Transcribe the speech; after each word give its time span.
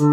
các 0.00 0.06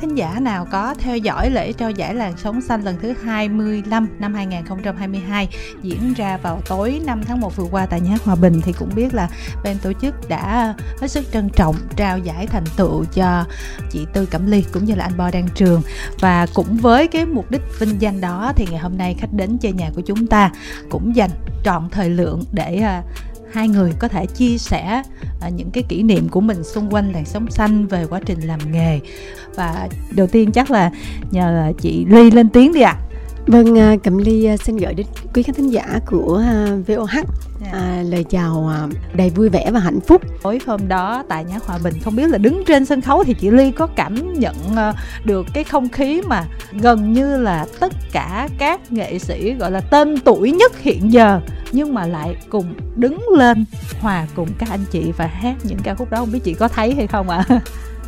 thính 0.00 0.14
giả 0.14 0.38
nào 0.40 0.66
có 0.70 0.94
theo 0.98 1.16
dõi 1.16 1.50
lễ 1.50 1.72
trao 1.72 1.90
giải 1.90 2.14
làn 2.14 2.34
sóng 2.36 2.60
xanh 2.60 2.84
lần 2.84 2.96
thứ 3.02 3.14
25 3.24 4.08
năm 4.18 4.34
2022 4.34 5.48
diễn 5.82 6.14
ra 6.16 6.36
vào 6.36 6.60
tối 6.68 7.00
5 7.06 7.22
tháng 7.26 7.40
1 7.40 7.56
vừa 7.56 7.64
qua 7.70 7.86
tại 7.86 8.00
nhà 8.00 8.10
hát 8.10 8.24
Hòa 8.24 8.34
Bình 8.34 8.60
thì 8.64 8.72
cũng 8.72 8.94
biết 8.94 9.14
là 9.14 9.28
bên 9.64 9.76
tổ 9.82 9.92
chức 9.92 10.28
đã 10.28 10.74
hết 11.00 11.08
sức 11.08 11.24
trân 11.32 11.48
trọng 11.48 11.76
trao 11.96 12.18
giải 12.18 12.46
thành 12.46 12.64
tựu 12.76 13.04
cho 13.04 13.44
chị 13.90 14.06
Tư 14.12 14.26
Cẩm 14.26 14.50
Ly 14.50 14.64
cũng 14.72 14.84
như 14.84 14.94
là 14.94 15.04
anh 15.04 15.16
Bo 15.16 15.30
Đăng 15.30 15.48
Trường. 15.54 15.82
Và 16.20 16.46
cũng 16.54 16.76
với 16.76 17.08
cái 17.08 17.26
mục 17.26 17.50
đích 17.50 17.62
vinh 17.78 18.00
danh 18.00 18.20
đó 18.20 18.52
thì 18.56 18.66
ngày 18.70 18.80
hôm 18.80 18.98
nay 18.98 19.16
khách 19.18 19.32
đến 19.32 19.58
chơi 19.58 19.72
nhà 19.72 19.90
của 19.94 20.02
chúng 20.06 20.26
ta 20.26 20.50
cũng 20.90 21.16
dành 21.16 21.30
trọn 21.64 21.88
thời 21.90 22.10
lượng 22.10 22.44
để 22.52 22.76
à, 22.76 23.02
hai 23.54 23.68
người 23.68 23.92
có 23.98 24.08
thể 24.08 24.26
chia 24.26 24.58
sẻ 24.58 25.02
à, 25.40 25.48
những 25.48 25.70
cái 25.70 25.84
kỷ 25.88 26.02
niệm 26.02 26.28
của 26.28 26.40
mình 26.40 26.64
xung 26.64 26.90
quanh 26.90 27.12
làn 27.12 27.24
sóng 27.24 27.50
xanh 27.50 27.86
về 27.86 28.06
quá 28.10 28.20
trình 28.26 28.40
làm 28.40 28.72
nghề 28.72 29.00
và 29.56 29.88
đầu 30.10 30.26
tiên 30.26 30.52
chắc 30.52 30.70
là 30.70 30.90
nhờ 31.30 31.72
chị 31.80 32.06
Ly 32.08 32.30
lên 32.30 32.48
tiếng 32.48 32.72
đi 32.72 32.80
ạ. 32.80 32.96
À. 33.00 33.13
Vâng, 33.46 33.78
à, 33.78 33.96
Cẩm 34.02 34.18
Ly 34.18 34.44
à, 34.44 34.56
xin 34.56 34.76
gửi 34.76 34.94
đến 34.94 35.06
quý 35.34 35.42
khán 35.42 35.54
thính 35.54 35.72
giả 35.72 36.00
của 36.06 36.42
à, 36.46 36.68
VOH 36.86 37.18
à, 37.72 38.02
lời 38.06 38.24
chào 38.24 38.70
đầy 39.14 39.30
vui 39.30 39.48
vẻ 39.48 39.70
và 39.70 39.80
hạnh 39.80 40.00
phúc. 40.00 40.22
Tối 40.42 40.60
hôm 40.66 40.88
đó 40.88 41.24
tại 41.28 41.44
nhà 41.44 41.58
Hòa 41.66 41.78
Bình 41.84 41.94
không 42.04 42.16
biết 42.16 42.30
là 42.30 42.38
đứng 42.38 42.64
trên 42.66 42.84
sân 42.84 43.00
khấu 43.00 43.24
thì 43.24 43.34
chị 43.34 43.50
Ly 43.50 43.70
có 43.70 43.86
cảm 43.86 44.32
nhận 44.32 44.54
được 45.24 45.46
cái 45.54 45.64
không 45.64 45.88
khí 45.88 46.22
mà 46.26 46.44
gần 46.72 47.12
như 47.12 47.36
là 47.36 47.66
tất 47.80 47.92
cả 48.12 48.48
các 48.58 48.92
nghệ 48.92 49.18
sĩ 49.18 49.54
gọi 49.54 49.70
là 49.70 49.80
tên 49.80 50.20
tuổi 50.20 50.50
nhất 50.50 50.78
hiện 50.78 51.12
giờ 51.12 51.40
nhưng 51.72 51.94
mà 51.94 52.06
lại 52.06 52.36
cùng 52.48 52.74
đứng 52.96 53.18
lên 53.36 53.64
hòa 54.00 54.26
cùng 54.34 54.48
các 54.58 54.70
anh 54.70 54.84
chị 54.90 55.12
và 55.16 55.26
hát 55.26 55.54
những 55.62 55.78
ca 55.82 55.94
khúc 55.94 56.10
đó 56.10 56.18
không 56.18 56.32
biết 56.32 56.44
chị 56.44 56.54
có 56.54 56.68
thấy 56.68 56.94
hay 56.94 57.06
không 57.06 57.28
ạ? 57.28 57.44
À? 57.48 57.60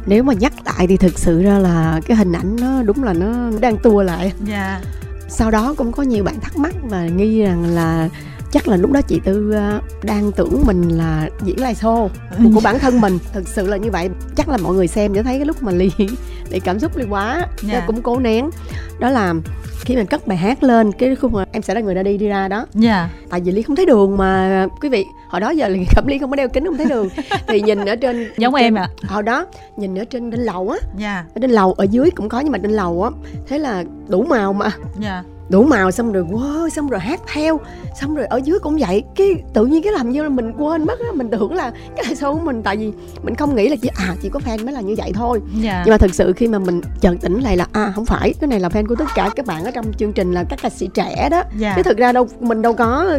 nếu 0.07 0.23
mà 0.23 0.33
nhắc 0.35 0.53
lại 0.65 0.87
thì 0.87 0.97
thực 0.97 1.19
sự 1.19 1.43
ra 1.43 1.59
là 1.59 2.01
cái 2.07 2.17
hình 2.17 2.33
ảnh 2.33 2.57
nó 2.61 2.83
đúng 2.83 3.05
là 3.05 3.13
nó 3.13 3.51
đang 3.61 3.77
tua 3.77 4.03
lại 4.03 4.33
dạ 4.47 4.69
yeah. 4.69 5.06
Sau 5.29 5.51
đó 5.51 5.75
cũng 5.77 5.93
có 5.93 6.03
nhiều 6.03 6.25
bạn 6.25 6.41
thắc 6.41 6.57
mắc 6.57 6.75
và 6.83 7.07
nghi 7.07 7.43
rằng 7.43 7.65
là 7.65 8.09
chắc 8.53 8.69
là 8.69 8.77
lúc 8.77 8.93
đó 8.93 9.01
chị 9.01 9.21
tư 9.25 9.53
ờ, 9.53 9.81
đang 10.03 10.33
tưởng 10.33 10.63
mình 10.67 10.89
là 10.89 11.29
diễn 11.45 11.57
live 11.57 11.73
show 11.73 12.09
ừ. 12.39 12.45
của 12.55 12.61
bản 12.61 12.79
thân 12.79 13.01
mình 13.01 13.19
thực 13.33 13.49
sự 13.49 13.67
là 13.67 13.77
như 13.77 13.91
vậy 13.91 14.11
chắc 14.37 14.49
là 14.49 14.57
mọi 14.57 14.75
người 14.75 14.87
xem 14.87 15.15
để 15.15 15.23
thấy 15.23 15.37
cái 15.37 15.47
lúc 15.47 15.63
mà 15.63 15.73
ly 15.73 15.91
để 16.51 16.61
cảm 16.61 16.79
xúc 16.79 16.97
ly 16.97 17.05
quá 17.11 17.35
yeah. 17.35 17.49
Dạ. 17.63 17.85
cũng 17.87 18.03
cố 18.03 18.19
nén 18.19 18.51
đó 18.99 19.11
là 19.11 19.35
khi 19.81 19.97
mình 19.97 20.07
cất 20.07 20.27
bài 20.27 20.39
hát 20.39 20.63
lên 20.63 20.93
cái 20.93 21.17
khung 21.17 21.33
mà 21.33 21.45
em 21.53 21.63
sẽ 21.63 21.75
là 21.75 21.81
người 21.81 21.95
đã 21.95 22.03
đi 22.03 22.19
đi 22.19 22.29
ra 22.29 22.49
đó 22.49 22.67
dạ 22.75 22.99
yeah. 22.99 23.11
tại 23.31 23.41
vì 23.41 23.53
ly 23.53 23.63
không 23.63 23.77
thấy 23.77 23.87
đường 23.87 24.17
mà 24.17 24.67
quý 24.81 24.89
vị 24.89 25.07
hồi 25.29 25.41
đó 25.41 25.51
giờ 25.51 25.69
là 25.69 25.79
cẩm 25.95 26.07
ly 26.07 26.19
không 26.19 26.31
có 26.31 26.37
đeo 26.37 26.49
kính 26.49 26.65
không 26.65 26.77
thấy 26.77 26.87
đường. 26.87 27.09
Thì 27.47 27.61
nhìn 27.61 27.85
ở 27.85 27.97
trên 27.97 28.33
giống 28.39 28.55
trên, 28.55 28.63
em 28.63 28.75
à 28.75 28.89
hồi 29.09 29.23
đó 29.23 29.47
nhìn 29.77 29.99
ở 29.99 30.05
trên 30.05 30.31
đỉnh 30.31 30.45
lầu 30.45 30.71
á. 30.71 30.79
Dạ. 30.99 31.15
Yeah. 31.15 31.35
ở 31.35 31.39
trên 31.41 31.51
lầu 31.51 31.73
ở 31.73 31.85
dưới 31.85 32.11
cũng 32.11 32.29
có 32.29 32.41
nhưng 32.41 32.53
mà 32.53 32.59
trên 32.59 32.73
lầu 32.73 33.03
á. 33.03 33.11
Thế 33.47 33.59
là 33.59 33.85
đủ 34.09 34.23
màu 34.23 34.53
mà. 34.53 34.71
Dạ. 35.01 35.13
yeah 35.13 35.25
đủ 35.49 35.63
màu 35.63 35.91
xong 35.91 36.13
rồi 36.13 36.25
wow 36.25 36.69
xong 36.69 36.89
rồi 36.89 37.01
hát 37.01 37.21
theo 37.35 37.61
xong 38.01 38.15
rồi 38.15 38.27
ở 38.27 38.41
dưới 38.45 38.59
cũng 38.59 38.77
vậy 38.79 39.05
cái 39.17 39.43
tự 39.53 39.67
nhiên 39.67 39.83
cái 39.83 39.93
làm 39.93 40.11
như 40.11 40.23
là 40.23 40.29
mình 40.29 40.53
quên 40.59 40.87
mất 40.87 41.01
á 41.01 41.07
mình 41.15 41.31
tưởng 41.31 41.55
là 41.55 41.73
cái 41.97 42.07
là 42.09 42.13
show 42.13 42.35
của 42.35 42.45
mình 42.45 42.63
tại 42.63 42.77
vì 42.77 42.93
mình 43.23 43.35
không 43.35 43.55
nghĩ 43.55 43.69
là 43.69 43.77
chỉ 43.83 43.91
à 43.95 44.15
chỉ 44.23 44.29
có 44.29 44.41
fan 44.47 44.65
mới 44.65 44.75
là 44.75 44.81
như 44.81 44.95
vậy 44.99 45.13
thôi 45.15 45.41
yeah. 45.53 45.65
Dạ. 45.65 45.83
nhưng 45.87 45.93
mà 45.93 45.99
thực 45.99 46.15
sự 46.15 46.33
khi 46.37 46.49
mà 46.49 46.59
mình 46.59 46.81
chợt 47.01 47.15
tỉnh 47.21 47.41
lại 47.41 47.57
là 47.57 47.67
à 47.73 47.93
không 47.95 48.05
phải 48.05 48.35
cái 48.41 48.49
này 48.49 48.61
là 48.61 48.69
fan 48.69 48.87
của 48.87 48.95
tất 48.95 49.09
cả 49.15 49.31
các 49.37 49.47
bạn 49.47 49.65
ở 49.65 49.71
trong 49.71 49.93
chương 49.93 50.13
trình 50.13 50.33
là 50.33 50.45
các 50.45 50.59
ca 50.63 50.71
sĩ 50.71 50.89
trẻ 50.95 51.29
đó 51.31 51.37
yeah. 51.37 51.47
Dạ. 51.59 51.73
chứ 51.77 51.83
thực 51.83 51.97
ra 51.97 52.13
đâu 52.13 52.29
mình 52.41 52.63
đâu 52.63 52.73
có 52.73 53.07
ừ, 53.11 53.19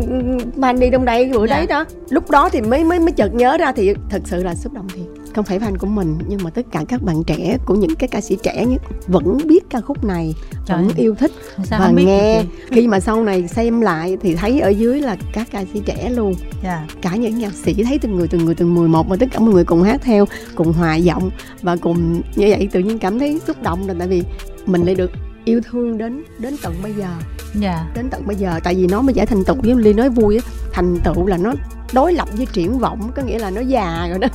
fan 0.58 0.80
đi 0.80 0.90
trong 0.92 1.06
đây 1.06 1.26
bữa 1.34 1.38
yeah. 1.38 1.50
Dạ. 1.50 1.56
đấy 1.58 1.68
đó 1.68 1.86
lúc 2.10 2.30
đó 2.30 2.50
thì 2.50 2.62
mới 2.62 2.84
mới 2.84 3.00
mới 3.00 3.12
chợt 3.12 3.34
nhớ 3.34 3.58
ra 3.58 3.72
thì 3.72 3.94
thật 4.10 4.22
sự 4.26 4.44
là 4.44 4.56
xúc 4.56 4.74
động 4.74 4.88
thiệt 4.90 5.27
không 5.38 5.46
phải 5.46 5.60
fan 5.60 5.78
của 5.78 5.88
mình 5.88 6.18
nhưng 6.28 6.40
mà 6.44 6.50
tất 6.50 6.66
cả 6.72 6.84
các 6.88 7.02
bạn 7.02 7.24
trẻ 7.24 7.58
của 7.66 7.76
những 7.76 7.96
cái 7.96 8.08
ca 8.08 8.22
sĩ 8.22 8.38
trẻ 8.44 8.66
nhất 8.66 8.82
vẫn 9.08 9.38
biết 9.48 9.70
ca 9.70 9.82
khúc 9.82 10.04
này 10.04 10.36
Trời 10.66 10.78
vẫn 10.78 10.96
yêu 10.96 11.16
thích 11.16 11.32
Sao 11.64 11.80
và 11.80 11.92
nghe 11.92 12.44
khi 12.68 12.88
mà 12.88 13.00
sau 13.00 13.24
này 13.24 13.48
xem 13.48 13.82
lại 13.82 14.18
thì 14.22 14.36
thấy 14.36 14.60
ở 14.60 14.70
dưới 14.70 15.02
là 15.02 15.18
các 15.34 15.48
ca 15.52 15.66
sĩ 15.74 15.82
trẻ 15.86 16.10
luôn 16.10 16.34
yeah. 16.34 16.64
Dạ. 16.64 16.88
cả 17.02 17.16
những 17.16 17.40
nhạc 17.40 17.54
sĩ 17.54 17.84
thấy 17.84 18.00
từng 18.00 18.16
người 18.16 18.28
từng 18.28 18.46
người 18.46 18.56
từng 18.56 18.76
11 18.76 19.10
và 19.10 19.16
tất 19.20 19.26
cả 19.32 19.40
mọi 19.40 19.54
người 19.54 19.66
cùng 19.66 19.84
hát 19.84 20.02
theo 20.04 20.26
cùng 20.56 20.74
hòa 20.74 20.96
giọng 20.96 21.32
và 21.62 21.76
cùng 21.76 22.22
như 22.36 22.48
vậy 22.50 22.70
tự 22.72 22.80
nhiên 22.80 23.00
cảm 23.00 23.20
thấy 23.20 23.42
xúc 23.48 23.62
động 23.62 23.88
là 23.88 23.94
tại 24.00 24.08
vì 24.08 24.24
mình 24.66 24.84
lại 24.84 24.96
được 24.96 25.12
yêu 25.48 25.62
thương 25.72 25.98
đến 25.98 26.24
đến 26.40 26.56
tận 26.62 26.76
bây 26.84 26.94
giờ. 26.94 27.08
Dạ. 27.54 27.86
Đến 27.96 28.10
tận 28.10 28.28
bây 28.28 28.36
giờ 28.36 28.60
tại 28.64 28.76
vì 28.76 28.88
nó 28.88 29.02
mới 29.02 29.14
giải 29.14 29.26
thành 29.26 29.44
tựu. 29.44 29.56
Với 29.64 29.76
ly 29.76 29.94
nói 29.94 30.10
vui 30.10 30.38
á 30.38 30.44
thành 30.74 31.00
tựu 31.04 31.28
là 31.28 31.38
nó 31.38 31.54
đối 31.94 32.14
lập 32.14 32.28
với 32.34 32.46
triển 32.46 32.80
vọng 32.80 33.12
có 33.16 33.22
nghĩa 33.22 33.40
là 33.40 33.50
nó 33.50 33.62
già 33.62 34.08
rồi 34.10 34.20
đó. 34.20 34.28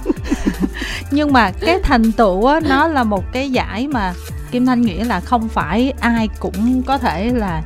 Nhưng 1.11 1.33
mà 1.33 1.53
cái 1.61 1.81
thành 1.83 2.13
tựu 2.13 2.47
á 2.47 2.61
nó 2.69 2.89
là 2.89 3.05
một 3.05 3.25
cái 3.33 3.51
giải 3.51 3.89
mà 3.89 4.15
kim 4.51 4.67
thanh 4.67 4.83
nghĩ 4.83 4.95
là 4.95 5.21
không 5.21 5.49
phải 5.49 5.93
ai 6.01 6.29
cũng 6.41 6.83
có 6.87 6.99
thể 6.99 7.33
là 7.35 7.63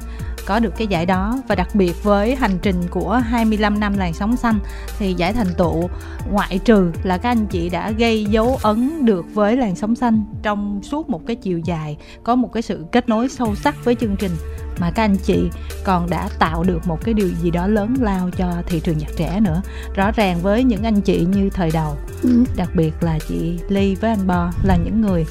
có 0.46 0.58
được 0.58 0.72
cái 0.76 0.86
giải 0.86 1.06
đó 1.06 1.38
và 1.48 1.54
đặc 1.54 1.68
biệt 1.74 2.02
với 2.02 2.34
hành 2.34 2.58
trình 2.62 2.82
của 2.90 3.12
25 3.12 3.80
năm 3.80 3.98
làn 3.98 4.14
sóng 4.14 4.36
xanh 4.36 4.58
thì 4.98 5.14
giải 5.14 5.32
thành 5.32 5.54
tựu 5.58 5.88
ngoại 6.30 6.58
trừ 6.64 6.92
là 7.02 7.18
các 7.18 7.30
anh 7.30 7.46
chị 7.46 7.68
đã 7.68 7.90
gây 7.90 8.24
dấu 8.24 8.58
ấn 8.62 9.04
được 9.04 9.34
với 9.34 9.56
làn 9.56 9.76
sóng 9.76 9.94
xanh 9.94 10.24
trong 10.42 10.80
suốt 10.82 11.08
một 11.08 11.26
cái 11.26 11.36
chiều 11.36 11.58
dài 11.58 11.96
có 12.22 12.36
một 12.36 12.52
cái 12.52 12.62
sự 12.62 12.84
kết 12.92 13.08
nối 13.08 13.28
sâu 13.28 13.54
sắc 13.54 13.84
với 13.84 13.94
chương 13.94 14.16
trình 14.16 14.32
mà 14.80 14.90
các 14.90 15.04
anh 15.04 15.16
chị 15.16 15.50
còn 15.84 16.10
đã 16.10 16.28
tạo 16.38 16.64
được 16.64 16.86
một 16.86 17.04
cái 17.04 17.14
điều 17.14 17.28
gì 17.28 17.50
đó 17.50 17.66
lớn 17.66 17.94
lao 18.00 18.30
cho 18.36 18.52
thị 18.66 18.80
trường 18.80 18.98
nhạc 18.98 19.10
trẻ 19.16 19.40
nữa 19.40 19.62
rõ 19.94 20.10
ràng 20.10 20.38
với 20.42 20.64
những 20.64 20.82
anh 20.82 21.00
chị 21.00 21.26
như 21.30 21.50
thời 21.50 21.70
đầu 21.70 21.96
ừ. 22.22 22.44
đặc 22.56 22.68
biệt 22.74 22.92
là 23.00 23.18
chị 23.28 23.58
ly 23.68 23.94
với 23.94 24.10
anh 24.10 24.26
bo 24.26 24.50
là 24.64 24.76
những 24.76 25.00
người 25.00 25.24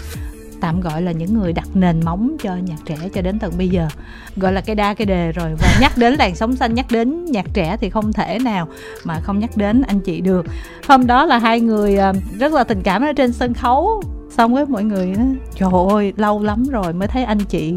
tạm 0.61 0.81
gọi 0.81 1.01
là 1.01 1.11
những 1.11 1.39
người 1.39 1.53
đặt 1.53 1.67
nền 1.73 2.05
móng 2.05 2.35
cho 2.43 2.55
nhạc 2.55 2.77
trẻ 2.85 2.97
cho 3.13 3.21
đến 3.21 3.39
tận 3.39 3.53
bây 3.57 3.69
giờ. 3.69 3.87
Gọi 4.35 4.53
là 4.53 4.61
cái 4.61 4.75
đa, 4.75 4.93
cái 4.93 5.05
đề 5.05 5.31
rồi. 5.31 5.55
Và 5.59 5.67
nhắc 5.81 5.97
đến 5.97 6.13
làn 6.13 6.35
sóng 6.35 6.55
xanh, 6.55 6.73
nhắc 6.73 6.85
đến 6.91 7.25
nhạc 7.25 7.45
trẻ 7.53 7.77
thì 7.81 7.89
không 7.89 8.13
thể 8.13 8.39
nào 8.39 8.67
mà 9.03 9.19
không 9.19 9.39
nhắc 9.39 9.57
đến 9.57 9.81
anh 9.81 9.99
chị 9.99 10.21
được. 10.21 10.45
Hôm 10.87 11.07
đó 11.07 11.25
là 11.25 11.37
hai 11.37 11.61
người 11.61 11.95
ờ, 11.95 12.13
rất 12.39 12.53
là 12.53 12.63
tình 12.63 12.81
cảm 12.81 13.01
ở 13.01 13.13
trên 13.13 13.33
sân 13.33 13.53
khấu. 13.53 14.03
Xong 14.29 14.53
với 14.53 14.65
mọi 14.65 14.83
người 14.83 15.13
trời 15.55 15.69
ơi, 15.89 16.13
lâu 16.17 16.43
lắm 16.43 16.63
rồi 16.63 16.93
mới 16.93 17.07
thấy 17.07 17.23
anh 17.23 17.39
chị 17.39 17.75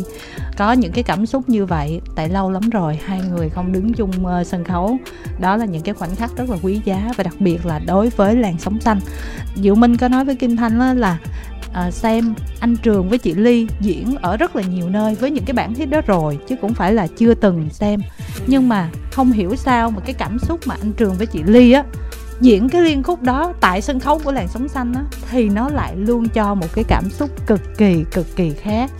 có 0.56 0.72
những 0.72 0.92
cái 0.92 1.04
cảm 1.04 1.26
xúc 1.26 1.48
như 1.48 1.66
vậy. 1.66 2.00
Tại 2.14 2.28
lâu 2.28 2.50
lắm 2.50 2.70
rồi, 2.70 2.98
hai 3.04 3.20
người 3.20 3.48
không 3.48 3.72
đứng 3.72 3.94
chung 3.94 4.26
ờ, 4.26 4.44
sân 4.44 4.64
khấu. 4.64 4.96
Đó 5.40 5.56
là 5.56 5.64
những 5.64 5.82
cái 5.82 5.94
khoảnh 5.94 6.16
khắc 6.16 6.36
rất 6.36 6.50
là 6.50 6.56
quý 6.62 6.80
giá 6.84 7.10
và 7.16 7.24
đặc 7.24 7.34
biệt 7.38 7.66
là 7.66 7.78
đối 7.86 8.08
với 8.08 8.36
làn 8.36 8.58
sóng 8.58 8.80
xanh. 8.80 9.00
Diệu 9.54 9.74
minh 9.74 9.96
có 9.96 10.08
nói 10.08 10.24
với 10.24 10.36
kim 10.36 10.56
thanh 10.56 10.98
là 11.00 11.18
uh, 11.70 11.94
xem 11.94 12.34
anh 12.60 12.76
trường 12.76 13.08
với 13.08 13.18
chị 13.18 13.34
ly 13.34 13.66
diễn 13.80 14.16
ở 14.22 14.36
rất 14.36 14.56
là 14.56 14.62
nhiều 14.62 14.88
nơi 14.88 15.14
với 15.14 15.30
những 15.30 15.44
cái 15.44 15.54
bản 15.54 15.74
hit 15.74 15.90
đó 15.90 16.00
rồi 16.06 16.38
chứ 16.48 16.56
cũng 16.56 16.74
phải 16.74 16.92
là 16.92 17.06
chưa 17.06 17.34
từng 17.34 17.68
xem 17.70 18.00
nhưng 18.46 18.68
mà 18.68 18.90
không 19.12 19.32
hiểu 19.32 19.56
sao 19.56 19.90
mà 19.90 20.00
cái 20.00 20.14
cảm 20.14 20.38
xúc 20.38 20.60
mà 20.66 20.76
anh 20.80 20.92
trường 20.92 21.14
với 21.14 21.26
chị 21.26 21.42
ly 21.42 21.72
á 21.72 21.84
diễn 22.40 22.68
cái 22.68 22.82
liên 22.82 23.02
khúc 23.02 23.22
đó 23.22 23.52
tại 23.60 23.82
sân 23.82 24.00
khấu 24.00 24.18
của 24.18 24.32
làng 24.32 24.48
sống 24.48 24.68
xanh 24.68 24.94
á 24.94 25.02
thì 25.30 25.48
nó 25.48 25.68
lại 25.68 25.96
luôn 25.96 26.28
cho 26.28 26.54
một 26.54 26.66
cái 26.74 26.84
cảm 26.84 27.10
xúc 27.10 27.30
cực 27.46 27.60
kỳ 27.78 28.04
cực 28.12 28.36
kỳ 28.36 28.50
khác 28.50 28.90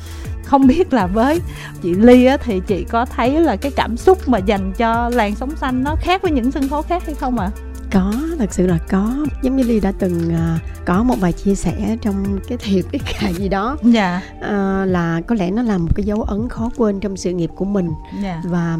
không 0.45 0.67
biết 0.67 0.93
là 0.93 1.07
với 1.07 1.41
chị 1.83 1.95
ly 1.95 2.25
á 2.25 2.37
thì 2.37 2.61
chị 2.67 2.85
có 2.85 3.05
thấy 3.05 3.41
là 3.41 3.57
cái 3.57 3.73
cảm 3.77 3.97
xúc 3.97 4.29
mà 4.29 4.39
dành 4.39 4.73
cho 4.73 5.09
làng 5.09 5.35
sống 5.35 5.57
xanh 5.57 5.85
nó 5.85 5.97
khác 6.01 6.23
với 6.23 6.31
những 6.31 6.51
sân 6.51 6.69
khấu 6.69 6.83
khác 6.83 7.03
hay 7.07 7.15
không 7.15 7.39
ạ 7.39 7.51
à? 7.55 7.68
Có 7.93 8.13
thật 8.39 8.55
sự 8.55 8.67
là 8.67 8.79
có. 8.89 9.27
Giống 9.43 9.57
như 9.57 9.63
ly 9.63 9.81
đã 9.81 9.93
từng 9.99 10.19
uh, 10.29 10.61
có 10.85 11.03
một 11.03 11.15
vài 11.21 11.33
chia 11.33 11.55
sẻ 11.55 11.97
trong 12.03 12.39
cái 12.49 12.59
thiệp 12.59 12.85
cái 12.93 13.01
cả 13.21 13.29
gì 13.29 13.49
đó. 13.49 13.77
Dạ. 13.83 14.23
Uh, 14.39 14.89
là 14.89 15.21
có 15.27 15.35
lẽ 15.35 15.51
nó 15.51 15.63
là 15.63 15.79
một 15.79 15.89
cái 15.95 16.05
dấu 16.05 16.23
ấn 16.23 16.49
khó 16.49 16.71
quên 16.77 17.01
trong 17.01 17.17
sự 17.17 17.31
nghiệp 17.33 17.51
của 17.57 17.65
mình. 17.65 17.91
Dạ. 18.23 18.43
và 18.45 18.79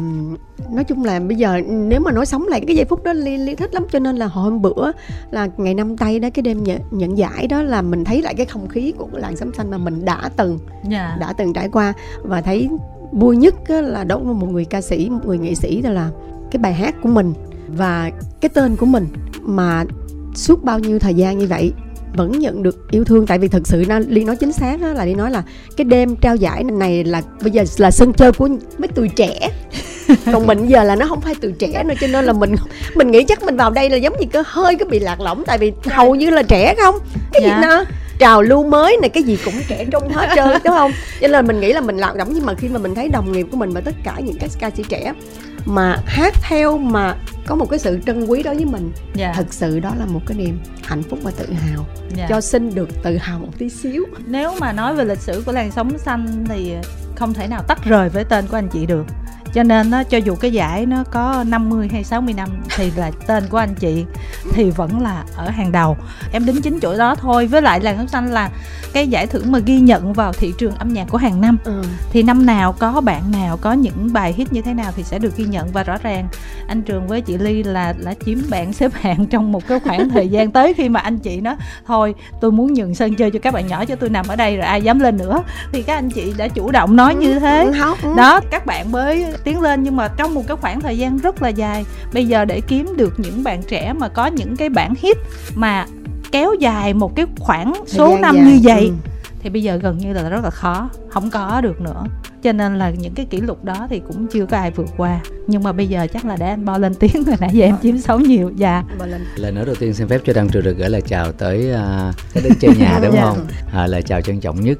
nói 0.71 0.83
chung 0.83 1.05
là 1.05 1.19
bây 1.19 1.37
giờ 1.37 1.61
nếu 1.69 1.99
mà 1.99 2.11
nói 2.11 2.25
sống 2.25 2.47
lại 2.47 2.63
cái 2.67 2.75
giây 2.75 2.85
phút 2.85 3.03
đó 3.03 3.13
ly 3.13 3.37
ly 3.37 3.55
thích 3.55 3.73
lắm. 3.73 3.85
Cho 3.91 3.99
nên 3.99 4.15
là 4.15 4.25
hôm 4.25 4.61
bữa 4.61 4.91
là 5.31 5.47
ngày 5.57 5.73
năm 5.73 5.97
tây 5.97 6.19
đó 6.19 6.29
cái 6.33 6.43
đêm 6.43 6.63
nhận, 6.63 6.81
nhận 6.91 7.17
giải 7.17 7.47
đó 7.47 7.61
là 7.61 7.81
mình 7.81 8.03
thấy 8.03 8.21
lại 8.21 8.35
cái 8.35 8.45
không 8.45 8.67
khí 8.67 8.93
của 8.97 9.07
làng 9.13 9.35
sấm 9.35 9.53
xanh 9.53 9.71
mà 9.71 9.77
mình 9.77 10.05
đã 10.05 10.29
từng 10.37 10.59
dạ. 10.89 11.17
đã 11.19 11.33
từng 11.33 11.53
trải 11.53 11.69
qua. 11.69 11.93
Và 12.23 12.41
thấy 12.41 12.69
vui 13.11 13.37
nhất 13.37 13.55
là 13.69 14.03
đối 14.03 14.23
với 14.23 14.33
một 14.33 14.47
người 14.47 14.65
ca 14.65 14.81
sĩ 14.81 15.09
một 15.09 15.19
người 15.25 15.37
nghệ 15.37 15.55
sĩ 15.55 15.81
là 15.81 16.09
cái 16.51 16.59
bài 16.59 16.73
hát 16.73 16.95
của 17.01 17.09
mình 17.09 17.33
và 17.77 18.11
cái 18.41 18.49
tên 18.49 18.75
của 18.75 18.85
mình 18.85 19.07
mà 19.41 19.83
suốt 20.35 20.63
bao 20.63 20.79
nhiêu 20.79 20.99
thời 20.99 21.13
gian 21.13 21.37
như 21.37 21.47
vậy 21.47 21.73
vẫn 22.15 22.39
nhận 22.39 22.63
được 22.63 22.91
yêu 22.91 23.03
thương. 23.03 23.27
Tại 23.27 23.39
vì 23.39 23.47
thực 23.47 23.67
sự 23.67 23.85
na 23.87 23.99
liên 23.99 24.27
nói 24.27 24.35
chính 24.35 24.51
xác 24.51 24.81
đó, 24.81 24.87
là 24.87 25.05
liên 25.05 25.17
nói 25.17 25.31
là 25.31 25.43
cái 25.77 25.85
đêm 25.85 26.15
trao 26.15 26.35
giải 26.35 26.63
này 26.63 27.03
là 27.03 27.21
bây 27.41 27.51
giờ 27.51 27.63
là 27.77 27.91
sân 27.91 28.13
chơi 28.13 28.31
của 28.31 28.47
mấy 28.77 28.87
tuổi 28.95 29.09
trẻ. 29.15 29.49
Còn 30.33 30.47
mình 30.47 30.67
giờ 30.67 30.83
là 30.83 30.95
nó 30.95 31.07
không 31.07 31.21
phải 31.21 31.35
từ 31.41 31.51
trẻ 31.51 31.83
nữa 31.83 31.93
cho 32.01 32.07
nên 32.07 32.25
là 32.25 32.33
mình 32.33 32.55
mình 32.95 33.11
nghĩ 33.11 33.23
chắc 33.23 33.43
mình 33.43 33.57
vào 33.57 33.71
đây 33.71 33.89
là 33.89 33.97
giống 33.97 34.13
như 34.19 34.25
cái 34.31 34.43
hơi 34.45 34.75
cái 34.75 34.87
bị 34.87 34.99
lạc 34.99 35.21
lõng. 35.21 35.43
Tại 35.45 35.57
vì 35.57 35.73
hầu 35.85 36.15
như 36.15 36.29
là 36.29 36.43
trẻ 36.43 36.75
không. 36.75 36.95
Cái 37.33 37.41
dạ. 37.45 37.55
gì 37.55 37.67
nữa? 37.67 37.85
Trào 38.19 38.41
lưu 38.41 38.63
mới 38.63 38.97
này 39.01 39.09
cái 39.09 39.23
gì 39.23 39.37
cũng 39.45 39.53
trẻ 39.67 39.85
trung 39.91 40.09
hết 40.09 40.29
trơn 40.35 40.47
đúng 40.63 40.73
không? 40.73 40.91
Cho 40.91 41.27
nên 41.27 41.31
là 41.31 41.41
mình 41.41 41.59
nghĩ 41.59 41.73
là 41.73 41.81
mình 41.81 41.97
lạc 41.97 42.15
lõng. 42.15 42.33
Nhưng 42.33 42.45
mà 42.45 42.53
khi 42.53 42.67
mà 42.69 42.79
mình 42.79 42.95
thấy 42.95 43.09
đồng 43.09 43.31
nghiệp 43.31 43.47
của 43.51 43.57
mình 43.57 43.69
và 43.69 43.81
tất 43.81 43.95
cả 44.03 44.15
những 44.23 44.37
các 44.39 44.49
ca 44.59 44.69
sĩ 44.69 44.83
trẻ 44.89 45.13
mà 45.65 45.97
hát 46.05 46.33
theo 46.41 46.77
mà 46.77 47.15
có 47.45 47.55
một 47.55 47.69
cái 47.69 47.79
sự 47.79 47.99
trân 48.05 48.25
quý 48.25 48.43
đối 48.43 48.55
với 48.55 48.65
mình. 48.65 48.91
Dạ. 49.13 49.33
Thật 49.35 49.45
sự 49.49 49.79
đó 49.79 49.93
là 49.99 50.05
một 50.05 50.21
cái 50.25 50.37
niềm 50.37 50.59
hạnh 50.83 51.03
phúc 51.03 51.19
và 51.21 51.31
tự 51.31 51.53
hào 51.53 51.85
dạ. 52.15 52.25
cho 52.29 52.41
xin 52.41 52.75
được 52.75 53.03
tự 53.03 53.17
hào 53.17 53.39
một 53.39 53.51
tí 53.57 53.69
xíu. 53.69 54.05
Nếu 54.25 54.51
mà 54.59 54.73
nói 54.73 54.95
về 54.95 55.05
lịch 55.05 55.19
sử 55.19 55.43
của 55.45 55.51
làn 55.51 55.71
sóng 55.71 55.97
xanh 55.97 56.45
thì 56.49 56.73
không 57.15 57.33
thể 57.33 57.47
nào 57.47 57.63
tách 57.67 57.83
rời 57.83 58.09
với 58.09 58.23
tên 58.23 58.47
của 58.47 58.57
anh 58.57 58.67
chị 58.67 58.85
được 58.85 59.05
cho 59.53 59.63
nên 59.63 59.89
nó 59.89 60.03
cho 60.03 60.17
dù 60.17 60.35
cái 60.35 60.51
giải 60.51 60.85
nó 60.85 61.03
có 61.11 61.43
50 61.47 61.89
hay 61.91 62.03
60 62.03 62.33
năm 62.33 62.49
thì 62.75 62.91
là 62.95 63.11
tên 63.27 63.43
của 63.49 63.57
anh 63.57 63.75
chị 63.75 64.05
thì 64.53 64.71
vẫn 64.71 65.01
là 65.01 65.23
ở 65.35 65.49
hàng 65.49 65.71
đầu. 65.71 65.97
Em 66.31 66.45
đính 66.45 66.61
chính 66.61 66.79
chỗ 66.79 66.97
đó 66.97 67.15
thôi. 67.15 67.47
Với 67.47 67.61
lại 67.61 67.79
làn 67.79 67.97
sóng 67.97 68.07
xanh 68.07 68.31
là 68.31 68.49
cái 68.93 69.07
giải 69.07 69.27
thưởng 69.27 69.51
mà 69.51 69.59
ghi 69.59 69.79
nhận 69.79 70.13
vào 70.13 70.33
thị 70.33 70.53
trường 70.57 70.75
âm 70.75 70.93
nhạc 70.93 71.05
của 71.09 71.17
hàng 71.17 71.41
năm. 71.41 71.57
Ừ. 71.63 71.83
thì 72.11 72.23
năm 72.23 72.45
nào 72.45 72.73
có 72.79 73.01
bạn 73.01 73.31
nào 73.31 73.57
có 73.57 73.73
những 73.73 74.13
bài 74.13 74.33
hit 74.33 74.53
như 74.53 74.61
thế 74.61 74.73
nào 74.73 74.91
thì 74.95 75.03
sẽ 75.03 75.19
được 75.19 75.37
ghi 75.37 75.45
nhận. 75.45 75.71
Và 75.71 75.83
rõ 75.83 75.97
ràng 76.03 76.27
anh 76.67 76.81
trường 76.81 77.07
với 77.07 77.21
chị 77.21 77.37
ly 77.37 77.63
là 77.63 77.93
là 77.97 78.13
chiếm 78.25 78.37
bạn 78.49 78.73
xếp 78.73 78.91
hạng 78.93 79.25
trong 79.25 79.51
một 79.51 79.67
cái 79.67 79.79
khoảng 79.79 80.09
thời 80.09 80.27
gian 80.27 80.51
tới 80.59 80.73
khi 80.73 80.89
mà 80.89 80.99
anh 80.99 81.17
chị 81.17 81.41
nói 81.41 81.55
thôi 81.85 82.15
tôi 82.41 82.51
muốn 82.51 82.73
nhường 82.73 82.95
sân 82.95 83.15
chơi 83.15 83.31
cho 83.31 83.39
các 83.41 83.53
bạn 83.53 83.67
nhỏ 83.67 83.85
cho 83.85 83.95
tôi 83.95 84.09
nằm 84.09 84.27
ở 84.27 84.35
đây 84.35 84.57
rồi 84.57 84.65
ai 84.65 84.81
dám 84.81 84.99
lên 84.99 85.17
nữa. 85.17 85.43
Thì 85.71 85.81
các 85.81 85.95
anh 85.95 86.09
chị 86.09 86.33
đã 86.37 86.47
chủ 86.47 86.71
động 86.71 86.95
nói 86.95 87.15
như 87.15 87.39
thế. 87.39 87.63
Ừ, 87.63 87.71
không, 87.79 87.97
ừ. 88.01 88.13
đó 88.17 88.39
các 88.51 88.65
bạn 88.65 88.91
mới 88.91 89.25
tiến 89.43 89.61
lên 89.61 89.83
nhưng 89.83 89.95
mà 89.95 90.07
trong 90.17 90.33
một 90.33 90.43
cái 90.47 90.57
khoảng 90.57 90.81
thời 90.81 90.97
gian 90.97 91.17
rất 91.17 91.41
là 91.41 91.49
dài 91.49 91.85
bây 92.13 92.25
giờ 92.25 92.45
để 92.45 92.61
kiếm 92.61 92.93
được 92.97 93.13
những 93.19 93.43
bạn 93.43 93.61
trẻ 93.67 93.93
mà 93.93 94.07
có 94.07 94.27
những 94.27 94.55
cái 94.55 94.69
bản 94.69 94.93
hit 95.01 95.17
mà 95.55 95.85
kéo 96.31 96.53
dài 96.59 96.93
một 96.93 97.15
cái 97.15 97.25
khoảng 97.39 97.73
số 97.87 98.17
năm 98.21 98.35
dài. 98.35 98.45
như 98.45 98.59
vậy 98.63 98.85
Ừ. 98.85 99.41
thì 99.43 99.49
bây 99.49 99.63
giờ 99.63 99.75
gần 99.75 99.97
như 99.97 100.13
là 100.13 100.29
rất 100.29 100.43
là 100.43 100.49
khó 100.49 100.89
không 101.09 101.29
có 101.29 101.61
được 101.61 101.81
nữa 101.81 102.03
cho 102.43 102.51
nên 102.51 102.77
là 102.79 102.89
những 102.89 103.13
cái 103.13 103.25
kỷ 103.25 103.41
lục 103.41 103.63
đó 103.63 103.87
thì 103.89 104.01
cũng 104.07 104.27
chưa 104.27 104.45
có 104.45 104.57
ai 104.57 104.71
vượt 104.71 104.87
qua 104.97 105.19
nhưng 105.47 105.63
mà 105.63 105.71
bây 105.71 105.87
giờ 105.87 106.07
chắc 106.13 106.25
là 106.25 106.35
để 106.39 106.49
anh 106.49 106.65
bo 106.65 106.77
lên 106.77 106.95
tiếng 106.99 107.23
rồi 107.23 107.35
nãy 107.39 107.49
giờ 107.53 107.65
em 107.65 107.75
chiếm 107.83 107.97
số 107.97 108.19
nhiều 108.19 108.51
dạ 108.55 108.83
lời 109.35 109.51
nói 109.51 109.65
đầu 109.65 109.75
tiên 109.75 109.93
xin 109.93 110.07
phép 110.07 110.21
cho 110.25 110.33
đăng 110.33 110.49
trường 110.49 110.63
được 110.63 110.77
gửi 110.77 110.89
lời 110.89 111.01
chào 111.01 111.31
tới 111.31 111.71
uh, 111.73 112.15
cái 112.33 112.43
đến 112.43 112.53
chơi 112.59 112.75
nhà 112.79 112.99
đúng 113.03 113.13
Dạ. 113.15 113.21
không 113.21 113.45
à, 113.73 113.87
lời 113.87 114.01
chào 114.01 114.21
trân 114.21 114.39
trọng 114.39 114.61
nhất 114.61 114.77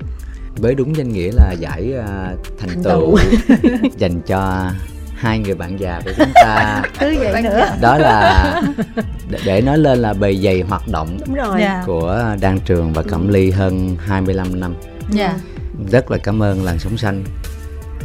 với 0.62 0.76
đúng 0.76 0.96
danh 0.96 1.10
nghĩa 1.14 1.32
là 1.32 1.52
giải 1.60 1.94
à, 2.08 2.32
thành 2.60 2.70
Thành 2.70 2.84
tựu 2.84 3.18
dành 3.98 4.22
cho 4.22 4.72
hai 5.16 5.40
người 5.40 5.56
bạn 5.56 5.80
già 5.80 6.02
của 6.06 6.12
chúng 6.18 6.32
ta. 6.46 6.82
Cứ 7.00 7.16
vậy 7.20 7.42
nữa. 7.42 7.66
Đó 7.82 7.98
là 7.98 8.62
để- 9.46 9.62
nói 9.62 9.78
lên 9.78 10.00
là 10.00 10.14
bề 10.14 10.36
dày 10.36 10.62
hoạt 10.62 10.88
động 10.88 11.20
đúng 11.26 11.36
rồi. 11.36 11.58
Dạ. 11.62 11.84
của 11.86 12.36
Đan 12.42 12.60
Trường 12.60 12.94
và 12.94 13.04
Cẩm 13.04 13.28
Ly 13.28 13.52
hơn 13.52 13.98
25 14.00 14.60
năm. 14.60 14.76
Dạ. 15.12 15.38
Rất 15.92 16.12
là 16.12 16.18
cảm 16.18 16.44
ơn 16.44 16.64
làn 16.64 16.80
sóng 16.80 16.98
xanh 16.98 17.24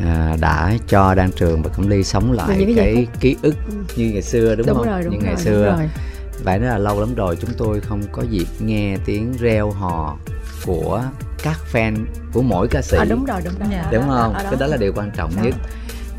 à, 0.05 0.37
đã 0.41 0.73
cho 0.89 1.15
Đan 1.15 1.33
Trường 1.33 1.63
và 1.63 1.71
Cẩm 1.77 1.89
Ly 1.89 2.05
sống 2.05 2.33
lại 2.33 2.57
cái 2.67 2.75
cái 2.77 3.07
ký 3.21 3.37
ức 3.43 3.55
Ừ. 3.69 3.75
như 3.97 4.11
ngày 4.13 4.23
xưa 4.23 4.55
đúng, 4.55 4.67
đúng 4.67 4.77
không? 4.77 4.87
rồi 4.87 5.03
đúng 5.03 5.11
như 5.13 5.17
rồi 5.19 5.25
ngày 5.25 5.35
đúng 5.35 5.45
xưa. 5.45 5.65
rồi. 5.79 5.89
phải 6.45 6.59
nói 6.59 6.69
là 6.69 6.79
lâu 6.79 7.01
lắm 7.01 7.15
rồi 7.15 7.37
chúng 7.41 7.51
tôi 7.59 7.81
không 7.81 8.03
có 8.13 8.23
dịp 8.31 8.47
nghe 8.61 8.97
tiếng 9.05 9.33
reo 9.41 9.71
hò 9.71 10.17
của 10.67 11.03
các 11.45 11.59
fan 11.73 12.05
của 12.33 12.43
mỗi 12.43 12.69
ca 12.69 12.83
sĩ. 12.83 12.97
À, 12.97 13.05
đúng 13.05 13.25
rồi 13.25 13.41
đúng 13.45 13.55
rồi. 13.59 13.69
Dạ. 13.73 13.89
đúng 13.93 14.03
không? 14.09 14.33
đó, 14.35 14.41
cái 14.43 14.57
đó 14.61 14.67
là 14.67 14.77
điều 14.77 14.93
quan 14.97 15.11
trọng 15.17 15.31
Đó. 15.37 15.43
nhất. 15.43 15.55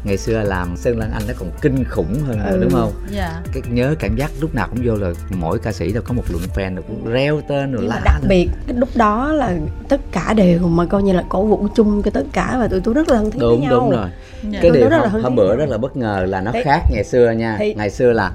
Ngày 0.04 0.18
xưa 0.18 0.44
làm 0.44 0.78
Sơn 0.78 1.00
Lan 1.00 1.12
Anh 1.12 1.22
nó 1.28 1.34
còn 1.40 1.50
kinh 1.62 1.84
khủng 1.90 2.16
hơn 2.28 2.38
nữa 2.40 2.52
Ừ. 2.52 2.60
đúng 2.64 2.72
không? 2.72 2.92
Dạ. 3.12 3.42
Cái 3.54 3.64
nhớ 3.70 3.96
cảm 4.00 4.16
giác 4.16 4.32
lúc 4.42 4.56
nào 4.56 4.68
cũng 4.72 4.80
vô 4.84 4.96
là 4.96 5.12
mỗi 5.30 5.60
ca 5.60 5.72
sĩ 5.72 5.92
đều 5.92 6.02
có 6.02 6.14
một 6.14 6.24
lượng 6.30 6.42
fan 6.56 6.76
rồi 6.76 6.84
cũng 6.88 7.06
reo 7.12 7.42
tên 7.50 7.72
rồi 7.72 7.84
la 7.84 8.02
đặc 8.06 8.22
biệt 8.30 8.50
cái 8.68 8.76
lúc 8.78 8.90
đó 8.96 9.34
là 9.34 9.54
tất 9.90 10.02
cả 10.12 10.34
đều 10.34 10.60
mà 10.60 10.86
coi 10.86 11.04
như 11.04 11.14
là 11.14 11.24
cổ 11.30 11.46
vũ 11.46 11.68
chung 11.76 12.02
cho 12.04 12.12
tất 12.12 12.24
cả 12.34 12.56
và 12.60 12.68
tụi 12.68 12.82
tôi 12.82 12.94
rất 12.94 13.10
là 13.10 13.16
thân 13.18 13.32
thiết 13.32 13.40
với 13.40 13.50
đúng 13.52 13.62
nhau. 13.62 13.72
đúng 13.80 13.90
rồi. 13.92 14.10
Dạ. 14.44 14.60
cái 14.62 14.72
Tôi 14.72 14.72
điều 14.72 14.90
rất 14.90 14.98
là 15.02 15.08
hôm, 15.10 15.24
hôm 15.24 15.36
bữa 15.36 15.56
rất 15.56 15.70
là 15.70 15.78
bất 15.78 15.98
ngờ 15.98 16.26
là 16.30 16.42
nó 16.42 16.52
Thì- 16.54 16.62
khác 16.64 16.80
ngày 16.92 17.04
xưa 17.04 17.32
nha. 17.32 17.56
thì- 17.60 17.74
ngày 17.74 17.90
xưa 17.90 18.12
là 18.12 18.32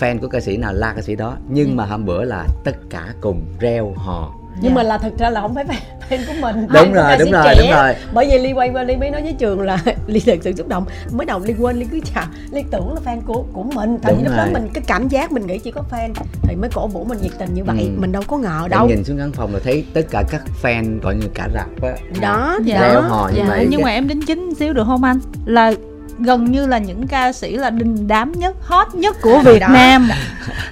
fan 0.00 0.18
của 0.18 0.28
ca 0.28 0.40
sĩ 0.40 0.56
nào 0.56 0.72
la 0.72 0.92
ca 0.96 1.02
sĩ 1.02 1.16
đó. 1.16 1.36
Nhưng 1.48 1.76
mà 1.76 1.84
hôm 1.86 2.04
bữa 2.04 2.24
là 2.24 2.46
tất 2.64 2.76
cả 2.90 3.06
cùng 3.20 3.42
reo 3.60 3.92
hò 3.96 4.34
nhưng 4.60 4.70
Dạ. 4.70 4.76
mà 4.76 4.82
là 4.82 4.98
thực 4.98 5.18
ra 5.18 5.30
là 5.30 5.40
không 5.40 5.54
phải 5.54 5.64
fan, 5.64 5.74
fan 6.10 6.26
của 6.26 6.32
mình. 6.40 6.66
Đúng 6.74 6.92
rồi 6.92 7.16
đúng 7.18 7.30
rồi 7.32 7.42
trẻ. 7.44 7.54
đúng 7.60 7.70
rồi. 7.70 7.94
Bởi 8.14 8.26
vì 8.30 8.38
ly 8.38 8.52
quay 8.52 8.70
qua 8.70 8.82
ly 8.82 8.96
mới 8.96 9.10
nói 9.10 9.22
với 9.22 9.32
trường 9.32 9.60
là 9.60 9.78
ly 10.06 10.20
thật 10.26 10.38
sự 10.42 10.52
xúc 10.56 10.68
động. 10.68 10.84
Mới 11.12 11.24
đầu 11.26 11.40
ly 11.44 11.54
quên 11.58 11.76
ly 11.76 11.86
cứ 11.90 12.00
chào 12.14 12.24
ly 12.52 12.62
tưởng 12.70 12.94
là 12.94 13.00
fan 13.04 13.20
của 13.26 13.44
của 13.52 13.62
mình. 13.62 13.98
Tại 14.02 14.12
Đúng 14.12 14.22
vì 14.22 14.28
lúc 14.28 14.36
đó 14.36 14.46
mình 14.52 14.68
cái 14.74 14.84
cảm 14.86 15.08
giác 15.08 15.32
mình 15.32 15.46
nghĩ 15.46 15.58
chỉ 15.58 15.70
có 15.70 15.82
fan. 15.90 16.08
Thì 16.42 16.56
mới 16.56 16.70
cổ 16.74 16.86
vũ 16.86 17.04
mình 17.04 17.18
nhiệt 17.22 17.32
tình 17.38 17.54
như 17.54 17.64
vậy. 17.64 17.76
Ừ. 17.80 18.00
mình 18.00 18.12
đâu 18.12 18.22
có 18.26 18.38
ngờ 18.38 18.58
Em 18.62 18.70
đâu. 18.70 18.86
nhìn 18.88 19.04
xuống 19.04 19.18
căn 19.18 19.32
phòng 19.32 19.54
là 19.54 19.60
thấy 19.64 19.84
tất 19.94 20.02
cả 20.10 20.22
các 20.30 20.42
fan 20.62 21.00
gọi 21.00 21.14
như 21.14 21.26
cả 21.34 21.48
rạp 21.54 21.82
á. 21.82 21.92
Đó 22.20 22.58
Dạ. 22.64 22.80
reo 22.80 22.94
đó 22.94 23.00
hò 23.00 23.28
như 23.28 23.38
dạ. 23.38 23.44
vậy 23.48 23.66
nhưng 23.70 23.82
mà 23.82 23.90
em 23.90 24.08
đính 24.08 24.22
chính 24.26 24.54
xíu 24.54 24.72
được 24.72 24.84
không 24.86 25.04
anh? 25.04 25.18
Là 25.46 25.72
gần 26.18 26.44
như 26.52 26.66
là 26.66 26.78
những 26.78 27.06
ca 27.06 27.32
sĩ 27.32 27.56
là 27.56 27.70
đình 27.70 28.08
đám 28.08 28.32
nhất 28.32 28.56
hot 28.60 28.94
nhất 28.94 29.16
của 29.22 29.40
Việt 29.44 29.58
Đó. 29.58 29.68
Nam. 29.68 30.08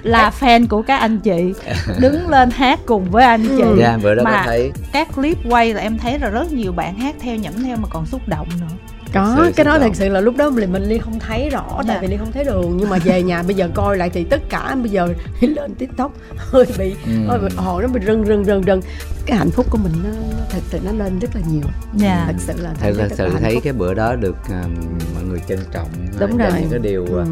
Là 0.03 0.31
fan 0.39 0.67
của 0.67 0.81
các 0.81 0.97
anh 0.97 1.19
chị. 1.19 1.53
Đứng 1.99 2.29
lên 2.29 2.49
hát 2.51 2.79
cùng 2.85 3.11
với 3.11 3.25
anh 3.25 3.45
chị. 3.57 3.63
Ừ. 3.63 3.77
dạ 3.79 3.97
bữa 4.03 4.15
đó 4.15 4.23
Mà- 4.23 4.43
thấy. 4.45 4.71
các 4.91 5.07
clip 5.15 5.37
quay 5.49 5.73
là 5.73 5.81
em 5.81 5.97
thấy 5.97 6.19
là 6.19 6.29
rất 6.29 6.51
nhiều 6.53 6.71
bạn 6.71 6.97
hát 6.97 7.15
theo 7.19 7.35
nhẩm 7.35 7.53
theo 7.63 7.77
mà 7.77 7.87
còn 7.91 8.05
xúc 8.05 8.21
động 8.27 8.47
nữa 8.59 8.75
có 9.13 9.35
sự 9.45 9.51
cái 9.55 9.65
đó 9.65 9.79
thật 9.79 9.89
sự 9.93 10.09
là 10.09 10.19
lúc 10.21 10.37
đó 10.37 10.49
mình 10.49 10.71
mình 10.71 10.83
ly 10.83 10.97
không 10.97 11.19
thấy 11.19 11.49
rõ 11.49 11.81
Dạ. 11.87 11.93
tại 11.93 11.97
vì 12.01 12.07
ly 12.07 12.17
không 12.17 12.31
thấy 12.31 12.43
đường. 12.43 12.77
Nhưng 12.77 12.89
mà 12.89 12.97
về 13.03 13.23
nhà 13.23 13.43
bây 13.43 13.55
giờ 13.55 13.69
coi 13.73 13.97
lại 13.97 14.09
thì 14.09 14.23
tất 14.23 14.41
cả 14.49 14.75
bây 14.81 14.89
giờ 14.91 15.07
lên 15.41 15.75
tiktok 15.75 16.11
hơi 16.37 16.65
bị 16.77 16.95
Ừ. 17.05 17.11
hơi 17.27 17.39
bị 17.39 17.55
ồ 17.57 17.81
nó 17.81 17.87
bị 17.87 18.01
rưng 18.05 18.25
rưng 18.25 18.45
rưng 18.45 18.63
rưng. 18.63 18.81
Cái 19.25 19.37
hạnh 19.37 19.51
phúc 19.51 19.65
của 19.69 19.77
mình 19.77 19.91
nó, 20.03 20.09
thật 20.49 20.59
sự 20.69 20.79
nó 20.85 20.91
lên 20.91 21.19
rất 21.19 21.35
là 21.35 21.41
nhiều. 21.51 21.63
Dạ. 21.95 22.23
Thật 22.27 22.35
sự 22.39 22.53
là 22.57 22.69
thật 22.69 22.77
thấy 22.79 22.93
thật 22.93 23.07
sự 23.17 23.29
thấy 23.41 23.59
cái 23.63 23.73
bữa 23.73 23.93
đó 23.93 24.15
được 24.15 24.35
um, 24.49 24.75
mọi 25.13 25.23
người 25.23 25.39
trân 25.47 25.59
trọng 25.73 25.87
Đúng 26.19 26.37
dành 26.37 26.51
rồi. 26.51 26.61
những 26.61 26.69
cái 26.69 26.79
điều 26.79 27.05
ừ. 27.05 27.21
uh, 27.21 27.27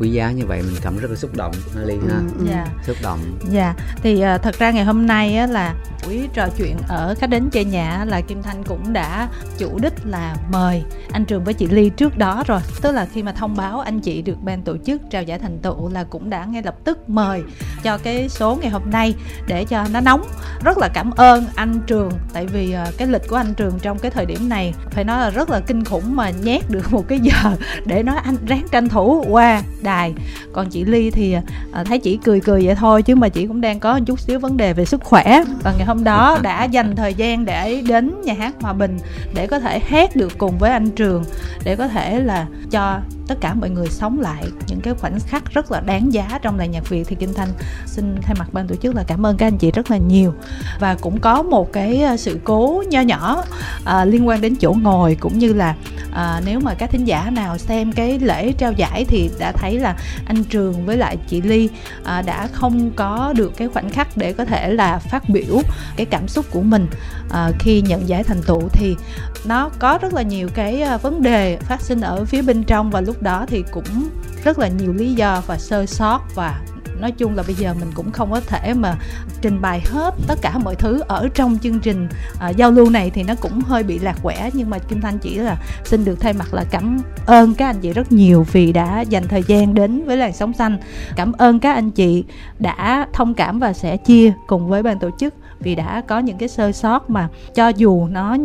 quý 0.00 0.08
giá 0.10 0.30
như 0.30 0.46
vậy 0.46 0.62
mình 0.62 0.74
cảm 0.82 0.98
rất 0.98 1.10
là 1.10 1.16
xúc 1.16 1.36
động 1.36 1.52
ha 1.76 1.82
ly 1.82 1.94
ha? 2.08 2.16
Ừ, 2.16 2.22
ừ. 2.38 2.46
dạ. 2.50 2.66
Xúc 2.86 2.96
động. 3.02 3.18
Dạ, 3.50 3.74
thì 4.02 4.20
à, 4.20 4.38
thật 4.38 4.58
ra 4.58 4.70
ngày 4.70 4.84
hôm 4.84 5.06
nay 5.06 5.36
á, 5.36 5.46
là 5.46 5.74
buổi 6.06 6.28
trò 6.34 6.48
chuyện 6.58 6.76
ở 6.88 7.14
khách 7.18 7.30
đến 7.30 7.48
chơi 7.52 7.64
nhà 7.64 8.04
là 8.08 8.20
Kim 8.20 8.42
Thanh 8.42 8.62
cũng 8.64 8.92
đã 8.92 9.28
chủ 9.58 9.78
đích 9.82 9.92
là 10.04 10.36
mời 10.52 10.82
anh 11.12 11.24
Trường 11.24 11.44
với 11.44 11.54
chị 11.54 11.66
Ly 11.66 11.90
trước 11.90 12.18
đó 12.18 12.42
rồi. 12.46 12.60
Tức 12.82 12.92
là 12.92 13.06
khi 13.12 13.22
mà 13.22 13.32
thông 13.32 13.56
báo 13.56 13.80
anh 13.80 14.00
chị 14.00 14.22
được 14.22 14.42
ban 14.42 14.62
tổ 14.62 14.76
chức 14.86 15.02
trao 15.10 15.22
giải 15.22 15.38
thành 15.38 15.58
tựu 15.58 15.88
là 15.88 16.04
cũng 16.04 16.30
đã 16.30 16.44
ngay 16.44 16.62
lập 16.62 16.74
tức 16.84 17.08
mời 17.08 17.42
cho 17.82 17.98
cái 17.98 18.28
số 18.28 18.58
ngày 18.60 18.70
hôm 18.70 18.82
nay 18.90 19.14
để 19.46 19.64
cho 19.64 19.84
nó 19.92 20.00
nóng. 20.00 20.22
Rất 20.64 20.78
là 20.78 20.88
cảm 20.88 21.10
ơn 21.10 21.44
anh 21.54 21.80
Trường, 21.86 22.12
tại 22.32 22.46
vì 22.46 22.72
ờ, 22.72 22.86
cái 22.98 23.08
lịch 23.08 23.28
của 23.28 23.36
anh 23.36 23.54
Trường 23.54 23.78
trong 23.82 23.98
cái 23.98 24.10
thời 24.10 24.26
điểm 24.26 24.48
này, 24.48 24.74
phải 24.90 25.04
nói 25.04 25.20
là 25.20 25.30
rất 25.30 25.50
là 25.50 25.60
kinh 25.60 25.84
khủng 25.84 26.16
mà 26.16 26.30
nhét 26.30 26.70
được 26.70 26.86
một 26.92 27.08
cái 27.08 27.20
giờ 27.22 27.56
để 27.84 28.02
nói 28.02 28.16
anh 28.24 28.36
ráng 28.46 28.66
tranh 28.70 28.88
thủ 28.88 29.24
qua 29.28 29.62
đài. 29.82 30.14
Còn 30.52 30.70
chị 30.70 30.84
Ly 30.84 31.10
thì 31.10 31.36
ờ, 31.72 31.84
thấy 31.84 31.98
chị 31.98 32.18
cười 32.24 32.40
cười 32.40 32.66
vậy 32.66 32.74
thôi, 32.74 33.02
chứ 33.02 33.14
mà 33.14 33.28
chị 33.28 33.46
cũng 33.46 33.60
đang 33.60 33.80
có 33.80 33.98
một 33.98 34.04
chút 34.06 34.20
xíu 34.20 34.38
vấn 34.38 34.56
đề 34.56 34.72
về 34.72 34.84
sức 34.84 35.04
khỏe. 35.04 35.42
Và 35.62 35.74
ngày 35.78 35.86
hôm 35.86 36.04
đó 36.04 36.38
đã 36.42 36.64
dành 36.64 36.96
thời 36.96 37.14
gian 37.14 37.44
để 37.44 37.82
đến 37.88 38.20
nhà 38.24 38.34
hát 38.38 38.54
Hòa 38.60 38.72
Bình 38.72 38.98
để 39.34 39.46
có 39.46 39.60
thể 39.60 39.78
hát 39.78 40.16
được 40.16 40.38
cùng 40.38 40.58
với 40.58 40.70
anh 40.70 40.87
Trường 40.90 41.24
để 41.64 41.76
có 41.76 41.88
thể 41.88 42.20
là 42.20 42.46
cho 42.70 43.00
tất 43.28 43.40
cả 43.40 43.54
mọi 43.54 43.70
người 43.70 43.88
sống 43.88 44.20
lại 44.20 44.44
những 44.66 44.80
cái 44.80 44.94
khoảnh 44.94 45.20
khắc 45.20 45.52
rất 45.52 45.72
là 45.72 45.80
đáng 45.80 46.12
giá 46.12 46.38
trong 46.42 46.58
làng 46.58 46.70
nhạc 46.70 46.88
Việt 46.88 47.04
thì 47.08 47.16
Kim 47.16 47.34
Thanh 47.34 47.48
xin 47.86 48.16
thay 48.22 48.36
mặt 48.38 48.48
ban 48.52 48.68
tổ 48.68 48.74
chức 48.74 48.94
là 48.94 49.04
cảm 49.06 49.26
ơn 49.26 49.36
các 49.36 49.46
anh 49.46 49.58
chị 49.58 49.70
rất 49.70 49.90
là 49.90 49.96
nhiều. 49.96 50.34
Và 50.80 50.94
cũng 50.94 51.20
có 51.20 51.42
một 51.42 51.72
cái 51.72 52.02
ờ, 52.02 52.16
sự 52.16 52.40
cố 52.44 52.84
nho 52.88 53.00
nhỏ 53.00 53.44
à, 53.84 54.04
liên 54.04 54.28
quan 54.28 54.40
đến 54.40 54.56
chỗ 54.56 54.74
ngồi 54.82 55.16
cũng 55.20 55.38
như 55.38 55.52
là 55.52 55.74
à, 56.12 56.40
nếu 56.46 56.60
mà 56.60 56.74
các 56.74 56.90
thính 56.90 57.04
giả 57.04 57.30
nào 57.30 57.58
xem 57.58 57.92
cái 57.92 58.18
lễ 58.18 58.52
trao 58.52 58.72
giải 58.72 59.04
thì 59.08 59.30
đã 59.38 59.52
thấy 59.52 59.78
là 59.78 59.96
anh 60.26 60.44
Trường 60.44 60.86
với 60.86 60.96
lại 60.96 61.16
chị 61.28 61.40
Ly 61.40 61.68
à, 62.04 62.22
đã 62.22 62.46
không 62.52 62.90
có 62.96 63.32
được 63.36 63.56
cái 63.56 63.68
khoảnh 63.68 63.90
khắc 63.90 64.16
để 64.16 64.32
có 64.32 64.44
thể 64.44 64.72
là 64.72 64.98
phát 64.98 65.28
biểu 65.28 65.62
cái 65.96 66.06
cảm 66.06 66.28
xúc 66.28 66.46
của 66.50 66.62
mình. 66.62 66.86
À, 67.30 67.50
khi 67.58 67.82
nhận 67.82 68.08
giải 68.08 68.24
thành 68.24 68.42
tựu 68.42 68.68
thì 68.72 68.96
nó 69.44 69.70
có 69.78 69.98
rất 70.02 70.14
là 70.14 70.22
nhiều 70.22 70.48
cái 70.54 70.84
vấn 71.02 71.22
đề 71.22 71.56
phát 71.56 71.80
sinh 71.80 72.00
ở 72.00 72.24
phía 72.24 72.42
bên 72.42 72.62
trong 72.62 72.90
và 72.90 73.00
lúc 73.00 73.17
đó 73.22 73.44
thì 73.48 73.64
cũng 73.70 74.08
rất 74.44 74.58
là 74.58 74.68
nhiều 74.68 74.92
lý 74.92 75.14
do 75.14 75.42
và 75.46 75.58
sơ 75.58 75.86
sót 75.86 76.20
và 76.34 76.60
nói 77.00 77.12
chung 77.12 77.36
là 77.36 77.42
bây 77.46 77.54
giờ 77.54 77.74
mình 77.74 77.90
cũng 77.94 78.10
không 78.10 78.30
có 78.30 78.40
thể 78.40 78.74
mà 78.74 78.96
trình 79.40 79.60
bày 79.60 79.80
hết 79.84 80.14
tất 80.26 80.38
cả 80.42 80.58
mọi 80.58 80.76
thứ 80.76 81.02
ở 81.08 81.28
trong 81.34 81.58
chương 81.62 81.80
trình 81.80 82.08
à, 82.40 82.48
giao 82.48 82.70
lưu 82.70 82.90
này 82.90 83.10
thì 83.10 83.22
nó 83.22 83.34
cũng 83.34 83.60
hơi 83.60 83.82
bị 83.82 83.98
lạc 83.98 84.18
quẻ. 84.22 84.50
Nhưng 84.52 84.70
mà 84.70 84.78
Kim 84.78 85.00
Thanh 85.00 85.18
chỉ 85.18 85.38
là 85.38 85.56
xin 85.84 86.04
được 86.04 86.20
thay 86.20 86.32
mặt 86.32 86.54
là 86.54 86.64
cảm 86.70 86.98
ơn 87.26 87.54
các 87.54 87.66
anh 87.66 87.80
chị 87.80 87.92
rất 87.92 88.12
nhiều 88.12 88.46
vì 88.52 88.72
đã 88.72 89.00
dành 89.00 89.28
thời 89.28 89.42
gian 89.42 89.74
đến 89.74 90.04
với 90.04 90.16
làn 90.16 90.32
sóng 90.32 90.52
xanh. 90.52 90.78
Cảm 91.16 91.32
ơn 91.32 91.60
các 91.60 91.74
anh 91.74 91.90
chị 91.90 92.24
đã 92.58 93.08
thông 93.12 93.34
cảm 93.34 93.58
và 93.58 93.72
sẽ 93.72 93.96
chia 93.96 94.32
cùng 94.46 94.68
với 94.68 94.82
ban 94.82 94.98
tổ 94.98 95.10
chức 95.18 95.34
vì 95.60 95.74
đã 95.74 96.02
có 96.08 96.18
những 96.18 96.38
cái 96.38 96.48
sơ 96.48 96.72
sót 96.72 97.10
mà 97.10 97.28
cho 97.54 97.68
dù 97.68 98.06
nó 98.06 98.36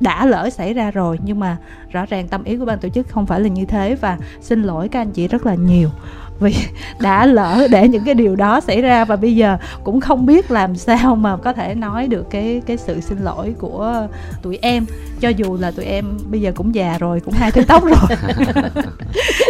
đã 0.00 0.26
lỡ 0.26 0.50
xảy 0.50 0.74
ra 0.74 0.90
rồi 0.90 1.18
nhưng 1.24 1.40
mà 1.40 1.56
rõ 1.90 2.06
ràng 2.06 2.28
tâm 2.28 2.44
ý 2.44 2.56
của 2.56 2.64
ban 2.64 2.78
tổ 2.78 2.88
chức 2.88 3.08
không 3.08 3.26
phải 3.26 3.40
là 3.40 3.48
như 3.48 3.64
thế. 3.64 3.94
Và 3.94 4.18
xin 4.40 4.62
lỗi 4.62 4.88
các 4.88 5.00
anh 5.00 5.10
chị 5.10 5.28
rất 5.28 5.46
là 5.46 5.54
nhiều 5.54 5.90
vì 6.40 6.54
đã 7.00 7.26
lỡ 7.26 7.68
để 7.70 7.88
những 7.88 8.04
cái 8.04 8.14
điều 8.14 8.36
đó 8.36 8.60
xảy 8.60 8.80
ra 8.80 9.04
và 9.04 9.16
bây 9.16 9.36
giờ 9.36 9.56
cũng 9.84 10.00
không 10.00 10.26
biết 10.26 10.50
làm 10.50 10.76
sao 10.76 11.16
mà 11.16 11.36
có 11.36 11.52
thể 11.52 11.74
nói 11.74 12.06
được 12.06 12.30
cái 12.30 12.62
cái 12.66 12.76
sự 12.76 13.00
xin 13.00 13.18
lỗi 13.18 13.54
của 13.58 14.06
tụi 14.42 14.58
em. 14.62 14.86
Cho 15.20 15.28
dù 15.28 15.56
là 15.60 15.70
tụi 15.70 15.84
em 15.84 16.18
bây 16.30 16.40
giờ 16.40 16.52
cũng 16.54 16.74
già 16.74 16.98
rồi, 16.98 17.20
cũng 17.20 17.34
hai 17.34 17.50
thứ 17.50 17.62
tóc 17.68 17.84
rồi. 17.84 18.16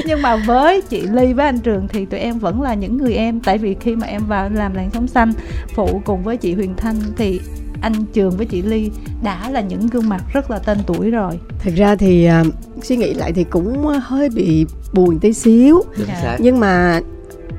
Nhưng 0.06 0.22
mà 0.22 0.36
với 0.36 0.82
chị 0.82 1.00
ly, 1.00 1.32
với 1.32 1.46
anh 1.46 1.58
trường 1.58 1.88
thì 1.88 2.04
tụi 2.04 2.20
em 2.20 2.38
vẫn 2.38 2.62
là 2.62 2.74
những 2.74 2.98
người 2.98 3.14
em. 3.14 3.40
Tại 3.40 3.58
vì 3.58 3.76
khi 3.80 3.96
mà 3.96 4.06
em 4.06 4.26
vào 4.26 4.50
làm 4.50 4.74
làng 4.74 4.90
sống 4.90 5.06
xanh 5.06 5.32
phụ 5.74 6.00
cùng 6.04 6.22
với 6.22 6.36
chị 6.36 6.54
huyền 6.54 6.74
thanh 6.76 6.96
thì 7.16 7.40
anh 7.80 8.04
trường 8.12 8.37
với 8.37 8.47
chị 8.47 8.62
ly 8.62 8.90
đã 9.23 9.50
là 9.50 9.61
những 9.61 9.87
gương 9.87 10.09
mặt 10.09 10.23
rất 10.33 10.50
là 10.50 10.59
tên 10.59 10.78
tuổi 10.87 11.11
rồi. 11.11 11.38
Thực 11.59 11.75
ra 11.75 11.97
thì 11.97 12.28
uh, 12.40 12.54
suy 12.85 12.97
nghĩ 12.97 13.14
lại 13.14 13.33
thì 13.33 13.45
cũng 13.45 13.87
hơi 13.87 14.28
bị 14.28 14.66
buồn 14.92 15.18
tí 15.18 15.33
xíu. 15.33 15.83
Đúng 15.99 16.06
Dạ. 16.23 16.37
nhưng 16.40 16.61
mà 16.61 17.00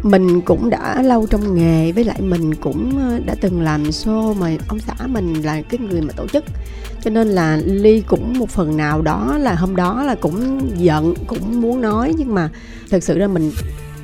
mình 0.04 0.42
cũng 0.42 0.70
đã 0.70 1.02
lâu 1.02 1.28
trong 1.28 1.56
nghề 1.56 1.92
với 1.92 2.04
lại 2.04 2.22
mình 2.22 2.56
cũng 2.56 2.98
ờ, 3.10 3.20
đã 3.26 3.36
từng 3.42 3.62
làm 3.62 3.84
show 3.84 4.34
mà 4.34 4.52
ông 4.68 4.80
xã 4.80 5.08
mình 5.08 5.34
là 5.34 5.62
cái 5.62 5.80
người 5.80 6.02
mà 6.02 6.14
tổ 6.16 6.28
chức. 6.28 6.44
Cho 7.04 7.10
nên 7.10 7.28
là 7.28 7.60
ly 7.66 8.02
cũng 8.08 8.40
một 8.40 8.50
phần 8.50 8.78
nào 8.78 9.02
đó 9.02 9.38
là 9.40 9.56
hôm 9.56 9.76
đó 9.76 10.04
là 10.04 10.16
cũng 10.16 10.60
giận 10.78 11.14
cũng 11.28 11.62
muốn 11.62 11.82
nói. 11.82 12.14
Nhưng 12.18 12.34
mà 12.36 12.50
thực 12.90 13.04
sự 13.04 13.18
ra 13.20 13.28
mình 13.28 13.52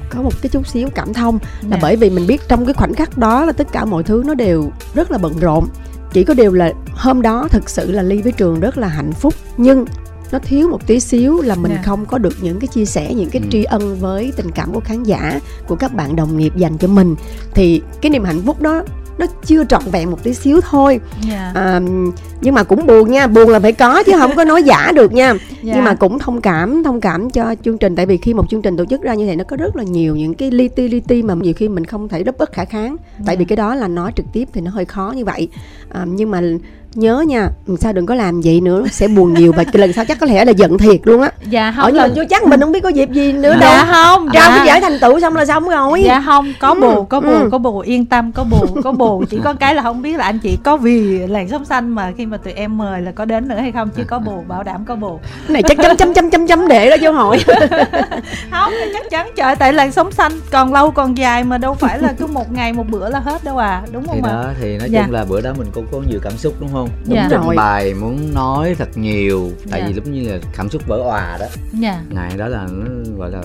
có 0.10 0.22
một 0.22 0.42
cái 0.42 0.50
chút 0.50 0.68
xíu 0.68 0.88
cảm 0.96 1.14
thông. 1.14 1.40
Là 1.62 1.68
Dạ. 1.72 1.78
bởi 1.82 1.96
vì 1.96 2.10
mình 2.10 2.28
biết 2.28 2.42
trong 2.48 2.66
cái 2.66 2.74
khoảnh 2.74 2.94
khắc 2.94 3.18
đó 3.18 3.46
là 3.46 3.52
tất 3.52 3.68
cả 3.72 3.86
mọi 3.86 4.04
thứ 4.04 4.24
nó 4.26 4.34
đều 4.34 4.72
rất 4.96 5.12
là 5.12 5.18
bận 5.18 5.34
rộn 5.40 5.68
chỉ 6.14 6.24
có 6.24 6.34
điều 6.34 6.54
là 6.54 6.72
hôm 6.92 7.22
đó 7.22 7.48
thực 7.52 7.70
sự 7.70 7.92
là 7.92 8.02
ly 8.02 8.22
với 8.22 8.32
trường 8.32 8.60
rất 8.60 8.78
là 8.78 8.88
hạnh 8.88 9.12
phúc 9.14 9.34
nhưng 9.58 9.86
nó 10.32 10.40
thiếu 10.40 10.70
một 10.70 10.88
tí 10.88 11.00
xíu 11.00 11.42
là 11.42 11.56
mình 11.56 11.72
Dạ. 11.76 11.82
không 11.86 12.06
có 12.06 12.18
được 12.18 12.34
những 12.42 12.60
cái 12.60 12.68
chia 12.68 12.86
sẻ 12.86 13.14
những 13.14 13.30
cái 13.30 13.42
Ừ. 13.42 13.48
tri 13.52 13.64
ân 13.64 13.96
với 14.00 14.34
tình 14.36 14.52
cảm 14.52 14.74
của 14.74 14.80
khán 14.80 15.04
giả 15.04 15.40
của 15.68 15.76
các 15.76 15.94
bạn 15.94 16.16
đồng 16.16 16.38
nghiệp 16.38 16.54
dành 16.56 16.78
cho 16.78 16.88
mình 16.88 17.16
thì 17.54 17.82
cái 18.02 18.10
niềm 18.10 18.24
hạnh 18.24 18.42
phúc 18.46 18.62
đó 18.62 18.84
nó 19.18 19.26
chưa 19.46 19.64
trọn 19.66 19.82
vẹn 19.92 20.12
một 20.12 20.24
tí 20.24 20.34
xíu 20.34 20.62
thôi. 20.70 21.00
Dạ. 21.30 21.52
À, 21.56 21.80
nhưng 22.42 22.54
mà 22.56 22.64
cũng 22.64 22.86
buồn 22.88 23.12
nha 23.12 23.28
buồn 23.28 23.50
là 23.50 23.60
phải 23.60 23.72
có 23.74 24.04
chứ 24.04 24.12
không 24.20 24.36
có 24.36 24.44
nói 24.44 24.64
giả 24.64 24.92
được 24.96 25.14
nha. 25.14 25.34
Dạ. 25.64 25.74
nhưng 25.76 25.84
mà 25.84 25.94
cũng 25.94 26.20
thông 26.20 26.42
cảm 26.42 26.84
thông 26.84 27.02
cảm 27.02 27.30
cho 27.30 27.56
chương 27.66 27.78
trình 27.78 27.96
tại 27.96 28.06
vì 28.06 28.18
khi 28.18 28.34
một 28.34 28.50
chương 28.50 28.62
trình 28.62 28.78
tổ 28.78 28.86
chức 28.86 29.02
ra 29.02 29.14
như 29.14 29.26
thế 29.28 29.36
nó 29.36 29.44
có 29.44 29.58
rất 29.58 29.76
là 29.76 29.84
nhiều 29.84 30.16
những 30.16 30.34
cái 30.34 30.52
li 30.52 30.68
ti 30.68 30.88
li 30.88 31.00
ti 31.00 31.24
mà 31.24 31.34
nhiều 31.34 31.54
khi 31.54 31.68
mình 31.70 31.86
không 31.86 32.10
thể 32.10 32.24
rất 32.24 32.38
bất 32.38 32.52
khả 32.54 32.66
kháng. 32.66 32.96
Tại 33.26 33.36
Dạ. 33.36 33.40
vì 33.40 33.46
cái 33.46 33.56
đó 33.56 33.76
là 33.76 33.88
nói 33.88 34.12
trực 34.16 34.26
tiếp 34.34 34.48
thì 34.54 34.62
nó 34.62 34.72
hơi 34.72 34.86
khó 34.86 35.14
như 35.16 35.26
vậy. 35.26 35.48
À, 35.90 36.06
nhưng 36.08 36.32
mà 36.32 36.42
nhớ 36.96 37.24
nha 37.28 37.50
sao 37.80 37.94
đừng 37.94 38.06
có 38.06 38.16
làm 38.16 38.42
vậy 38.42 38.62
nữa 38.62 38.84
sẽ 38.92 39.08
buồn 39.08 39.34
nhiều 39.34 39.52
và 39.58 39.64
lần 39.74 39.94
sau 39.94 40.06
chắc 40.06 40.20
có 40.20 40.26
lẽ 40.26 40.46
là 40.46 40.52
giận 40.52 40.78
thiệt 40.78 41.00
luôn 41.04 41.22
á. 41.22 41.32
Dạ 41.50 41.74
ở 41.78 41.84
không 41.84 41.94
là 41.94 42.08
mà 42.08 42.14
chưa 42.16 42.26
chắc 42.30 42.44
mình 42.44 42.60
không 42.60 42.72
biết 42.72 42.84
có 42.84 42.90
dịp 42.90 43.12
gì 43.12 43.34
nữa 43.34 43.56
dạ 43.62 43.86
đâu. 43.86 43.86
không 43.94 44.30
trao 44.34 44.50
dạ. 44.50 44.58
cái 44.58 44.68
giải 44.68 44.82
thành 44.82 45.00
tựu 45.00 45.20
xong 45.20 45.36
là 45.36 45.46
xong 45.46 45.70
rồi. 45.70 46.04
Dạ 46.06 46.24
không 46.26 46.54
có 46.60 46.68
Ừ, 46.74 46.80
bù 46.82 47.04
có 47.04 47.20
bù 47.22 47.30
ừ. 47.32 47.50
có 47.52 47.58
bù 47.58 47.80
yên 47.80 48.06
tâm 48.06 48.32
có 48.32 48.44
bù 48.44 48.68
có 48.84 48.92
bù 48.92 49.24
chỉ 49.30 49.40
có 49.44 49.54
cái 49.54 49.76
là 49.76 49.82
không 49.82 50.02
biết 50.02 50.18
là 50.18 50.24
anh 50.26 50.40
chị 50.40 50.58
có 50.64 50.78
vì 50.78 51.18
làn 51.28 51.50
sóng 51.50 51.66
xanh 51.66 51.90
mà 51.90 52.12
khi 52.18 52.26
mà 52.26 52.38
tụi 52.38 52.54
em 52.54 52.78
mời 52.78 53.02
là 53.02 53.12
có 53.12 53.26
đến 53.26 53.48
nữa 53.48 53.56
hay 53.60 53.72
không 53.72 53.90
chứ 53.98 54.04
có 54.08 54.20
bù 54.20 54.44
bảo 54.48 54.64
đảm 54.64 54.86
có 54.88 54.96
bù 54.96 55.20
Cái 55.48 55.54
này 55.54 55.64
chắc 55.64 55.78
chấm 55.78 55.98
chấm 55.98 56.14
chấm 56.14 56.30
chấm 56.30 56.48
chấm 56.48 56.68
để 56.68 56.90
đó 56.90 56.96
cho 57.02 57.12
hỏi. 57.12 57.40
Không 58.52 58.72
thì 58.72 58.92
chắc 58.94 59.10
chắn 59.12 59.28
trời 59.36 59.56
tại 59.56 59.74
làn 59.74 59.92
sóng 59.92 60.12
xanh 60.12 60.32
còn 60.52 60.74
lâu 60.74 60.92
còn 60.92 61.18
dài 61.18 61.44
mà 61.44 61.58
đâu 61.58 61.74
phải 61.74 62.00
là 62.00 62.14
cứ 62.18 62.28
một 62.28 62.52
ngày 62.52 62.74
một 62.74 62.86
bữa 62.90 63.10
là 63.10 63.20
hết 63.20 63.44
đâu 63.44 63.58
à 63.58 63.82
đúng 63.92 64.04
thì 64.04 64.10
không 64.10 64.24
ạ? 64.24 64.32
đó 64.34 64.50
thì 64.62 64.78
nói 64.78 64.90
Dạ. 64.92 65.04
chung 65.06 65.14
là 65.14 65.26
bữa 65.30 65.42
đó 65.42 65.52
mình 65.58 65.68
cũng 65.74 65.86
có 65.92 65.98
nhiều 66.10 66.20
cảm 66.24 66.38
xúc 66.38 66.54
đúng 66.60 66.70
không 66.74 66.83
Dạ. 67.06 67.22
muốn 67.22 67.30
trình 67.30 67.42
Rồi. 67.46 67.56
bày 67.56 67.94
muốn 67.94 68.34
nói 68.34 68.76
thật 68.80 68.98
nhiều. 68.98 69.52
Tại 69.72 69.82
Dạ. 69.82 69.88
vì 69.88 69.94
lúc 69.94 70.08
như 70.08 70.30
là 70.32 70.38
cảm 70.58 70.70
xúc 70.70 70.82
vỡ 70.88 70.98
òa 70.98 71.38
đó. 71.40 71.46
Dạ. 71.80 72.02
Ngày 72.10 72.38
đó 72.38 72.48
là 72.48 72.68
nó 72.72 72.86
gọi 73.18 73.32
là 73.32 73.42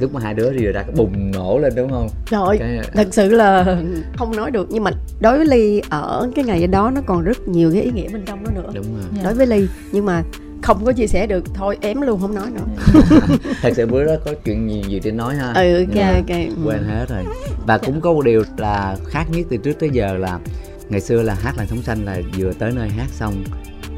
lúc 0.00 0.14
mà 0.14 0.20
hai 0.20 0.34
đứa 0.34 0.50
đi 0.52 0.64
ra 0.64 0.82
cái 0.82 0.92
bùng 0.96 1.30
nổ 1.30 1.58
lên 1.58 1.72
đúng 1.76 1.90
không? 1.90 2.08
Rồi 2.30 2.56
cái 2.58 2.78
thật 2.94 3.08
sự 3.10 3.30
là 3.30 3.76
không 4.16 4.36
nói 4.36 4.50
được. 4.50 4.66
Nhưng 4.70 4.84
mà 4.84 4.90
đối 5.20 5.36
với 5.36 5.46
ly 5.46 5.82
ở 5.90 6.30
cái 6.34 6.44
ngày 6.44 6.66
đó 6.66 6.90
nó 6.94 7.00
còn 7.06 7.24
rất 7.24 7.48
nhiều 7.48 7.70
cái 7.72 7.82
ý 7.82 7.90
nghĩa 7.90 8.08
bên 8.12 8.22
trong 8.26 8.44
đó 8.44 8.50
nữa. 8.54 8.70
Đúng 8.74 8.84
rồi. 8.94 9.04
Dạ. 9.16 9.22
đối 9.24 9.34
với 9.34 9.46
ly 9.46 9.66
nhưng 9.92 10.04
mà 10.04 10.22
không 10.62 10.84
có 10.84 10.92
chia 10.92 11.06
sẻ 11.06 11.26
được. 11.26 11.44
Thôi 11.54 11.78
ém 11.80 12.00
luôn 12.00 12.20
không 12.20 12.34
nói 12.34 12.46
nữa. 12.54 12.92
Thật 13.62 13.72
sự 13.76 13.86
bữa 13.86 14.04
đó 14.04 14.12
có 14.24 14.30
chuyện 14.44 14.70
gì 14.70 14.82
gì 14.88 15.00
trên 15.04 15.16
nói 15.16 15.34
ha? 15.36 15.52
Ừ 15.54 15.86
mà 15.94 16.06
ok 16.08 16.14
ok. 16.16 16.28
Ừ. 16.28 16.62
quên 16.64 16.82
hết 16.84 17.06
rồi. 17.08 17.24
Và 17.66 17.78
cũng 17.78 18.00
có 18.00 18.12
một 18.12 18.22
điều 18.24 18.42
là 18.56 18.96
khác 19.06 19.24
nhất 19.30 19.46
từ 19.50 19.56
trước 19.56 19.72
tới 19.80 19.90
giờ 19.92 20.16
là 20.16 20.38
ngày 20.88 21.00
xưa 21.00 21.22
là 21.22 21.34
hát 21.34 21.54
làn 21.58 21.66
sóng 21.66 21.82
xanh 21.82 22.04
là 22.04 22.20
vừa 22.38 22.52
tới 22.52 22.72
nơi 22.72 22.88
hát 22.88 23.08
xong 23.10 23.44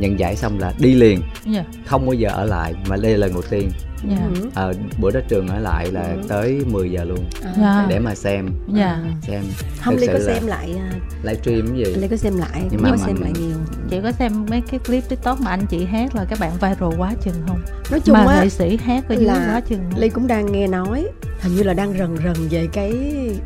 nhận 0.00 0.18
giải 0.18 0.37
xong 0.37 0.59
là 0.59 0.73
đi 0.78 0.95
liền. 0.95 1.21
Dạ. 1.47 1.64
Không 1.87 2.07
bao 2.07 2.12
giờ 2.12 2.28
ở 2.28 2.45
lại 2.45 2.75
mà 2.88 2.97
đây 2.97 3.12
là 3.12 3.18
lần 3.18 3.33
đầu 3.33 3.42
tiên. 3.50 3.71
Dạ. 4.11 4.16
Ừ. 4.35 4.49
Ờ, 4.54 4.73
bữa 5.00 5.11
đó 5.11 5.21
trường 5.28 5.49
ở 5.49 5.59
lại 5.59 5.92
là 5.92 6.02
Ừ. 6.02 6.23
tới 6.28 6.61
10 6.66 6.90
giờ 6.90 7.04
luôn 7.04 7.25
À, 7.45 7.52
Dạ. 7.61 7.87
để 7.88 7.99
mà 7.99 8.14
xem. 8.14 8.49
Dạ. 8.75 8.99
Xem. 9.23 9.42
Không 9.80 9.97
ly 9.97 10.07
sự 10.07 10.12
có 10.12 10.18
xem 10.26 10.47
lại 10.47 10.75
à, 10.78 10.90
livestream 11.23 11.66
cái 11.68 11.76
gì? 11.76 11.95
Ly 12.00 12.09
có 12.09 12.16
xem 12.16 12.37
lại 12.38 12.49
Nhưng 12.54 12.68
nhưng 12.71 12.83
mà 12.83 12.90
mà 12.90 12.97
mà 12.97 13.07
xem 13.07 13.14
mình- 13.14 13.23
lại 13.23 13.33
nhiều. 13.40 13.57
Chị 13.90 13.97
có 14.02 14.12
xem 14.12 14.47
mấy 14.50 14.61
cái 14.71 14.80
clip 14.87 15.09
tiktok 15.09 15.40
mà 15.40 15.50
anh 15.50 15.66
chị 15.66 15.85
hát 15.85 16.14
là 16.14 16.25
các 16.25 16.38
bạn 16.40 16.52
viral 16.52 16.99
quá 17.00 17.14
chừng 17.23 17.35
không? 17.49 17.61
Nói 17.90 18.00
chung 18.00 18.14
mà 18.14 18.25
á 18.35 18.42
nghệ 18.42 18.49
sĩ 18.49 18.76
hát 18.85 19.04
ở 19.09 19.14
dưới 19.14 19.25
là 19.25 19.35
quá 19.54 19.61
chừng 19.61 19.80
ly 19.97 20.09
cũng 20.09 20.26
đang 20.26 20.52
nghe 20.52 20.66
nói 20.66 21.07
hình 21.40 21.57
như 21.57 21.62
là 21.62 21.75
đang 21.75 21.92
rần 21.99 22.16
rần 22.25 22.49
về 22.50 22.68
cái 22.73 22.92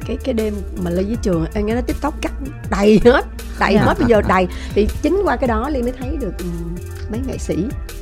cái 0.07 0.17
cái 0.25 0.35
đêm 0.35 0.55
mà 0.85 0.91
ly 0.91 1.05
với 1.05 1.17
trường. 1.23 1.47
Em 1.55 1.67
nghe 1.67 1.73
nói 1.75 1.83
tiktok 1.83 2.15
cắt 2.23 2.33
đầy 2.71 3.01
hết 3.05 3.25
đầy 3.61 3.75
Dạ. 3.75 3.83
hết 3.83 3.95
bây 3.99 4.09
giờ 4.09 4.23
đầy. 4.29 4.49
Thì 4.75 4.89
chính 5.03 5.21
qua 5.25 5.37
cái 5.37 5.49
đó 5.49 5.69
ly 5.69 5.83
mới 5.83 5.93
thấy 5.99 6.17
được 6.21 6.35
mấy 7.11 7.21
nghệ 7.27 7.39
sĩ 7.39 7.57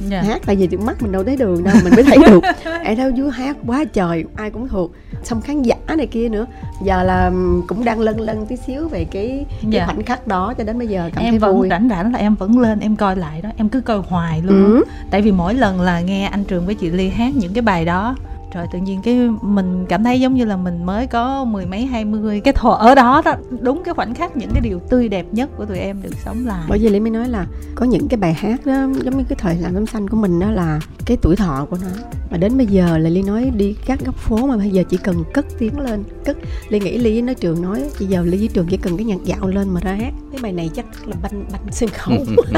dạ. 0.08 0.22
hát. 0.22 0.40
Tại 0.46 0.56
vì 0.56 0.76
mắt 0.76 1.02
mình 1.02 1.12
đâu 1.12 1.24
thấy 1.24 1.36
đường 1.36 1.64
đâu 1.64 1.74
mình 1.84 1.92
mới 1.94 2.04
thấy 2.04 2.18
được. 2.30 2.40
Em 2.84 2.96
thấy 2.96 3.12
dưới 3.14 3.30
hát 3.30 3.56
quá 3.66 3.84
trời 3.92 4.24
ai 4.36 4.50
cũng 4.50 4.68
thuộc. 4.68 4.92
Xong 5.24 5.40
khán 5.40 5.62
giả 5.62 5.74
này 5.96 6.06
kia 6.06 6.28
nữa. 6.28 6.46
Giờ 6.84 7.02
là 7.02 7.32
cũng 7.68 7.84
đang 7.84 8.00
lân 8.00 8.20
lân 8.20 8.46
tí 8.46 8.56
xíu 8.56 8.88
về 8.88 9.04
cái, 9.04 9.46
cái 9.62 9.70
Dạ. 9.70 9.86
khoảnh 9.86 10.02
khắc 10.02 10.26
đó 10.26 10.54
cho 10.58 10.64
đến 10.64 10.78
bây 10.78 10.88
giờ 10.88 11.10
cảm 11.14 11.24
em 11.24 11.30
thấy 11.32 11.38
vẫn 11.38 11.58
vui. 11.58 11.68
rảnh 11.68 11.88
rảnh 11.90 12.12
là 12.12 12.18
em 12.18 12.34
vẫn 12.34 12.58
lên 12.58 12.80
em 12.80 12.96
coi 12.96 13.16
lại 13.16 13.42
đó. 13.42 13.48
Em 13.56 13.68
cứ 13.68 13.80
coi 13.80 13.98
hoài 13.98 14.42
luôn. 14.42 14.64
Ừ. 14.64 14.84
tại 15.10 15.22
vì 15.22 15.32
mỗi 15.32 15.54
lần 15.54 15.80
là 15.80 16.00
nghe 16.00 16.26
anh 16.26 16.44
trường 16.44 16.66
với 16.66 16.74
chị 16.74 16.90
ly 16.90 17.08
hát 17.08 17.34
những 17.36 17.52
cái 17.54 17.62
bài 17.62 17.84
đó 17.84 18.16
trời 18.54 18.66
tự 18.72 18.78
nhiên 18.78 19.02
cái 19.02 19.28
mình 19.42 19.86
cảm 19.88 20.04
thấy 20.04 20.20
giống 20.20 20.34
như 20.34 20.44
là 20.44 20.56
mình 20.56 20.86
mới 20.86 21.06
có 21.06 21.44
mười 21.44 21.66
mấy 21.66 21.86
hai 21.86 22.04
mươi 22.04 22.40
cái 22.40 22.54
thuở 22.54 22.74
ở 22.74 22.94
đó 22.94 23.22
đó 23.24 23.34
đúng 23.60 23.82
cái 23.84 23.94
khoảnh 23.94 24.14
khắc 24.14 24.36
những 24.36 24.50
cái 24.52 24.60
điều 24.60 24.78
tươi 24.78 25.08
đẹp 25.08 25.26
nhất 25.32 25.50
của 25.56 25.64
tụi 25.64 25.78
em 25.78 26.02
được 26.02 26.14
sống 26.24 26.46
lại. 26.46 26.64
Bởi 26.68 26.78
vì 26.78 26.88
lý 26.88 27.00
mới 27.00 27.10
nói 27.10 27.28
là 27.28 27.46
có 27.74 27.86
những 27.86 28.08
cái 28.08 28.18
bài 28.18 28.34
hát 28.34 28.66
đó 28.66 28.86
giống 29.02 29.18
như 29.18 29.24
cái 29.28 29.36
thời 29.38 29.56
làm 29.56 29.74
tấm 29.74 29.86
xanh 29.86 30.08
của 30.08 30.16
mình 30.16 30.40
đó 30.40 30.50
là 30.50 30.80
cái 31.06 31.16
tuổi 31.22 31.36
thọ 31.36 31.66
của 31.70 31.78
nó. 31.82 32.02
Mà 32.30 32.36
đến 32.36 32.56
bây 32.56 32.66
giờ 32.66 32.98
là 32.98 33.10
ly 33.10 33.22
nói 33.22 33.50
đi 33.56 33.76
các 33.86 34.04
góc 34.04 34.14
phố 34.14 34.46
mà 34.46 34.56
bây 34.56 34.70
giờ 34.70 34.82
chỉ 34.88 34.96
cần 34.96 35.24
cất 35.34 35.46
tiếng 35.58 35.78
lên 35.78 36.04
cất. 36.24 36.36
Ly 36.68 36.80
nghĩ 36.80 36.98
ly 36.98 37.12
với 37.12 37.22
nói 37.22 37.34
trường 37.34 37.62
nói 37.62 37.82
bây 37.98 38.08
giờ 38.08 38.22
ly 38.22 38.38
với 38.38 38.48
trường 38.48 38.66
chỉ 38.66 38.76
cần 38.76 38.96
cái 38.96 39.04
nhạc 39.04 39.24
dạo 39.24 39.48
lên 39.48 39.68
mà 39.68 39.80
ra 39.80 39.92
hát. 39.92 40.12
Cái 40.32 40.40
bài 40.42 40.52
này 40.52 40.70
chắc 40.74 40.86
là 41.06 41.16
banh 41.22 41.44
banh 41.52 41.62
sân 41.70 41.88
khấu. 41.88 42.18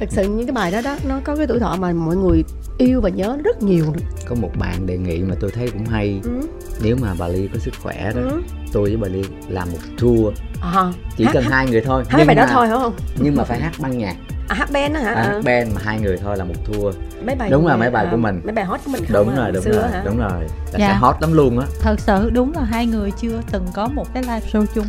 Thật 0.00 0.06
sự 0.10 0.22
những 0.22 0.46
cái 0.46 0.52
bài 0.52 0.70
đó 0.70 0.80
đó 0.80 0.96
nó 1.08 1.20
có 1.24 1.36
cái 1.36 1.46
tuổi 1.46 1.58
thọ 1.58 1.76
mà 1.76 1.92
mọi 1.92 2.16
người 2.16 2.44
yêu 2.78 3.00
và 3.00 3.08
nhớ 3.08 3.38
rất 3.44 3.62
nhiều 3.62 3.84
có 4.28 4.34
một 4.34 4.50
bạn 4.58 4.86
đề 4.86 4.98
nghị 4.98 5.18
mà 5.28 5.34
tôi 5.40 5.50
thấy 5.50 5.70
cũng 5.70 5.84
hay 5.84 6.20
ừ. 6.24 6.40
nếu 6.82 6.96
mà 7.02 7.14
bà 7.18 7.28
ly 7.28 7.48
có 7.52 7.58
sức 7.58 7.74
khỏe 7.82 8.12
đó 8.14 8.20
Ừ. 8.30 8.42
tôi 8.72 8.82
với 8.88 8.96
bà 8.96 9.08
ly 9.08 9.22
làm 9.48 9.68
một 9.72 9.78
tour 9.98 10.34
À, 10.60 10.92
chỉ 11.16 11.24
hát, 11.24 11.30
cần 11.34 11.42
hát, 11.44 11.50
hai 11.50 11.66
người 11.66 11.80
thôi 11.80 12.04
hát 12.08 12.14
nhưng 12.18 12.26
bài 12.26 12.36
đó 12.36 12.42
mà- 12.46 12.52
thôi 12.52 12.66
phải 12.68 12.78
không 12.78 12.92
nhưng 13.20 13.36
mà 13.36 13.44
phải 13.44 13.60
hát 13.60 13.72
băng 13.78 13.98
nhạc 13.98 14.16
à, 14.48 14.54
hát 14.54 14.70
band 14.72 14.94
đó 14.94 15.00
hả 15.00 15.12
à, 15.14 15.22
hát 15.22 15.40
band 15.44 15.74
mà 15.74 15.80
hai 15.84 16.00
người 16.00 16.16
thôi 16.16 16.36
là 16.36 16.44
một 16.44 16.54
tour 16.66 16.96
mấy 17.26 17.34
bài 17.36 17.50
Đúng 17.50 17.66
là 17.66 17.76
mấy 17.76 17.90
bài 17.90 18.04
à, 18.04 18.10
của 18.10 18.16
mình. 18.16 18.40
mấy 18.44 18.52
bài 18.54 18.64
hot 18.64 18.80
của 18.84 18.90
mình 18.92 19.04
không 19.04 19.12
đúng 19.26 19.34
à, 19.34 19.36
rồi 19.36 19.52
đúng 19.52 19.62
xưa 19.62 19.80
rồi 19.82 19.90
hả? 19.90 20.02
đúng 20.06 20.18
rồi 20.18 20.42
là 20.72 20.78
Dạ. 20.78 20.88
sẽ 20.88 20.94
hot 20.94 21.16
lắm 21.20 21.32
luôn 21.32 21.58
á 21.58 21.66
thật 21.80 22.00
sự 22.00 22.30
đúng 22.30 22.52
là 22.52 22.62
hai 22.64 22.86
người 22.86 23.10
chưa 23.20 23.40
từng 23.50 23.66
có 23.74 23.88
một 23.88 24.14
cái 24.14 24.22
live 24.22 24.40
show 24.52 24.66
chung 24.74 24.86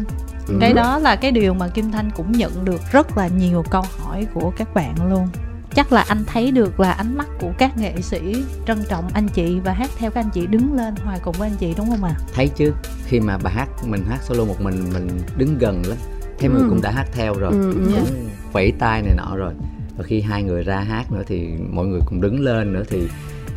Ừ. 0.48 0.53
cái 0.62 0.74
đó 0.74 1.00
là 1.00 1.15
cái 1.15 1.32
điều 1.32 1.53
mà 1.53 1.67
kim 1.67 1.91
thanh 1.91 2.10
cũng 2.15 2.32
nhận 2.32 2.65
được 2.65 2.82
rất 2.91 3.17
là 3.17 3.27
nhiều 3.27 3.63
câu 3.70 3.84
hỏi 4.00 4.27
của 4.34 4.51
các 4.58 4.74
bạn 4.74 4.96
luôn 5.10 5.27
chắc 5.76 5.94
là 5.94 6.02
anh 6.08 6.24
thấy 6.28 6.52
được 6.52 6.80
là 6.80 6.92
ánh 6.92 7.18
mắt 7.18 7.28
của 7.40 7.52
các 7.58 7.78
nghệ 7.78 8.02
sĩ 8.02 8.44
trân 8.68 8.84
trọng 8.90 9.08
anh 9.14 9.28
chị 9.28 9.60
và 9.64 9.74
hát 9.74 9.90
theo 9.98 10.12
các 10.12 10.22
anh 10.22 10.30
chị 10.34 10.48
đứng 10.48 10.74
lên 10.74 10.96
hòa 11.04 11.18
cùng 11.24 11.36
với 11.40 11.50
anh 11.50 11.58
chị 11.60 11.74
đúng 11.78 11.90
không 11.90 12.04
ạ? 12.04 12.16
Thấy 12.34 12.48
chứ 12.56 12.74
khi 13.06 13.20
mà 13.20 13.38
bà 13.38 13.50
hát 13.50 13.70
mình 13.86 14.04
hát 14.10 14.20
solo 14.24 14.46
một 14.46 14.62
mình 14.62 14.90
mình 14.94 15.08
đứng 15.38 15.58
gần 15.58 15.82
lắm. 15.86 15.98
Người 16.42 16.50
Ừ. 16.62 16.66
cũng 16.70 16.82
đã 16.82 16.92
hát 16.92 17.06
theo 17.14 17.34
rồi. 17.34 17.52
Ừ, 17.52 17.74
ừ. 17.74 17.92
Cũng 17.96 18.30
vẫy 18.52 18.74
tay 18.80 19.02
này 19.02 19.14
nọ 19.18 19.36
rồi. 19.36 19.54
Và 19.98 20.04
khi 20.04 20.22
hai 20.22 20.44
người 20.44 20.64
ra 20.64 20.80
hát 20.80 21.12
nữa 21.12 21.24
thì 21.28 21.48
mọi 21.70 21.86
người 21.86 22.02
cùng 22.06 22.22
đứng 22.22 22.40
lên 22.40 22.74
nữa 22.74 22.84
thì 22.90 23.08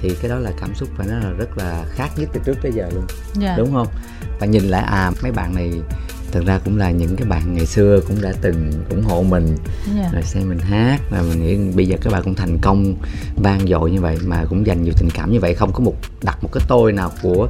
thì 0.02 0.10
cái 0.22 0.30
đó 0.30 0.36
là 0.36 0.50
cảm 0.60 0.74
xúc 0.74 0.88
phải 0.96 1.06
nói 1.06 1.20
là 1.20 1.30
rất 1.30 1.58
là 1.58 1.84
khác 1.90 2.08
nhất 2.16 2.28
từ 2.32 2.40
trước 2.44 2.54
tới 2.62 2.72
giờ 2.72 2.88
luôn. 2.94 3.04
Dạ. 3.34 3.54
Đúng 3.58 3.72
không? 3.72 3.86
Và 4.40 4.46
nhìn 4.46 4.62
lại 4.64 4.82
à 4.82 5.10
mấy 5.22 5.32
bạn 5.32 5.54
này 5.54 5.72
thực 6.32 6.46
ra 6.46 6.58
cũng 6.64 6.78
là 6.78 6.90
những 6.90 7.16
cái 7.16 7.28
bạn 7.28 7.54
ngày 7.54 7.66
xưa 7.66 8.00
cũng 8.08 8.22
đã 8.22 8.32
từng 8.40 8.70
ủng 8.90 9.02
hộ 9.02 9.22
mình 9.22 9.56
dạ 9.96 10.10
rồi 10.12 10.22
xem 10.22 10.48
mình 10.48 10.58
hát 10.58 10.98
và 11.10 11.22
mình 11.22 11.42
nghĩ 11.42 11.72
bây 11.76 11.86
giờ 11.86 11.96
các 12.02 12.12
bạn 12.12 12.22
cũng 12.24 12.34
thành 12.34 12.58
công 12.62 12.94
vang 13.36 13.66
dội 13.68 13.90
như 13.90 14.00
vậy 14.00 14.18
mà 14.24 14.44
cũng 14.50 14.66
dành 14.66 14.82
nhiều 14.82 14.92
tình 14.98 15.08
cảm 15.14 15.32
như 15.32 15.40
vậy 15.40 15.54
không 15.54 15.72
có 15.72 15.80
một 15.80 15.94
đặt 16.22 16.38
một 16.42 16.48
cái 16.52 16.64
tôi 16.68 16.92
nào 16.92 17.12
của 17.22 17.48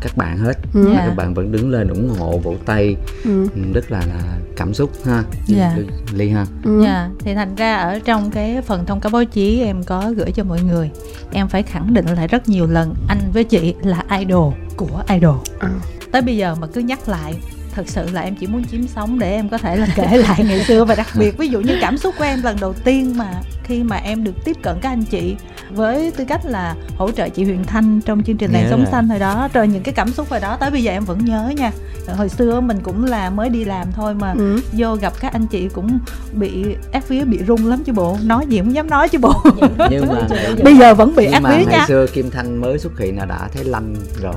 các 0.00 0.16
bạn 0.16 0.38
hết 0.38 0.52
Ừ. 0.74 0.80
mà 0.88 0.92
Dạ. 0.94 1.04
các 1.08 1.14
bạn 1.16 1.34
vẫn 1.34 1.52
đứng 1.52 1.70
lên 1.70 1.88
ủng 1.88 2.08
hộ 2.18 2.38
vỗ 2.38 2.54
tay 2.66 2.96
Ừ. 3.24 3.46
ừ, 3.54 3.60
rất 3.74 3.90
là 3.90 3.98
là 4.00 4.38
cảm 4.56 4.74
xúc 4.74 4.90
ha 5.04 5.24
Dạ. 5.46 5.74
Ly- 5.76 5.86
ly 6.14 6.28
ha 6.30 6.46
Ừ. 6.64 6.82
Dạ, 6.84 7.10
thì 7.20 7.34
thành 7.34 7.54
ra 7.54 7.76
ở 7.76 7.98
trong 8.04 8.30
cái 8.30 8.62
phần 8.62 8.86
thông 8.86 9.00
cáo 9.00 9.10
báo 9.10 9.24
chí 9.24 9.60
em 9.60 9.82
có 9.84 10.12
gửi 10.16 10.30
cho 10.32 10.44
mọi 10.44 10.60
người 10.62 10.90
Em 11.32 11.48
phải 11.48 11.62
khẳng 11.62 11.94
định 11.94 12.06
lại 12.06 12.28
rất 12.28 12.48
nhiều 12.48 12.66
lần 12.66 12.94
Anh 13.08 13.18
với 13.32 13.44
chị 13.44 13.74
là 13.82 14.02
idol 14.18 14.54
của 14.76 15.02
idol 15.08 15.36
À. 15.58 15.68
tới 16.12 16.22
bây 16.22 16.36
giờ 16.36 16.54
mà 16.54 16.66
cứ 16.66 16.80
nhắc 16.80 17.08
lại 17.08 17.34
thật 17.78 17.88
sự 17.88 18.06
là 18.12 18.20
em 18.20 18.34
chỉ 18.34 18.46
muốn 18.46 18.64
chiếm 18.64 18.86
sống 18.86 19.18
để 19.18 19.30
em 19.32 19.48
có 19.48 19.58
thể 19.58 19.76
là 19.76 19.86
kể 19.96 20.16
lại 20.28 20.44
ngày 20.48 20.64
xưa. 20.64 20.84
Và 20.84 20.94
đặc 20.94 21.06
biệt 21.18 21.38
ví 21.38 21.48
dụ 21.48 21.60
như 21.60 21.78
cảm 21.80 21.98
xúc 21.98 22.14
của 22.18 22.24
em 22.24 22.42
lần 22.42 22.56
đầu 22.60 22.72
tiên 22.72 23.18
mà 23.18 23.32
khi 23.64 23.82
mà 23.82 23.96
em 23.96 24.24
được 24.24 24.44
tiếp 24.44 24.56
cận 24.62 24.76
các 24.82 24.88
anh 24.88 25.04
chị 25.04 25.36
với 25.70 26.10
tư 26.10 26.24
cách 26.28 26.40
là 26.44 26.74
hỗ 26.96 27.10
trợ 27.10 27.28
chị 27.28 27.44
Huyền 27.44 27.64
Thanh 27.64 28.00
trong 28.00 28.22
chương 28.22 28.36
trình 28.36 28.52
làn 28.52 28.66
sống 28.70 28.86
xanh 28.90 29.08
hồi 29.08 29.18
đó 29.18 29.48
rồi 29.52 29.68
những 29.68 29.82
cái 29.82 29.94
cảm 29.94 30.10
xúc 30.12 30.30
hồi 30.30 30.40
đó 30.40 30.56
tới 30.60 30.70
bây 30.70 30.82
giờ 30.82 30.92
em 30.92 31.04
vẫn 31.04 31.24
nhớ 31.24 31.52
nha. 31.56 31.70
Hồi 32.16 32.28
xưa 32.28 32.60
mình 32.60 32.78
cũng 32.82 33.04
là 33.04 33.30
mới 33.30 33.48
đi 33.48 33.64
làm 33.64 33.92
thôi 33.92 34.14
mà 34.14 34.32
ừ. 34.32 34.60
vô 34.72 34.94
gặp 34.94 35.12
các 35.20 35.32
anh 35.32 35.46
chị 35.46 35.68
cũng 35.68 35.98
bị 36.32 36.64
ép 36.92 37.08
vía 37.08 37.24
bị 37.24 37.38
rung 37.46 37.66
lắm 37.66 37.84
chứ 37.84 37.92
bộ. 37.92 38.16
Nói 38.24 38.46
gì 38.46 38.58
cũng 38.58 38.74
dám 38.74 38.90
nói 38.90 39.08
chứ 39.08 39.18
bộ. 39.18 39.42
Nhưng 39.90 40.08
mà 40.08 40.20
bây 40.64 40.76
giờ 40.76 40.94
vẫn 40.94 41.14
bị 41.16 41.26
ép 41.26 41.42
mà 41.42 41.50
vía 41.50 41.64
ngày 41.64 41.78
nha. 41.78 41.84
xưa 41.88 42.06
Kim 42.06 42.30
Thanh 42.30 42.60
mới 42.60 42.78
xuất 42.78 42.98
hiện 42.98 43.18
là 43.18 43.24
đã 43.24 43.48
thấy 43.54 43.64
lanh 43.64 43.94
rồi 44.22 44.34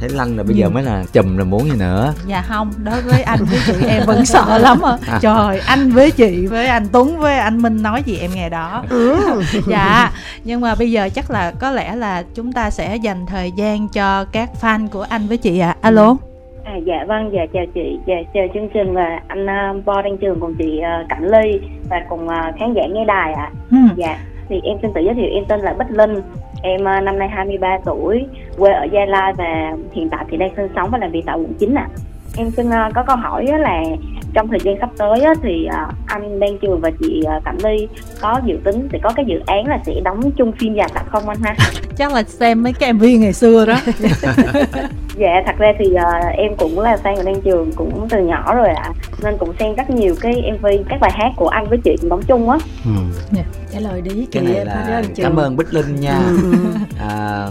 thấy 0.00 0.08
lanh 0.08 0.36
rồi 0.36 0.44
bây 0.44 0.56
giờ 0.56 0.66
Ừ. 0.66 0.70
mới 0.70 0.82
là 0.82 1.04
chùm 1.12 1.36
rồi 1.36 1.46
muốn 1.46 1.64
gì 1.64 1.76
nữa 1.78 2.14
dạ 2.26 2.42
không 2.48 2.70
đối 2.84 3.00
với 3.02 3.22
anh 3.22 3.38
với 3.44 3.58
chị 3.66 3.86
em 3.88 4.02
vẫn 4.06 4.24
sợ 4.26 4.58
lắm 4.58 4.78
à 5.06 5.18
trời 5.20 5.60
anh 5.66 5.90
với 5.90 6.10
chị 6.10 6.46
với 6.46 6.66
anh 6.66 6.86
tuấn 6.92 7.18
với 7.18 7.38
anh 7.38 7.62
minh 7.62 7.82
nói 7.82 8.02
gì 8.06 8.18
em 8.20 8.30
nghe 8.34 8.48
đó 8.48 8.84
Ừ. 8.90 9.16
dạ 9.66 10.10
nhưng 10.44 10.60
mà 10.60 10.74
bây 10.74 10.90
giờ 10.90 11.08
chắc 11.14 11.30
là 11.30 11.52
có 11.60 11.70
lẽ 11.70 11.94
là 11.96 12.22
chúng 12.34 12.52
ta 12.52 12.70
sẽ 12.70 12.96
dành 12.96 13.26
thời 13.26 13.52
gian 13.52 13.88
cho 13.88 14.24
các 14.32 14.50
fan 14.60 14.88
của 14.88 15.06
anh 15.08 15.26
với 15.26 15.36
chị 15.36 15.58
ạ 15.58 15.76
alo 15.80 16.16
À, 16.64 16.76
dạ 16.86 17.04
vâng, 17.08 17.30
dạ 17.32 17.40
chào 17.52 17.62
chị, 17.74 17.98
dạ 18.06 18.14
chào 18.34 18.42
chương 18.54 18.68
trình 18.74 18.94
và 18.94 19.20
anh 19.28 19.46
uh, 19.78 19.84
Bo 19.84 20.02
Đăng 20.02 20.18
Trường 20.18 20.40
cùng 20.40 20.54
chị 20.58 20.80
uh, 21.02 21.08
Cảnh 21.08 21.24
Ly 21.30 21.60
và 21.90 21.96
cùng 22.08 22.24
uh, 22.26 22.32
khán 22.58 22.74
giả 22.74 22.82
nghe 22.92 23.04
đài 23.04 23.32
ạ. 23.32 23.50
ừ. 23.70 23.76
Dạ, 23.96 24.18
thì 24.48 24.60
em 24.64 24.76
xin 24.82 24.90
tự 24.94 25.00
giới 25.04 25.14
thiệu 25.14 25.30
em 25.34 25.44
tên 25.48 25.60
là 25.60 25.72
Bích 25.78 25.90
Linh, 25.90 26.14
em 26.62 26.80
uh, 26.80 27.02
năm 27.04 27.18
nay 27.18 27.28
23 27.28 27.78
tuổi, 27.84 28.26
quê 28.58 28.72
ở 28.72 28.84
Gia 28.92 29.04
Lai 29.04 29.32
và 29.32 29.76
hiện 29.92 30.08
tại 30.10 30.24
thì 30.30 30.36
đang 30.36 30.50
sinh 30.56 30.68
sống 30.76 30.90
và 30.90 30.98
làm 30.98 31.10
việc 31.10 31.22
tại 31.26 31.36
quận 31.36 31.52
9 31.58 31.74
ạ. 31.74 31.88
Em 32.36 32.50
xin 32.50 32.68
uh, 32.68 32.94
có 32.94 33.02
câu 33.06 33.16
hỏi 33.16 33.46
á 33.52 33.58
là 33.58 33.82
trong 34.34 34.48
thời 34.48 34.60
gian 34.60 34.76
sắp 34.80 34.90
tới 34.98 35.20
á, 35.20 35.34
thì 35.42 35.66
uh, 35.66 35.94
anh 36.06 36.40
Đăng 36.40 36.58
Trường 36.58 36.80
và 36.80 36.90
chị 37.00 37.22
Cảnh 37.44 37.58
Ly 37.64 37.88
có 38.20 38.40
dự 38.44 38.58
tính 38.64 38.88
sẽ 38.92 38.98
có 39.02 39.12
cái 39.16 39.24
dự 39.28 39.40
án 39.46 39.66
là 39.66 39.78
sẽ 39.86 40.00
đóng 40.04 40.30
chung 40.30 40.52
phim 40.52 40.74
dài 40.74 40.88
tập 40.94 41.06
không 41.10 41.28
anh 41.28 41.38
ha? 41.42 41.54
chắc 41.96 42.12
là 42.12 42.22
xem 42.22 42.62
mấy 42.62 42.72
cái 42.72 42.92
mv 42.92 43.04
ngày 43.18 43.32
xưa 43.32 43.66
đó 43.66 43.80
Dạ, 45.16 45.42
thật 45.46 45.58
ra 45.58 45.72
thì 45.78 45.86
uh, 45.86 46.34
em 46.36 46.56
cũng 46.56 46.80
là 46.80 46.96
fan 47.02 47.16
của 47.16 47.22
Đan 47.22 47.40
Trường 47.44 47.72
cũng 47.76 48.08
từ 48.10 48.24
nhỏ 48.24 48.54
rồi 48.54 48.68
ạ 48.68 48.90
Nên 49.22 49.36
cũng 49.38 49.52
xem 49.58 49.74
rất 49.74 49.90
nhiều 49.90 50.14
cái 50.20 50.52
MV, 50.58 50.66
các 50.88 51.00
bài 51.00 51.10
hát 51.14 51.32
của 51.36 51.48
anh 51.48 51.66
với 51.68 51.78
chị 51.84 51.96
cũng 52.00 52.10
đóng 52.10 52.22
chung 52.22 52.50
á 52.50 52.58
ừ. 52.84 52.90
Trả 53.72 53.80
lời 53.80 54.00
đi 54.00 54.26
cái 54.32 54.42
này 54.42 54.64
là 54.64 55.02
cảm 55.16 55.36
ơn 55.36 55.56
Bích 55.56 55.74
Linh 55.74 56.00
nha. 56.00 56.18
Ừ, 56.26 56.52
ừ. 56.52 56.58
à, 56.98 57.46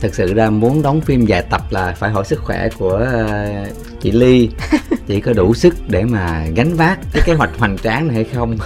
thực 0.00 0.14
sự 0.14 0.34
ra 0.34 0.50
muốn 0.50 0.82
đóng 0.82 1.00
phim 1.00 1.26
dài 1.26 1.42
tập 1.50 1.62
là 1.70 1.94
phải 1.98 2.10
hỏi 2.10 2.24
sức 2.24 2.40
khỏe 2.44 2.68
của 2.78 2.90
ờ, 2.90 3.66
chị 4.00 4.10
Ly. 4.10 4.50
Chị 5.06 5.20
có 5.20 5.32
đủ 5.32 5.54
sức 5.54 5.74
để 5.88 6.04
mà 6.04 6.46
gánh 6.54 6.74
vác 6.74 6.98
cái 7.12 7.22
kế 7.26 7.34
hoạch 7.34 7.58
hoành 7.58 7.78
tráng 7.78 8.06
này 8.06 8.14
hay 8.14 8.24
không? 8.24 8.58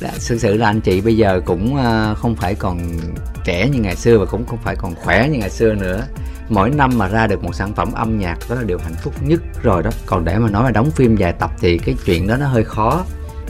Thực 0.00 0.40
sự 0.40 0.56
là 0.56 0.66
anh 0.66 0.80
chị 0.80 1.00
bây 1.00 1.16
giờ 1.16 1.40
cũng 1.44 1.76
ờ, 1.76 2.14
không 2.14 2.36
phải 2.36 2.54
còn 2.54 2.78
trẻ 3.44 3.68
như 3.68 3.78
ngày 3.80 3.96
xưa 3.96 4.18
và 4.18 4.24
cũng 4.24 4.46
không 4.46 4.58
phải 4.64 4.76
còn 4.76 4.94
khỏe 4.94 5.28
như 5.28 5.38
ngày 5.38 5.50
xưa 5.50 5.74
nữa. 5.74 6.02
Mỗi 6.48 6.70
năm 6.70 6.98
mà 6.98 7.08
ra 7.08 7.26
được 7.26 7.44
một 7.44 7.54
sản 7.54 7.74
phẩm 7.74 7.92
âm 7.92 8.18
nhạc 8.18 8.38
đó 8.48 8.54
là 8.54 8.62
điều 8.62 8.78
hạnh 8.78 8.94
phúc 9.02 9.14
nhất 9.22 9.40
rồi 9.62 9.82
đó. 9.82 9.90
Còn 10.06 10.24
để 10.24 10.38
mà 10.38 10.50
nói 10.50 10.64
là 10.64 10.70
đóng 10.70 10.90
phim 10.90 11.16
dài 11.16 11.32
tập 11.32 11.50
thì 11.60 11.78
cái 11.78 11.94
chuyện 12.04 12.26
đó 12.26 12.36
nó 12.36 12.46
hơi 12.46 12.64
khó 12.64 13.04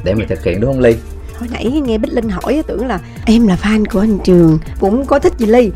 để 0.05 0.15
mà 0.15 0.25
thực 0.29 0.45
hiện 0.45 0.61
đúng 0.61 0.73
không 0.73 0.81
ly 0.81 0.97
hồi 1.39 1.49
nãy 1.53 1.65
nghe 1.65 1.99
bích 1.99 2.13
linh 2.13 2.29
hỏi 2.29 2.63
tưởng 2.67 2.87
là 2.87 3.01
em 3.27 3.47
là 3.47 3.57
fan 3.63 3.85
của 3.93 4.01
anh 4.01 4.19
trường, 4.25 4.59
cũng 4.81 5.07
có 5.07 5.19
thích 5.19 5.33
chị 5.39 5.47
ly 5.47 5.71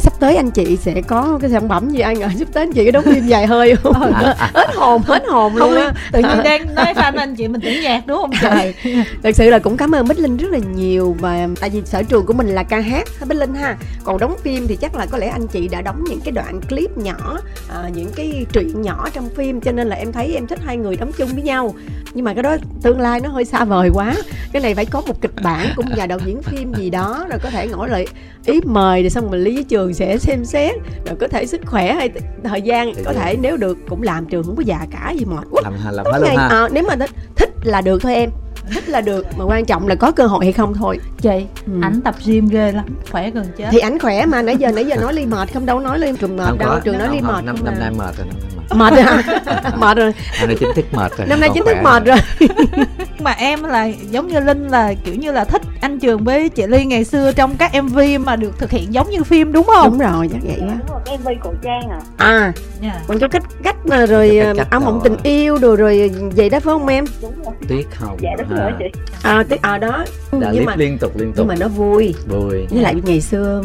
sắp 0.00 0.12
tới 0.20 0.36
anh 0.36 0.50
chị 0.50 0.76
sẽ 0.76 1.02
có 1.02 1.38
cái 1.42 1.50
sản 1.50 1.68
phẩm 1.68 1.90
gì? 1.90 2.00
Anh 2.00 2.20
ạ 2.22 2.30
sắp 2.38 2.48
tới 2.52 2.62
anh 2.62 2.72
chị 2.72 2.84
có 2.84 2.90
đóng 2.90 3.04
phim 3.04 3.26
dài 3.26 3.46
hơi 3.46 3.76
không? 3.76 4.12
Hết 4.54 4.74
hồn 4.74 5.02
hết 5.02 5.22
hồn 5.28 5.56
luôn 5.56 5.74
á. 5.74 5.92
tự 6.12 6.18
nhiên 6.18 6.42
đang 6.44 6.74
nói 6.74 6.94
fan 6.94 7.12
anh 7.16 7.36
chị 7.36 7.48
mình 7.48 7.60
tưởng 7.60 7.80
nhạc 7.82 8.06
đúng 8.06 8.16
không 8.16 8.30
trời 8.40 8.74
thật 9.22 9.30
sự 9.34 9.50
là 9.50 9.58
cũng 9.58 9.76
cảm 9.76 9.94
ơn 9.94 10.08
bích 10.08 10.18
linh 10.18 10.36
rất 10.36 10.50
là 10.50 10.58
nhiều 10.74 11.16
và 11.20 11.48
tại 11.60 11.70
vì 11.70 11.82
sở 11.84 12.02
trường 12.02 12.26
của 12.26 12.32
mình 12.32 12.48
là 12.48 12.62
ca 12.62 12.80
hát 12.80 13.08
ha 13.20 13.26
bích 13.26 13.38
linh 13.38 13.54
ha? 13.54 13.76
Còn 14.04 14.18
đóng 14.18 14.36
phim 14.42 14.66
thì 14.66 14.76
chắc 14.76 14.94
là 14.94 15.06
có 15.06 15.18
lẽ 15.18 15.28
anh 15.28 15.46
chị 15.46 15.68
đã 15.68 15.82
đóng 15.82 16.04
những 16.08 16.20
cái 16.20 16.32
đoạn 16.32 16.60
clip 16.68 16.98
nhỏ 16.98 17.38
à, 17.68 17.88
những 17.94 18.10
cái 18.16 18.46
truyện 18.52 18.82
nhỏ 18.82 19.08
trong 19.12 19.28
phim 19.28 19.60
cho 19.60 19.72
nên 19.72 19.88
là 19.88 19.96
em 19.96 20.12
thấy 20.12 20.34
em 20.34 20.46
thích 20.46 20.58
hai 20.64 20.76
người 20.76 20.96
đóng 20.96 21.12
chung 21.18 21.28
với 21.28 21.42
nhau. 21.42 21.74
Nhưng 22.14 22.24
mà 22.24 22.34
cái 22.34 22.42
đó 22.42 22.56
tương 22.82 23.00
lai 23.00 23.20
nó 23.20 23.28
hơi 23.28 23.44
xa 23.44 23.64
vời 23.64 23.88
quá. 23.88 24.14
Cái 24.52 24.62
này 24.62 24.74
phải 24.74 24.84
có 24.84 25.00
một 25.00 25.20
kịch 25.20 25.34
bản 25.42 25.66
cũng 25.76 25.86
nhà 25.96 26.06
đạo 26.06 26.18
diễn 26.26 26.42
phim 26.42 26.74
gì 26.74 26.90
đó 26.90 27.26
rồi 27.30 27.38
có 27.42 27.50
thể 27.50 27.68
ngỏ 27.68 27.86
lời 27.86 28.06
ý 28.46 28.60
mời 28.64 29.02
rồi 29.02 29.10
xong 29.10 29.30
mình 29.30 29.40
lý 29.40 29.54
với 29.54 29.64
trường 29.64 29.85
sẽ 29.94 30.18
xem 30.18 30.44
xét 30.44 30.74
rồi 31.06 31.16
có 31.20 31.28
thể 31.28 31.46
sức 31.46 31.60
khỏe 31.66 31.92
hay 31.92 32.10
thời 32.44 32.62
gian 32.62 32.92
có 33.04 33.12
thể 33.12 33.36
nếu 33.40 33.56
được 33.56 33.78
cũng 33.88 34.02
làm 34.02 34.26
trường 34.26 34.42
không 34.42 34.56
có 34.56 34.62
già 34.66 34.86
cả 34.90 35.14
gì 35.18 35.24
mệt. 35.24 35.44
Quá 35.50 35.62
làm 35.64 35.74
làm 35.92 36.06
hết 36.06 36.18
luôn 36.18 36.36
ha. 36.36 36.46
Ờ, 36.48 36.68
nếu 36.72 36.84
mà 36.88 37.06
thích 37.36 37.50
là 37.62 37.80
được 37.80 38.02
thôi 38.02 38.14
em 38.14 38.30
thích 38.74 38.88
là 38.88 39.00
được 39.00 39.26
mà 39.38 39.44
quan 39.44 39.64
trọng 39.64 39.88
là 39.88 39.94
có 39.94 40.10
cơ 40.12 40.26
hội 40.26 40.44
hay 40.44 40.52
không 40.52 40.74
thôi. 40.74 40.98
Chị 41.20 41.30
Ừ. 41.66 41.72
ảnh 41.82 42.00
tập 42.04 42.14
gym 42.26 42.48
ghê 42.48 42.72
lắm 42.72 42.84
khỏe 43.10 43.30
gần 43.30 43.44
chết. 43.58 43.68
Thì 43.70 43.78
ảnh 43.78 43.98
khỏe 43.98 44.26
mà 44.26 44.42
nãy 44.42 44.56
giờ 44.56 44.70
nãy 44.72 44.84
giờ 44.84 44.96
nói 44.96 45.12
ly 45.14 45.26
mệt 45.26 45.52
không 45.54 45.66
đâu 45.66 45.80
nói 45.80 45.98
ly 45.98 46.12
trường 46.20 46.36
mệt 46.36 46.44
không 46.46 46.58
đâu 46.58 46.68
có 46.70 46.80
trường 46.84 46.98
nói 46.98 47.08
ly 47.12 47.20
mệt 47.20 47.44
năm 47.44 47.56
năm 47.64 47.74
mà. 47.78 47.80
nay 47.80 47.90
mệt 47.98 48.14
rồi 48.18 48.26
mệt. 48.74 48.92
Rồi 48.96 49.14
mệt 49.78 49.96
rồi. 49.96 50.12
Năm 50.40 50.46
nay 50.48 50.56
chính 50.60 50.68
thức 50.74 50.84
mệt 50.92 51.12
rồi 51.18 51.26
năm 51.26 51.40
nay 51.40 51.50
chính 51.54 51.64
thức 51.66 51.76
mệt 51.82 52.04
rồi. 52.04 52.16
mà 53.20 53.30
em 53.32 53.62
là 53.64 53.84
giống 54.10 54.28
như 54.28 54.40
linh 54.40 54.68
là 54.68 54.94
kiểu 55.04 55.14
như 55.14 55.32
là 55.32 55.44
thích 55.44 55.62
anh 55.80 55.98
trường 55.98 56.24
với 56.24 56.48
chị 56.48 56.66
ly 56.66 56.84
ngày 56.84 57.04
xưa 57.04 57.32
trong 57.32 57.56
các 57.56 57.72
mv 57.82 57.98
mà 58.24 58.36
được 58.36 58.58
thực 58.58 58.70
hiện 58.70 58.94
giống 58.94 59.10
như 59.10 59.22
phim 59.24 59.52
đúng 59.52 59.66
không? 59.66 59.90
Đúng 59.90 59.98
rồi 59.98 60.28
chắc 60.32 60.38
vậy 60.44 60.60
rồi, 60.88 61.00
cái 61.04 61.18
MV 61.18 61.28
cổ 61.44 61.50
trang 61.62 61.88
à. 61.90 62.00
À 62.16 62.52
Dạ. 62.82 63.00
còn 63.08 63.18
cho 63.18 63.28
cách 63.28 63.42
cách 63.62 63.76
mà 63.86 64.06
rồi 64.06 64.40
Cách- 64.42 64.56
ờ, 64.58 64.64
áo 64.70 64.80
mộng 64.80 65.00
tình 65.04 65.16
yêu 65.22 65.58
rồi 65.58 65.76
rồi 65.76 66.10
vậy 66.36 66.50
đó 66.50 66.60
phải 66.60 66.72
không 66.72 66.86
em? 66.86 67.04
Đúng 67.22 67.42
rồi, 67.44 67.54
tuyết 67.68 67.84
không 67.94 68.16
dạ 68.20 68.30
rồi 68.56 68.72
chị? 68.78 68.84
À 69.22 69.44
tí 69.48 69.56
à 69.62 69.78
đó. 69.78 69.88
Đã 69.88 70.04
nhưng 70.32 70.50
clip 70.52 70.66
mà 70.66 70.76
liên 70.76 70.98
tục 70.98 71.12
liên 71.16 71.32
tục. 71.32 71.36
nhưng 71.38 71.46
mà 71.48 71.54
nó 71.60 71.68
vui. 71.68 72.14
Vui. 72.28 72.66
Với 72.70 72.82
lại 72.82 72.94
ngày 73.04 73.20
xưa 73.20 73.62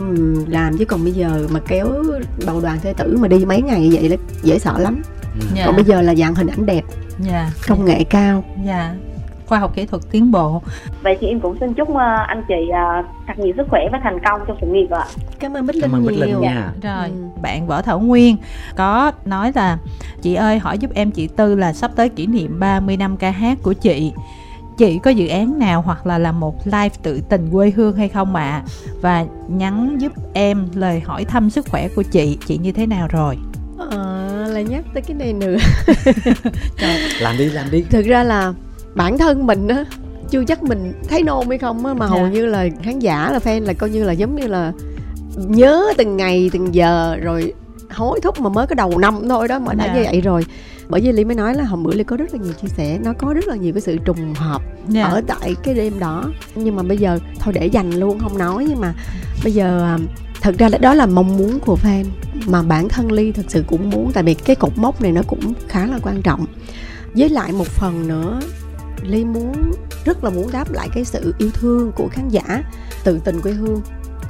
làm 0.48 0.78
chứ 0.78 0.86
còn 0.86 1.04
bây 1.04 1.12
giờ 1.12 1.48
mà 1.52 1.60
kéo 1.68 1.88
bầu 2.46 2.62
đoàn 2.62 2.78
thê 2.84 2.94
tử 2.94 3.18
mà 3.22 3.28
đi 3.28 3.46
mấy 3.46 3.62
ngày 3.62 3.90
vậy 3.94 4.10
là 4.10 4.16
dễ 4.44 4.60
sợ 4.60 4.74
lắm. 4.80 5.02
Ừ. 5.40 5.46
Dạ. 5.56 5.64
còn 5.66 5.76
bây 5.76 5.84
giờ 5.86 6.02
là 6.02 6.16
dạng 6.16 6.36
hình 6.36 6.48
ảnh 6.48 6.66
đẹp 6.66 6.82
dạ. 7.20 7.50
công 7.68 7.86
nghệ 7.86 8.04
cao. 8.04 8.44
Dạ. 8.66 8.96
Khoa 9.46 9.60
học 9.60 9.76
kỹ 9.76 9.86
thuật 9.86 10.02
tiến 10.12 10.32
bộ. 10.32 10.62
Vậy 11.04 11.18
thì 11.22 11.28
em 11.28 11.40
cũng 11.40 11.58
xin 11.60 11.74
chúc 11.74 11.96
ờ, 11.96 12.16
anh 12.28 12.44
chị 12.48 12.70
ờ, 12.74 13.04
thật 13.28 13.34
nhiều 13.40 13.54
sức 13.58 13.68
khỏe 13.70 13.82
và 13.92 14.00
thành 14.04 14.20
công 14.26 14.42
trong 14.48 14.58
sự 14.62 14.68
nghiệp 14.68 14.88
ạ. 14.92 15.06
Cảm 15.40 15.54
ơn 15.54 15.68
bích 15.68 15.76
linh 15.76 15.82
cảm 15.82 15.92
ơn 15.92 16.06
bích 16.06 16.18
nhiều. 16.18 16.26
linh 16.28 16.42
nha. 16.42 16.72
Rồi 16.82 17.08
Ừ. 17.08 17.12
bạn 17.42 17.68
võ 17.68 17.82
thảo 17.82 18.00
nguyên 18.00 18.38
có 18.76 19.12
nói 19.26 19.52
là 19.56 19.78
chị 20.22 20.36
ơi 20.36 20.60
hỏi 20.60 20.78
giúp 20.78 20.92
em 20.94 21.12
chị 21.12 21.28
tư 21.28 21.56
là 21.56 21.74
sắp 21.74 21.92
tới 21.96 22.10
kỷ 22.10 22.28
niệm 22.28 22.60
30 22.60 22.98
năm 22.98 23.18
ca 23.18 23.32
hát 23.32 23.58
của 23.64 23.74
chị 23.74 24.14
chị 24.78 25.00
có 25.04 25.12
dự 25.12 25.28
án 25.28 25.60
nào 25.60 25.82
hoặc 25.82 26.06
là 26.06 26.18
làm 26.18 26.40
một 26.40 26.68
live 26.68 26.90
tự 27.04 27.22
tình 27.30 27.48
quê 27.52 27.72
hương 27.76 27.96
hay 27.96 28.10
không 28.10 28.36
ạ? 28.36 28.64
Và 29.02 29.26
nhắn 29.48 29.98
giúp 30.02 30.12
em 30.34 30.68
lời 30.76 31.00
hỏi 31.06 31.26
thăm 31.26 31.50
sức 31.50 31.66
khỏe 31.70 31.88
của 31.96 32.04
chị 32.04 32.38
chị 32.48 32.58
như 32.58 32.72
thế 32.72 32.86
nào 32.86 33.08
rồi? 33.12 33.38
Ờ, 33.78 34.48
lại 34.54 34.64
nhắc 34.64 34.84
tới 34.94 35.02
cái 35.02 35.18
này 35.18 35.34
nữa. 35.34 35.58
Làm 37.22 37.38
đi 37.38 37.46
làm 37.50 37.72
đi. 37.72 37.82
Thực 37.90 38.06
ra 38.06 38.24
là 38.24 38.54
bản 38.96 39.18
thân 39.18 39.48
mình 39.48 39.68
á 39.68 39.86
chưa 40.30 40.44
chắc 40.46 40.64
mình 40.64 40.94
thấy 41.10 41.24
nôn 41.24 41.50
hay 41.50 41.58
không 41.58 41.86
á 41.86 41.94
mà 41.94 42.06
Dạ. 42.06 42.10
hầu 42.16 42.28
như 42.28 42.46
là 42.46 42.66
khán 42.84 43.00
giả 43.00 43.32
là 43.32 43.40
fan 43.40 43.66
là 43.66 43.74
coi 43.74 43.90
như 43.90 44.04
là 44.04 44.12
giống 44.14 44.36
như 44.36 44.48
là 44.48 44.72
nhớ 45.36 45.84
từng 45.98 46.18
ngày 46.18 46.50
từng 46.54 46.76
giờ 46.76 47.16
rồi 47.22 47.54
hối 47.90 48.20
thúc 48.24 48.40
mà 48.40 48.50
mới 48.50 48.68
có 48.68 48.76
đầu 48.76 48.98
năm 48.98 49.30
thôi 49.30 49.48
đó 49.48 49.60
mà 49.60 49.74
đã 49.74 49.86
Dạ. 49.86 49.94
như 49.96 50.04
vậy 50.06 50.22
rồi 50.22 50.46
bởi 50.92 51.02
vì 51.02 51.12
ly 51.12 51.26
mới 51.26 51.36
nói 51.36 51.56
là 51.56 51.64
hôm 51.64 51.84
bữa 51.84 51.94
ly 51.94 52.04
có 52.04 52.18
rất 52.18 52.34
là 52.34 52.40
nhiều 52.44 52.54
chia 52.54 52.68
sẻ 52.68 53.00
nó 53.04 53.14
có 53.14 53.34
rất 53.34 53.48
là 53.48 53.56
nhiều 53.56 53.74
cái 53.74 53.82
sự 53.82 53.98
trùng 54.06 54.34
hợp 54.34 54.62
dạ. 54.88 55.04
ở 55.04 55.22
tại 55.28 55.56
cái 55.64 55.76
đêm 55.76 56.00
đó. 56.00 56.32
Nhưng 56.56 56.76
mà 56.76 56.84
bây 56.84 56.98
giờ 56.98 57.20
thôi 57.40 57.54
để 57.54 57.66
dành 57.66 57.92
luôn 57.92 58.20
không 58.20 58.38
nói 58.38 58.66
nhưng 58.70 58.80
mà 58.80 58.94
bây 59.44 59.54
giờ 59.54 59.84
à, 59.84 59.98
thật 60.42 60.56
ra 60.58 60.70
là 60.70 60.78
đó 60.78 60.94
là 60.94 61.06
mong 61.06 61.38
muốn 61.38 61.60
của 61.60 61.78
fan. 61.84 62.06
Mà 62.48 62.62
bản 62.62 62.90
thân 62.90 63.12
ly 63.12 63.32
thực 63.32 63.46
sự 63.52 63.64
cũng 63.68 63.90
muốn 63.90 64.12
tại 64.14 64.24
vì 64.24 64.34
cái 64.34 64.56
cột 64.56 64.72
mốc 64.76 65.02
này 65.02 65.12
nó 65.12 65.22
cũng 65.28 65.54
khá 65.68 65.86
là 65.86 66.00
quan 66.04 66.22
trọng. 66.22 66.46
Với 67.14 67.30
lại 67.30 67.52
một 67.52 67.68
phần 67.68 68.08
nữa 68.08 68.42
ly 69.02 69.26
muốn 69.26 69.72
rất 70.06 70.24
là 70.24 70.30
muốn 70.30 70.52
đáp 70.52 70.72
lại 70.72 70.90
cái 70.94 71.06
sự 71.06 71.34
yêu 71.38 71.50
thương 71.54 71.92
của 71.96 72.08
khán 72.12 72.30
giả 72.30 72.64
tự 73.04 73.20
tình 73.26 73.42
quê 73.42 73.52
hương. 73.52 73.82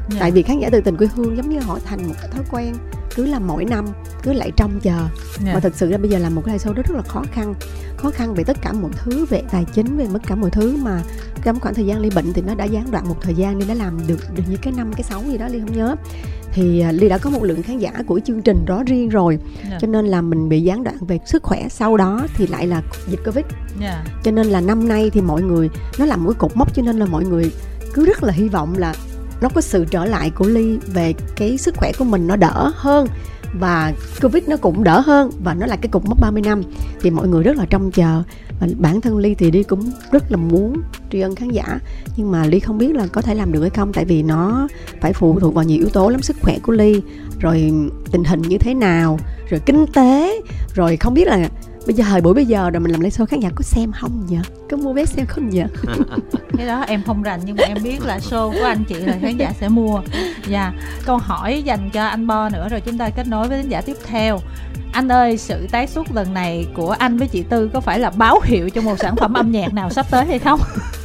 Dạ. 0.10 0.17
tại 0.19 0.32
vì 0.32 0.41
khán 0.41 0.60
giả 0.60 0.69
tự 0.69 0.82
tình 0.82 0.97
quê 0.97 1.08
hương 1.15 1.38
giống 1.38 1.50
như 1.50 1.60
họ 1.60 1.80
thành 1.86 2.08
một 2.08 2.13
cái 2.21 2.30
thói 2.32 2.43
quen 2.52 2.74
cứ 3.15 3.26
làm 3.26 3.47
mỗi 3.47 3.65
năm 3.65 3.86
cứ 4.24 4.34
lại 4.34 4.52
trông 4.58 4.80
chờ 4.80 5.08
Dạ. 5.46 5.54
mà 5.54 5.60
thực 5.60 5.76
sự 5.76 5.90
ra 5.92 5.98
bây 5.98 6.10
giờ 6.10 6.18
làm 6.18 6.36
một 6.36 6.42
cái 6.46 6.54
live 6.56 6.72
show 6.72 6.74
đó 6.74 6.84
rất 6.88 6.96
là 6.96 7.02
khó 7.08 7.24
khăn 7.32 7.54
khó 7.98 8.10
khăn 8.12 8.34
về 8.34 8.44
tất 8.44 8.58
cả 8.62 8.74
mọi 8.74 8.92
thứ 9.04 9.26
về 9.26 9.44
tài 9.52 9.66
chính 9.74 9.98
về 9.98 10.08
tất 10.14 10.20
cả 10.28 10.36
mọi 10.36 10.50
thứ 10.50 10.78
mà 10.84 11.02
trong 11.44 11.60
khoảng 11.60 11.74
thời 11.76 11.86
gian 11.86 12.00
ly 12.00 12.10
bệnh 12.16 12.34
thì 12.34 12.42
nó 12.42 12.56
đã 12.56 12.66
gián 12.66 12.92
đoạn 12.92 13.08
một 13.10 13.16
thời 13.22 13.34
gian 13.34 13.60
nên 13.60 13.68
nó 13.68 13.74
làm 13.74 14.08
được 14.08 14.20
được 14.36 14.44
như 14.50 14.58
cái 14.62 14.74
năm 14.78 14.94
cái 14.94 15.04
sáu 15.04 15.24
gì 15.28 15.38
đó 15.38 15.48
ly 15.48 15.60
không 15.60 15.78
nhớ 15.78 15.96
thì 16.54 16.80
à, 16.80 16.92
ly 16.92 17.10
đã 17.10 17.18
có 17.18 17.30
một 17.30 17.44
lượng 17.44 17.64
khán 17.64 17.78
giả 17.80 17.92
của 18.08 18.20
chương 18.26 18.42
trình 18.42 18.66
đó 18.66 18.84
riêng 18.88 19.10
rồi 19.10 19.38
Dạ. 19.70 19.78
cho 19.82 19.88
nên 19.88 20.06
là 20.06 20.22
mình 20.22 20.50
bị 20.50 20.62
gián 20.62 20.84
đoạn 20.84 20.98
về 21.08 21.20
sức 21.26 21.44
khỏe 21.44 21.68
sau 21.70 21.98
đó 21.98 22.26
thì 22.36 22.48
lại 22.48 22.68
là 22.68 22.82
dịch 23.08 23.20
covid 23.26 23.46
Dạ. 23.82 24.04
cho 24.24 24.32
nên 24.32 24.48
là 24.48 24.62
năm 24.62 24.88
nay 24.88 25.10
thì 25.14 25.22
mọi 25.22 25.42
người 25.42 25.70
nó 26.00 26.06
làm 26.06 26.24
một 26.24 26.30
cái 26.32 26.40
cột 26.40 26.58
mốc 26.58 26.76
cho 26.76 26.82
nên 26.82 27.00
là 27.00 27.06
mọi 27.06 27.26
người 27.26 27.52
cứ 27.94 28.06
rất 28.06 28.24
là 28.24 28.34
hy 28.34 28.48
vọng 28.50 28.78
là 28.78 28.96
nó 29.42 29.50
có 29.50 29.62
sự 29.62 29.86
trở 29.92 30.06
lại 30.06 30.30
của 30.30 30.46
ly 30.48 30.78
về 30.88 31.14
cái 31.36 31.58
sức 31.58 31.76
khỏe 31.78 31.92
của 32.00 32.06
mình 32.06 32.28
nó 32.28 32.36
đỡ 32.36 32.72
hơn 32.76 33.08
và 33.60 33.94
covid 34.22 34.44
nó 34.48 34.58
cũng 34.58 34.84
đỡ 34.84 35.00
hơn 35.00 35.32
và 35.44 35.54
nó 35.54 35.66
là 35.66 35.76
cái 35.76 35.90
cục 35.92 36.06
mốc 36.06 36.20
30 36.22 36.42
năm. 36.42 36.64
Thì 37.02 37.10
mọi 37.10 37.28
người 37.28 37.44
rất 37.44 37.58
là 37.58 37.66
trông 37.66 37.92
chờ. 37.92 38.24
Và 38.60 38.68
bản 38.78 39.02
thân 39.02 39.18
ly 39.18 39.36
thì 39.36 39.52
đi 39.52 39.64
cũng 39.64 39.92
rất 40.12 40.32
là 40.32 40.38
muốn 40.38 40.82
tri 41.12 41.20
ân 41.20 41.36
khán 41.36 41.50
giả. 41.50 41.80
Nhưng 42.16 42.32
mà 42.32 42.46
ly 42.46 42.60
không 42.60 42.78
biết 42.78 42.96
là 42.96 43.08
có 43.08 43.22
thể 43.22 43.36
làm 43.36 43.52
được 43.52 43.62
hay 43.62 43.70
không, 43.70 43.94
tại 43.94 44.06
vì 44.06 44.24
nó 44.24 44.68
phải 45.02 45.14
phụ 45.14 45.40
thuộc 45.40 45.54
vào 45.54 45.66
nhiều 45.66 45.78
yếu 45.78 45.90
tố 45.90 46.10
lắm 46.10 46.22
sức 46.22 46.38
khỏe 46.42 46.58
của 46.64 46.72
ly. 46.72 47.02
Rồi 47.40 47.74
tình 48.12 48.24
hình 48.24 48.42
như 48.42 48.58
thế 48.58 48.74
nào, 48.74 49.20
rồi 49.50 49.62
kinh 49.66 49.86
tế, 49.94 50.42
rồi 50.74 50.98
không 50.98 51.14
biết 51.14 51.28
là 51.28 51.50
bây 51.86 51.96
giờ 51.96 52.04
thời 52.08 52.22
buổi 52.22 52.34
bây 52.34 52.46
giờ 52.46 52.70
rồi 52.70 52.80
mình 52.80 52.91
làm 52.91 53.02
live 53.02 53.10
show 53.10 53.26
khán 53.26 53.39
giả 53.39 53.50
có 53.56 53.63
xem 53.63 53.91
không 53.91 54.26
nhỉ 54.30 54.38
có 54.70 54.78
mua 54.78 54.94
vé 54.94 55.06
xem 55.06 55.26
không 55.26 55.50
nhỉ 55.50 55.63
cái 56.62 56.67
đó 56.67 56.84
em 56.88 57.04
không 57.04 57.22
rành, 57.22 57.39
nhưng 57.46 57.56
mà 57.56 57.63
em 57.63 57.78
biết 57.84 58.06
là 58.06 58.17
show 58.17 58.52
của 58.52 58.65
anh 58.65 58.84
chị 58.84 58.96
là 58.96 59.17
khán 59.22 59.38
giả 59.38 59.54
sẽ 59.60 59.70
mua. 59.70 60.02
Và 60.48 60.74
câu 61.06 61.17
hỏi 61.17 61.62
dành 61.65 61.89
cho 61.94 62.06
anh 62.06 62.28
Bo 62.28 62.50
nữa, 62.50 62.67
rồi 62.70 62.82
chúng 62.82 62.98
ta 62.98 63.10
kết 63.10 63.28
nối 63.28 63.48
với 63.48 63.62
khán 63.62 63.70
giả 63.70 63.82
tiếp 63.82 63.98
theo 64.06 64.39
anh 64.92 65.12
ơi 65.12 65.38
sự 65.38 65.68
tái 65.72 65.88
xuất 65.88 66.12
lần 66.12 66.34
này 66.34 66.68
của 66.74 66.92
anh 66.92 67.18
với 67.18 67.28
chị 67.28 67.44
Tư 67.44 67.70
có 67.74 67.80
phải 67.80 68.00
là 68.00 68.10
báo 68.10 68.40
hiệu 68.44 68.70
cho 68.70 68.82
một 68.82 68.96
sản 69.00 69.16
phẩm 69.16 69.34
âm 69.34 69.52
nhạc 69.52 69.74
nào 69.74 69.90
sắp 69.90 70.06
tới 70.12 70.26
hay 70.26 70.40
không? 70.40 70.60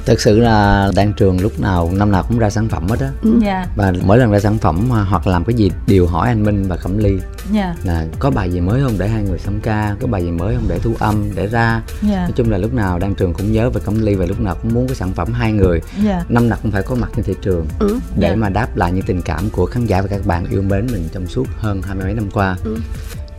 Thật 0.07 0.21
sự 0.21 0.39
là 0.39 0.89
đang 0.97 1.13
trường 1.13 1.41
lúc 1.41 1.61
nào 1.61 1.91
năm 1.93 2.13
nào 2.13 2.23
cũng 2.29 2.39
ra 2.39 2.51
sản 2.51 2.69
phẩm 2.69 2.89
hết 2.89 3.01
á 3.01 3.09
Ừ. 3.23 3.39
Dạ, 3.43 3.67
và 3.77 3.93
mỗi 4.05 4.19
lần 4.19 4.31
ra 4.31 4.41
sản 4.41 4.59
phẩm 4.59 4.93
à, 4.93 5.03
hoặc 5.11 5.27
làm 5.27 5.45
cái 5.45 5.55
gì 5.55 5.71
đều 5.87 6.07
hỏi 6.07 6.29
anh 6.29 6.43
Minh 6.45 6.69
và 6.69 6.77
Cẩm 6.77 6.99
Ly 6.99 7.19
dạ, 7.53 7.75
là 7.85 8.07
có 8.19 8.31
bài 8.31 8.51
gì 8.53 8.61
mới 8.61 8.83
không 8.83 8.95
để 8.99 9.09
hai 9.09 9.23
người 9.23 9.39
song 9.39 9.61
ca 9.63 9.97
có 10.01 10.07
bài 10.07 10.23
gì 10.23 10.31
mới 10.31 10.55
không 10.55 10.65
để 10.69 10.79
thu 10.79 10.95
âm 10.99 11.25
để 11.35 11.47
ra 11.47 11.83
dạ, 12.03 12.17
nói 12.17 12.33
chung 12.37 12.51
là 12.51 12.59
lúc 12.59 12.75
nào 12.75 12.99
đang 12.99 13.15
trường 13.15 13.33
cũng 13.35 13.53
nhớ 13.53 13.71
về 13.71 13.81
Cẩm 13.85 14.01
Ly 14.03 14.15
và 14.15 14.27
lúc 14.27 14.41
nào 14.41 14.55
cũng 14.63 14.75
muốn 14.75 14.87
cái 14.89 14.97
sản 14.97 15.13
phẩm 15.13 15.33
hai 15.33 15.53
người 15.53 15.81
dạ. 16.05 16.25
năm 16.29 16.49
nào 16.49 16.59
cũng 16.63 16.73
phải 16.73 16.83
có 16.83 16.95
mặt 16.95 17.11
trên 17.17 17.25
thị 17.25 17.35
trường 17.43 17.67
ừ. 17.79 17.99
để 18.19 18.29
Dạ. 18.31 18.37
mà 18.37 18.49
đáp 18.49 18.77
lại 18.77 18.93
những 18.93 19.05
tình 19.07 19.23
cảm 19.23 19.51
của 19.51 19.67
khán 19.67 19.87
giả 19.87 20.01
và 20.03 20.09
các 20.09 20.27
bạn 20.27 20.47
yêu 20.51 20.63
mến 20.63 20.87
mình 20.93 21.09
trong 21.13 21.27
suốt 21.27 21.47
hơn 21.59 21.83
hai 21.83 21.95
mươi 21.95 22.05
mấy 22.05 22.15
năm 22.15 22.31
qua 22.33 22.57
Ừ. 22.65 22.77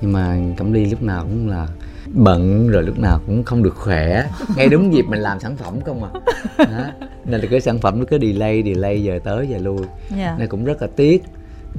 nhưng 0.02 0.12
mà 0.14 0.38
Cẩm 0.58 0.74
Ly 0.74 0.86
lúc 0.86 1.02
nào 1.02 1.24
cũng 1.24 1.48
là 1.50 1.68
bận 2.14 2.68
rồi 2.70 2.84
lúc 2.84 3.00
nào 3.00 3.20
cũng 3.26 3.44
không 3.44 3.64
được 3.64 3.76
khỏe 3.76 4.30
ngay 4.56 4.70
đúng 4.70 4.94
dịp 4.94 5.06
mình 5.10 5.20
làm 5.20 5.40
sản 5.40 5.58
phẩm 5.58 5.74
không 5.86 6.04
à 6.04 6.10
đó. 6.58 6.86
nên 7.26 7.42
là 7.42 7.48
cái 7.52 7.62
sản 7.62 7.80
phẩm 7.80 8.00
nó 8.00 8.06
cứ 8.10 8.18
delay 8.22 8.64
delay 8.66 9.04
giờ 9.04 9.20
tới 9.24 9.48
giờ 9.48 9.58
lui 9.58 9.78
dạ. 10.18 10.36
nên 10.40 10.48
cũng 10.50 10.66
rất 10.66 10.82
là 10.82 10.88
tiếc 10.96 11.24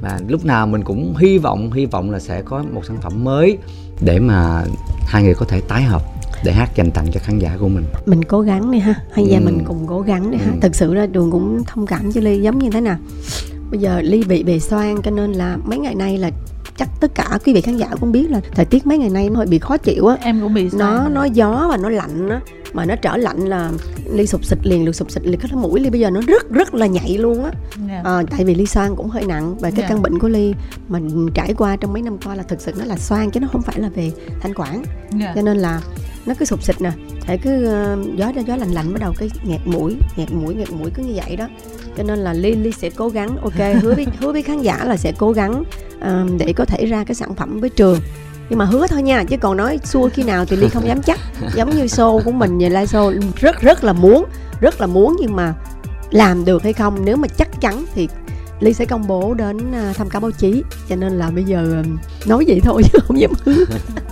và 0.01 0.19
lúc 0.27 0.45
nào 0.45 0.67
mình 0.67 0.83
cũng 0.83 1.15
hy 1.19 1.37
vọng 1.37 1.71
hy 1.71 1.85
vọng 1.85 2.11
là 2.11 2.19
sẽ 2.19 2.41
có 2.41 2.63
một 2.71 2.85
sản 2.85 2.97
phẩm 3.01 3.23
mới 3.23 3.57
để 4.01 4.19
mà 4.19 4.63
hai 5.07 5.23
người 5.23 5.33
có 5.35 5.45
thể 5.45 5.61
tái 5.67 5.83
hợp 5.83 6.01
để 6.43 6.51
hát 6.51 6.69
dành 6.75 6.91
tặng 6.91 7.05
cho 7.11 7.19
khán 7.23 7.39
giả 7.39 7.57
của 7.59 7.67
mình 7.67 7.83
mình 8.05 8.23
cố 8.23 8.41
gắng 8.41 8.71
đi 8.71 8.79
ha 8.79 8.93
hay 9.13 9.25
gia 9.25 9.37
Ừ. 9.37 9.43
mình 9.45 9.63
cùng 9.65 9.85
cố 9.87 10.01
gắng 10.01 10.31
đi 10.31 10.37
ha 10.37 10.51
Ừ. 10.51 10.57
thực 10.61 10.75
sự 10.75 10.93
là 10.93 11.05
đường 11.05 11.31
cũng 11.31 11.63
thông 11.67 11.85
cảm 11.85 12.11
cho 12.11 12.21
ly 12.21 12.41
giống 12.41 12.59
như 12.59 12.69
thế 12.69 12.81
nào 12.81 12.97
bây 13.71 13.79
giờ 13.79 14.01
ly 14.01 14.23
bị 14.23 14.43
bề 14.43 14.59
xoang 14.59 15.01
cho 15.01 15.11
nên 15.11 15.31
là 15.33 15.57
mấy 15.63 15.77
ngày 15.79 15.95
nay 15.95 16.17
là 16.17 16.31
chắc 16.79 16.89
tất 16.99 17.15
cả 17.15 17.39
quý 17.45 17.53
vị 17.53 17.61
khán 17.61 17.77
giả 17.77 17.87
cũng 17.99 18.11
biết 18.11 18.31
là 18.31 18.41
thời 18.55 18.65
tiết 18.65 18.87
mấy 18.87 18.97
ngày 18.97 19.09
nay 19.09 19.29
nó 19.29 19.35
hơi 19.37 19.47
bị 19.47 19.59
khó 19.59 19.77
chịu 19.77 20.07
á 20.07 20.17
Em 20.21 20.41
cũng 20.41 20.53
bị 20.53 20.63
nó 20.73 20.97
sai. 20.99 21.09
nó 21.09 21.23
gió 21.23 21.67
và 21.69 21.77
nó 21.77 21.89
lạnh 21.89 22.29
á 22.29 22.39
mà 22.73 22.85
nó 22.85 22.95
trở 22.95 23.17
lạnh 23.17 23.39
là 23.47 23.71
ly 24.11 24.27
sụp 24.27 24.45
xịt 24.45 24.57
liền 24.63 24.85
được 24.85 24.95
sụp 24.95 25.11
xịt 25.11 25.23
liền 25.25 25.39
cái 25.39 25.51
mũi 25.53 25.79
ly 25.79 25.89
bây 25.89 25.99
giờ 25.99 26.09
nó 26.09 26.21
rất 26.27 26.49
rất 26.51 26.73
là 26.73 26.85
nhạy 26.87 27.17
luôn 27.17 27.43
á 27.43 27.51
Dạ. 27.87 28.01
Ờ, 28.03 28.23
tại 28.31 28.45
vì 28.45 28.55
ly 28.55 28.65
xoang 28.65 28.95
cũng 28.95 29.09
hơi 29.09 29.23
nặng 29.25 29.55
và 29.59 29.69
cái 29.71 29.79
Dạ. 29.81 29.85
căn 29.89 30.01
bệnh 30.01 30.19
của 30.19 30.27
ly 30.29 30.53
mình 30.87 31.27
trải 31.33 31.53
qua 31.53 31.75
trong 31.75 31.93
mấy 31.93 32.01
năm 32.01 32.17
qua 32.25 32.35
là 32.35 32.43
thực 32.43 32.61
sự 32.61 32.71
nó 32.79 32.85
là 32.85 32.97
xoang 32.97 33.31
chứ 33.31 33.39
nó 33.39 33.47
không 33.51 33.61
phải 33.61 33.79
là 33.79 33.89
về 33.89 34.11
thanh 34.41 34.53
quản 34.53 34.83
Dạ. 35.19 35.31
cho 35.35 35.41
nên 35.41 35.57
là 35.57 35.81
nó 36.25 36.33
cứ 36.39 36.45
sụp 36.45 36.63
xịt 36.63 36.81
nè 36.81 36.91
thể 37.21 37.37
cứ 37.37 37.65
ờ, 37.65 37.97
gió 38.15 38.31
gió 38.47 38.55
lạnh 38.55 38.71
lạnh 38.71 38.93
bắt 38.93 39.01
đầu 39.01 39.13
cái 39.17 39.29
nghẹt 39.43 39.61
mũi 39.65 39.95
nghẹt 40.17 40.31
mũi 40.33 40.55
nghẹt 40.55 40.71
mũi 40.71 40.91
cứ 40.95 41.03
như 41.03 41.13
vậy 41.25 41.35
đó 41.35 41.47
cho 41.99 42.05
nên 42.05 42.19
là 42.19 42.33
ly 42.33 42.55
ly 42.55 42.71
sẽ 42.71 42.89
cố 42.89 43.09
gắng 43.09 43.37
ok 43.37 43.81
hứa 43.81 43.93
với 43.95 44.07
hứa 44.19 44.31
với 44.31 44.41
khán 44.41 44.61
giả 44.61 44.85
là 44.85 44.97
sẽ 44.97 45.13
cố 45.17 45.31
gắng 45.31 45.63
ờ, 45.99 46.25
để 46.37 46.53
có 46.53 46.65
thể 46.65 46.85
ra 46.85 47.03
cái 47.03 47.15
sản 47.15 47.35
phẩm 47.35 47.59
với 47.59 47.69
trường. 47.69 47.99
Nhưng 48.49 48.59
mà 48.59 48.65
hứa 48.65 48.87
thôi 48.87 49.03
nha 49.03 49.23
chứ 49.23 49.37
còn 49.37 49.57
nói 49.57 49.79
xua 49.83 50.09
khi 50.09 50.23
nào 50.23 50.45
thì 50.45 50.55
ly 50.55 50.69
không 50.69 50.87
dám 50.87 51.01
chắc. 51.01 51.19
Giống 51.55 51.69
như 51.69 51.85
show 51.85 52.23
của 52.23 52.31
mình 52.31 52.57
về 52.57 52.69
live 52.69 52.85
show 52.85 53.21
rất 53.35 53.61
rất 53.61 53.83
là 53.83 53.93
muốn 53.93 54.25
rất 54.61 54.81
là 54.81 54.87
muốn 54.87 55.15
nhưng 55.19 55.35
mà 55.35 55.53
làm 56.11 56.45
được 56.45 56.63
hay 56.63 56.73
không 56.73 57.05
nếu 57.05 57.17
mà 57.17 57.27
chắc 57.27 57.61
chắn 57.61 57.85
thì 57.95 58.07
ly 58.59 58.73
sẽ 58.73 58.85
công 58.85 59.07
bố 59.07 59.33
đến 59.33 59.57
à, 59.73 59.93
thăm 59.97 60.09
cáo 60.09 60.21
báo 60.21 60.31
chí. 60.31 60.63
Cho 60.89 60.95
nên 60.95 61.13
là 61.19 61.29
bây 61.29 61.43
giờ 61.43 61.57
ừm, 61.85 61.97
nói 62.25 62.43
vậy 62.47 62.61
thôi 62.63 62.81
chứ 62.93 62.99
không 63.07 63.19
dám 63.19 63.31
hứa 63.45 63.65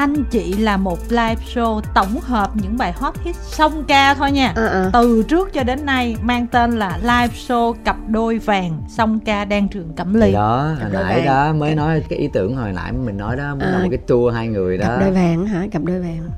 Anh 0.00 0.24
chị 0.30 0.52
là 0.52 0.76
một 0.76 0.98
live 1.08 1.36
show 1.54 1.80
tổng 1.94 2.20
hợp 2.20 2.50
những 2.54 2.76
bài 2.78 2.92
hot 2.92 3.14
hit 3.24 3.36
song 3.36 3.84
ca 3.88 4.14
thôi 4.14 4.32
nha. 4.32 4.52
à, 4.56 4.66
à. 4.66 4.90
Từ 4.92 5.22
trước 5.28 5.52
cho 5.52 5.62
đến 5.62 5.86
nay 5.86 6.16
mang 6.22 6.46
tên 6.46 6.78
là 6.78 6.98
live 7.02 7.28
show 7.48 7.72
cặp 7.84 7.96
đôi 8.08 8.38
vàng 8.38 8.82
song 8.88 9.20
ca 9.20 9.44
đang 9.44 9.68
trường 9.68 9.92
Cẩm 9.96 10.14
Ly. 10.14 10.26
thì 10.26 10.32
đó 10.32 10.62
hồi 10.80 10.90
đôi 10.92 11.02
nãy 11.04 11.16
vàng. 11.16 11.26
đó 11.26 11.52
mới 11.52 11.74
nói 11.74 12.02
cái 12.08 12.18
ý 12.18 12.28
tưởng 12.32 12.56
hồi 12.56 12.72
nãy 12.72 12.92
mình 12.92 13.16
nói 13.16 13.36
đó 13.36 13.54
muốn 13.54 13.60
À. 13.64 13.70
làm 13.70 13.82
một 13.82 13.88
cái 13.90 13.98
tour 14.06 14.34
hai 14.34 14.48
người 14.48 14.78
đó 14.78 14.86
cặp 14.88 15.00
đôi 15.00 15.10
vàng 15.10 15.46
hả 15.46 15.66
cặp 15.72 15.82
đôi 15.84 16.00
vàng 16.00 16.30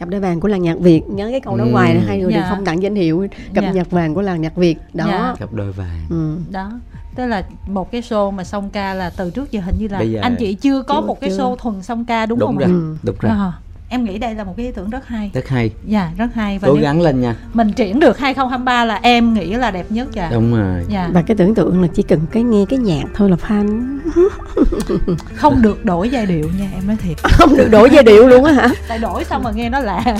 cặp 0.00 0.08
đôi 0.08 0.20
vàng 0.20 0.40
của 0.40 0.48
làng 0.48 0.62
nhạc 0.62 0.78
việt 0.78 1.02
nhớ 1.08 1.28
cái 1.30 1.40
câu 1.40 1.56
đó 1.56 1.64
Ừ. 1.64 1.70
hoài 1.72 2.00
hai 2.06 2.18
người 2.20 2.32
Dạ. 2.32 2.40
đều 2.40 2.46
không 2.50 2.64
tặng 2.64 2.82
danh 2.82 2.94
hiệu 2.94 3.26
cặp 3.54 3.64
Dạ. 3.64 3.70
nhạc 3.72 3.90
vàng 3.90 4.14
của 4.14 4.22
làng 4.22 4.40
nhạc 4.40 4.56
việt 4.56 4.78
đó 4.94 5.04
Dạ. 5.08 5.34
cặp 5.38 5.52
đôi 5.52 5.72
vàng 5.72 6.06
ừ. 6.10 6.36
đó 6.50 6.70
tức 7.16 7.26
là 7.26 7.42
một 7.66 7.90
cái 7.92 8.00
show 8.00 8.30
mà 8.30 8.44
song 8.44 8.70
ca 8.70 8.94
là 8.94 9.10
từ 9.10 9.30
trước 9.30 9.50
giờ 9.52 9.60
hình 9.60 9.74
như 9.78 9.88
là 9.88 9.98
Bây 9.98 10.12
giờ- 10.12 10.20
anh 10.22 10.36
chị 10.38 10.54
chưa 10.54 10.82
có 10.82 11.00
Chưa, 11.00 11.06
một 11.06 11.20
cái 11.20 11.30
chưa. 11.30 11.36
show 11.38 11.56
thuần 11.56 11.82
song 11.82 12.04
ca 12.04 12.26
đúng, 12.26 12.38
đúng 12.38 12.46
không 12.48 12.58
rồi 12.58 12.64
ạ? 12.64 12.72
Ừ. 12.72 12.96
đúng 13.02 13.16
rồi 13.20 13.32
À, 13.32 13.52
em 13.88 14.04
nghĩ 14.04 14.18
đây 14.18 14.34
là 14.34 14.44
một 14.44 14.54
cái 14.56 14.66
ý 14.66 14.72
tưởng 14.72 14.90
rất 14.90 15.06
hay. 15.08 15.30
Rất 15.34 15.48
hay. 15.48 15.70
Dạ 15.86 16.10
rất 16.18 16.34
hay. 16.34 16.58
Và 16.58 16.68
cố 16.68 16.74
gắng 16.74 17.00
lên 17.00 17.20
nha. 17.20 17.34
mình 17.52 17.72
triển 17.72 18.00
được 18.00 18.18
2023 18.18 18.84
là 18.84 19.00
em 19.02 19.34
nghĩ 19.34 19.54
là 19.54 19.70
đẹp 19.70 19.86
nhất 19.88 20.08
dạ. 20.12 20.28
Đúng 20.32 20.54
rồi. 20.54 20.82
Dạ. 20.88 21.08
Và 21.12 21.22
cái 21.22 21.36
tưởng 21.36 21.54
tượng 21.54 21.82
là 21.82 21.88
chỉ 21.94 22.02
cần 22.02 22.20
cái 22.32 22.42
nghe 22.42 22.64
cái 22.68 22.78
nhạc 22.78 23.04
thôi 23.14 23.30
là 23.30 23.36
fan. 23.48 23.98
Không 25.34 25.62
được 25.62 25.84
đổi 25.84 26.08
giai 26.08 26.26
điệu 26.26 26.50
nha 26.58 26.68
em 26.74 26.86
nói 26.86 26.96
thiệt. 26.96 27.16
Không 27.22 27.56
được 27.56 27.68
đổi 27.70 27.90
giai 27.90 28.02
điệu 28.02 28.28
luôn 28.28 28.44
á 28.44 28.52
hả? 28.52 28.68
Tại 28.88 28.98
đổi 28.98 29.24
xong 29.24 29.42
mà 29.42 29.50
nghe 29.54 29.68
nó 29.68 29.78
lạ. 29.80 30.02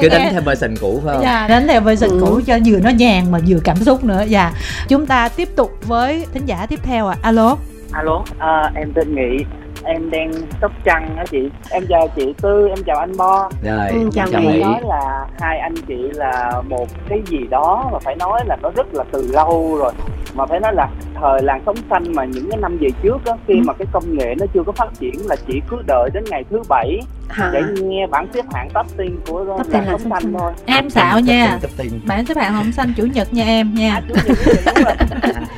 Cứ 0.00 0.08
đánh 0.08 0.28
theo 0.30 0.40
version 0.40 0.74
cũ 0.80 1.00
phải 1.04 1.14
không? 1.14 1.22
Dạ 1.22 1.48
đánh 1.48 1.66
theo 1.68 1.80
version 1.80 2.10
Ừ. 2.10 2.20
cũ 2.20 2.40
cho 2.46 2.58
vừa 2.66 2.78
nó 2.80 2.90
nhàn 2.90 3.30
mà 3.32 3.38
vừa 3.46 3.58
cảm 3.64 3.76
xúc 3.76 4.04
nữa. 4.04 4.24
Dạ 4.28 4.52
chúng 4.88 5.06
ta 5.06 5.28
tiếp 5.28 5.48
tục 5.56 5.78
với 5.86 6.26
thính 6.34 6.46
giả 6.46 6.66
tiếp 6.66 6.80
theo 6.82 7.06
ạ. 7.06 7.16
Alo. 7.22 7.56
Alo 7.92 8.24
à, 8.38 8.70
em 8.74 8.92
tên 8.94 9.14
nghị 9.14 9.44
em 9.84 10.10
đang 10.10 10.32
sóc 10.60 10.72
trăng 10.84 11.16
á 11.16 11.24
chị. 11.30 11.50
Em 11.70 11.82
chào 11.88 12.08
chị 12.16 12.34
tư 12.42 12.68
em 12.68 12.78
chào 12.86 12.96
anh 12.98 13.16
bo 13.16 13.50
rồi 13.62 13.88
Ừ, 13.90 14.10
chào. 14.14 14.26
Mỹ. 14.40 14.60
Nói 14.62 14.80
là 14.88 15.26
hai 15.40 15.58
anh 15.58 15.74
chị 15.88 15.94
là 16.14 16.62
một 16.68 16.88
cái 17.08 17.22
gì 17.26 17.38
đó 17.50 17.88
mà 17.92 17.98
phải 17.98 18.16
nói 18.16 18.40
là 18.46 18.56
nó 18.62 18.70
rất 18.76 18.94
là 18.94 19.04
từ 19.12 19.28
lâu 19.32 19.76
rồi. 19.78 19.92
Mà 20.34 20.46
phải 20.46 20.60
nói 20.60 20.74
là 20.74 20.88
thời 21.20 21.42
làng 21.42 21.62
sống 21.66 21.76
xanh 21.90 22.04
mà 22.14 22.24
những 22.24 22.50
cái 22.50 22.60
năm 22.60 22.76
về 22.80 22.88
trước 23.02 23.18
á 23.26 23.32
khi 23.48 23.54
Ừ. 23.54 23.60
mà 23.66 23.72
cái 23.72 23.86
công 23.92 24.18
nghệ 24.18 24.34
nó 24.40 24.46
chưa 24.54 24.62
có 24.66 24.72
phát 24.72 24.88
triển 25.00 25.14
là 25.26 25.36
chỉ 25.46 25.60
cứ 25.70 25.76
đợi 25.86 26.10
đến 26.14 26.24
ngày 26.30 26.44
thứ 26.50 26.62
bảy 26.68 27.00
hả? 27.28 27.50
để 27.52 27.62
nghe 27.82 28.06
bảng 28.06 28.26
xếp 28.34 28.44
hạng 28.54 28.68
top 28.74 28.86
tiên 28.96 29.16
của 29.28 29.44
Top 29.58 29.70
làng 29.72 29.84
sống 29.90 30.00
sống 30.00 30.10
xanh 30.10 30.32
thôi. 30.38 30.52
Em 30.66 30.90
xạo 30.90 31.20
nha. 31.20 31.58
Bạn 32.06 32.26
xếp 32.26 32.36
hạng 32.36 32.52
hồng 32.54 32.72
xanh 32.72 32.92
chủ 32.96 33.06
nhật 33.14 33.32
nha 33.34 33.44
em 33.44 33.74
nha. 33.74 33.94
À, 33.94 34.02
chú 34.08 34.14
Nhật 34.26 34.38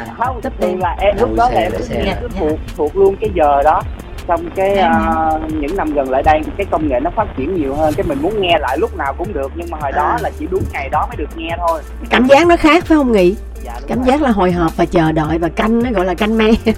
không 0.18 0.40
Top 0.42 0.52
thì 0.58 0.66
ten. 0.66 0.78
là 0.78 0.96
em 1.00 1.16
lúc 1.20 1.30
đó 1.36 1.50
là 1.52 1.60
em 1.60 1.72
cứ, 2.20 2.28
thuộc 2.40 2.58
thuộc 2.76 2.96
luôn 2.96 3.16
cái 3.20 3.30
giờ 3.34 3.62
đó 3.64 3.82
xong 4.28 4.50
cái 4.56 4.74
à, 4.78 5.30
những 5.60 5.76
năm 5.76 5.94
gần 5.94 6.10
lại 6.10 6.22
đây 6.22 6.40
cái 6.56 6.66
công 6.70 6.88
nghệ 6.88 7.00
nó 7.00 7.10
phát 7.10 7.26
triển 7.36 7.54
nhiều 7.54 7.74
hơn 7.74 7.94
cái 7.96 8.06
mình 8.06 8.18
muốn 8.22 8.40
nghe 8.40 8.58
lại 8.60 8.78
lúc 8.78 8.96
nào 8.96 9.14
cũng 9.18 9.32
được 9.32 9.52
nhưng 9.56 9.70
mà 9.70 9.78
hồi 9.80 9.92
đó 9.92 10.02
À. 10.02 10.18
là 10.22 10.30
chỉ 10.38 10.46
đúng 10.50 10.62
ngày 10.72 10.88
đó 10.88 11.06
mới 11.08 11.16
được 11.16 11.28
nghe 11.36 11.56
thôi. 11.68 11.82
Cảm 12.10 12.26
giác 12.26 12.46
nó 12.46 12.56
khác 12.56 12.84
phải 12.86 12.96
không 12.96 13.12
nghị? 13.12 13.36
Dạ, 13.64 13.72
cảm 13.88 13.98
rồi. 13.98 14.06
giác 14.06 14.22
là 14.22 14.30
hồi 14.30 14.52
hộp 14.52 14.76
và 14.76 14.84
chờ 14.84 15.12
đợi 15.12 15.38
và 15.38 15.48
canh 15.48 15.82
nó 15.82 15.90
gọi 15.90 16.04
là 16.04 16.14
canh 16.14 16.38
me. 16.38 16.50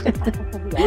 Dạ. 0.72 0.80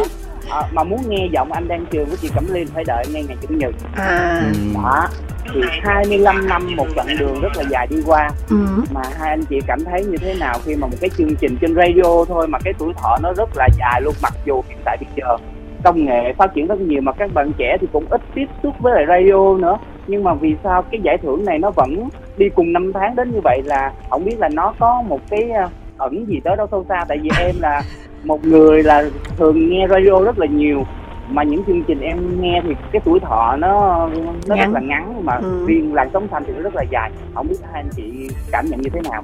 à, 0.50 0.62
mà 0.72 0.84
muốn 0.84 1.00
nghe 1.08 1.28
giọng 1.32 1.52
anh 1.52 1.68
đang 1.68 1.86
trường 1.90 2.10
của 2.10 2.16
chị 2.22 2.28
Cẩm 2.34 2.46
Liên 2.52 2.66
phải 2.74 2.84
đợi 2.84 3.04
ngay 3.12 3.24
ngày 3.28 3.36
chủ 3.42 3.54
nhật. 3.54 3.74
À. 3.96 4.42
Đó 4.74 5.08
thì 5.54 5.60
25 5.82 6.48
năm 6.48 6.76
một 6.76 6.86
chặng 6.96 7.06
đường 7.18 7.40
rất 7.40 7.56
là 7.56 7.64
dài 7.70 7.86
đi 7.86 7.96
qua. 8.06 8.30
Ừ. 8.50 8.56
mà 8.94 9.00
hai 9.20 9.30
anh 9.30 9.44
chị 9.44 9.60
cảm 9.66 9.84
thấy 9.84 10.04
như 10.04 10.16
thế 10.16 10.34
nào 10.34 10.58
khi 10.64 10.74
mà 10.76 10.86
một 10.86 10.96
cái 11.00 11.10
chương 11.18 11.36
trình 11.36 11.56
trên 11.60 11.74
radio 11.74 12.24
thôi 12.28 12.48
mà 12.48 12.58
cái 12.64 12.72
tuổi 12.78 12.92
thọ 13.02 13.18
nó 13.22 13.32
rất 13.32 13.48
là 13.56 13.68
dài 13.78 14.00
luôn 14.00 14.14
mặc 14.22 14.32
dù 14.44 14.62
hiện 14.68 14.78
tại 14.84 14.96
bây 15.00 15.08
giờ 15.16 15.36
công 15.84 16.04
nghệ 16.04 16.32
phát 16.32 16.54
triển 16.54 16.66
rất 16.66 16.80
nhiều 16.80 17.00
mà 17.02 17.12
các 17.12 17.34
bạn 17.34 17.52
trẻ 17.58 17.76
thì 17.80 17.86
cũng 17.92 18.04
ít 18.10 18.20
tiếp 18.34 18.46
xúc 18.62 18.74
với 18.80 18.94
lại 18.94 19.04
radio 19.08 19.56
nữa 19.58 19.76
nhưng 20.06 20.24
mà 20.24 20.34
vì 20.34 20.56
sao 20.64 20.82
cái 20.82 21.00
giải 21.04 21.18
thưởng 21.18 21.44
này 21.44 21.58
nó 21.58 21.70
vẫn 21.70 22.08
đi 22.36 22.48
cùng 22.48 22.72
năm 22.72 22.92
tháng 22.94 23.16
đến 23.16 23.30
như 23.32 23.40
vậy 23.44 23.62
là 23.64 23.92
không 24.10 24.24
biết 24.24 24.38
là 24.38 24.48
nó 24.48 24.74
có 24.78 25.02
một 25.08 25.20
cái 25.30 25.50
ờ, 25.50 25.68
ẩn 25.98 26.24
gì 26.28 26.40
tới 26.44 26.56
đâu 26.56 26.66
sâu 26.70 26.84
xa 26.88 27.04
tại 27.08 27.18
vì 27.22 27.30
em 27.40 27.54
là 27.60 27.82
một 28.24 28.44
người 28.44 28.82
là 28.82 29.04
thường 29.38 29.68
nghe 29.70 29.86
radio 29.90 30.20
rất 30.24 30.38
là 30.38 30.46
nhiều 30.46 30.84
mà 31.28 31.42
những 31.42 31.64
chương 31.66 31.82
trình 31.88 32.00
em 32.00 32.40
nghe 32.40 32.60
thì 32.64 32.74
cái 32.92 33.02
tuổi 33.04 33.20
thọ 33.20 33.56
nó 33.56 34.08
nó 34.48 34.54
Ngắn. 34.56 34.72
rất 34.72 34.80
là 34.80 34.80
ngắn 34.80 35.24
mà 35.24 35.36
Ừ. 35.42 35.64
riêng 35.66 35.94
làn 35.94 36.08
sóng 36.12 36.28
xanh 36.30 36.42
thì 36.46 36.52
nó 36.56 36.60
rất 36.60 36.74
là 36.74 36.82
dài 36.90 37.10
không 37.34 37.48
biết 37.48 37.56
hai 37.72 37.82
anh 37.82 37.88
chị 37.96 38.28
cảm 38.52 38.66
nhận 38.70 38.80
như 38.80 38.90
thế 38.92 39.00
nào 39.10 39.22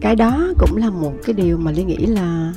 cái 0.00 0.16
đó 0.16 0.38
cũng 0.58 0.76
là 0.76 0.90
một 0.90 1.12
cái 1.26 1.34
điều 1.34 1.56
mà 1.58 1.70
Ly 1.70 1.84
nghĩ 1.84 1.96
là 2.06 2.52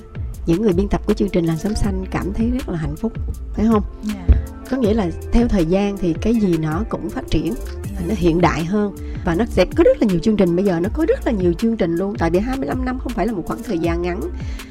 những 0.47 0.61
người 0.61 0.73
biên 0.73 0.87
tập 0.87 1.01
của 1.05 1.13
chương 1.13 1.29
trình 1.29 1.45
làn 1.45 1.57
sóng 1.57 1.75
xanh 1.75 2.05
cảm 2.11 2.33
thấy 2.33 2.49
rất 2.49 2.69
là 2.69 2.77
hạnh 2.77 2.95
phúc 2.95 3.13
phải 3.53 3.65
không? 3.67 3.83
Dạ. 4.03 4.35
có 4.69 4.77
nghĩa 4.77 4.93
là 4.93 5.09
theo 5.31 5.47
thời 5.47 5.65
gian 5.65 5.97
thì 5.97 6.13
cái 6.21 6.35
gì 6.35 6.57
nó 6.57 6.83
cũng 6.89 7.09
phát 7.09 7.29
triển 7.29 7.53
và 7.83 8.01
nó 8.07 8.13
hiện 8.17 8.41
đại 8.41 8.65
hơn 8.65 8.95
và 9.25 9.35
nó 9.35 9.45
sẽ 9.45 9.65
có 9.75 9.83
rất 9.83 10.01
là 10.01 10.07
nhiều 10.07 10.19
chương 10.19 10.37
trình. 10.37 10.55
Bây 10.55 10.65
giờ 10.65 10.79
nó 10.79 10.89
có 10.93 11.05
rất 11.05 11.25
là 11.25 11.31
nhiều 11.31 11.53
chương 11.53 11.77
trình 11.77 11.95
luôn 11.95 12.15
tại 12.19 12.29
vì 12.29 12.39
25 12.39 12.85
năm 12.85 12.99
không 12.99 13.13
phải 13.13 13.27
là 13.27 13.33
một 13.33 13.43
khoảng 13.45 13.63
thời 13.63 13.79
gian 13.79 14.01
ngắn. 14.01 14.19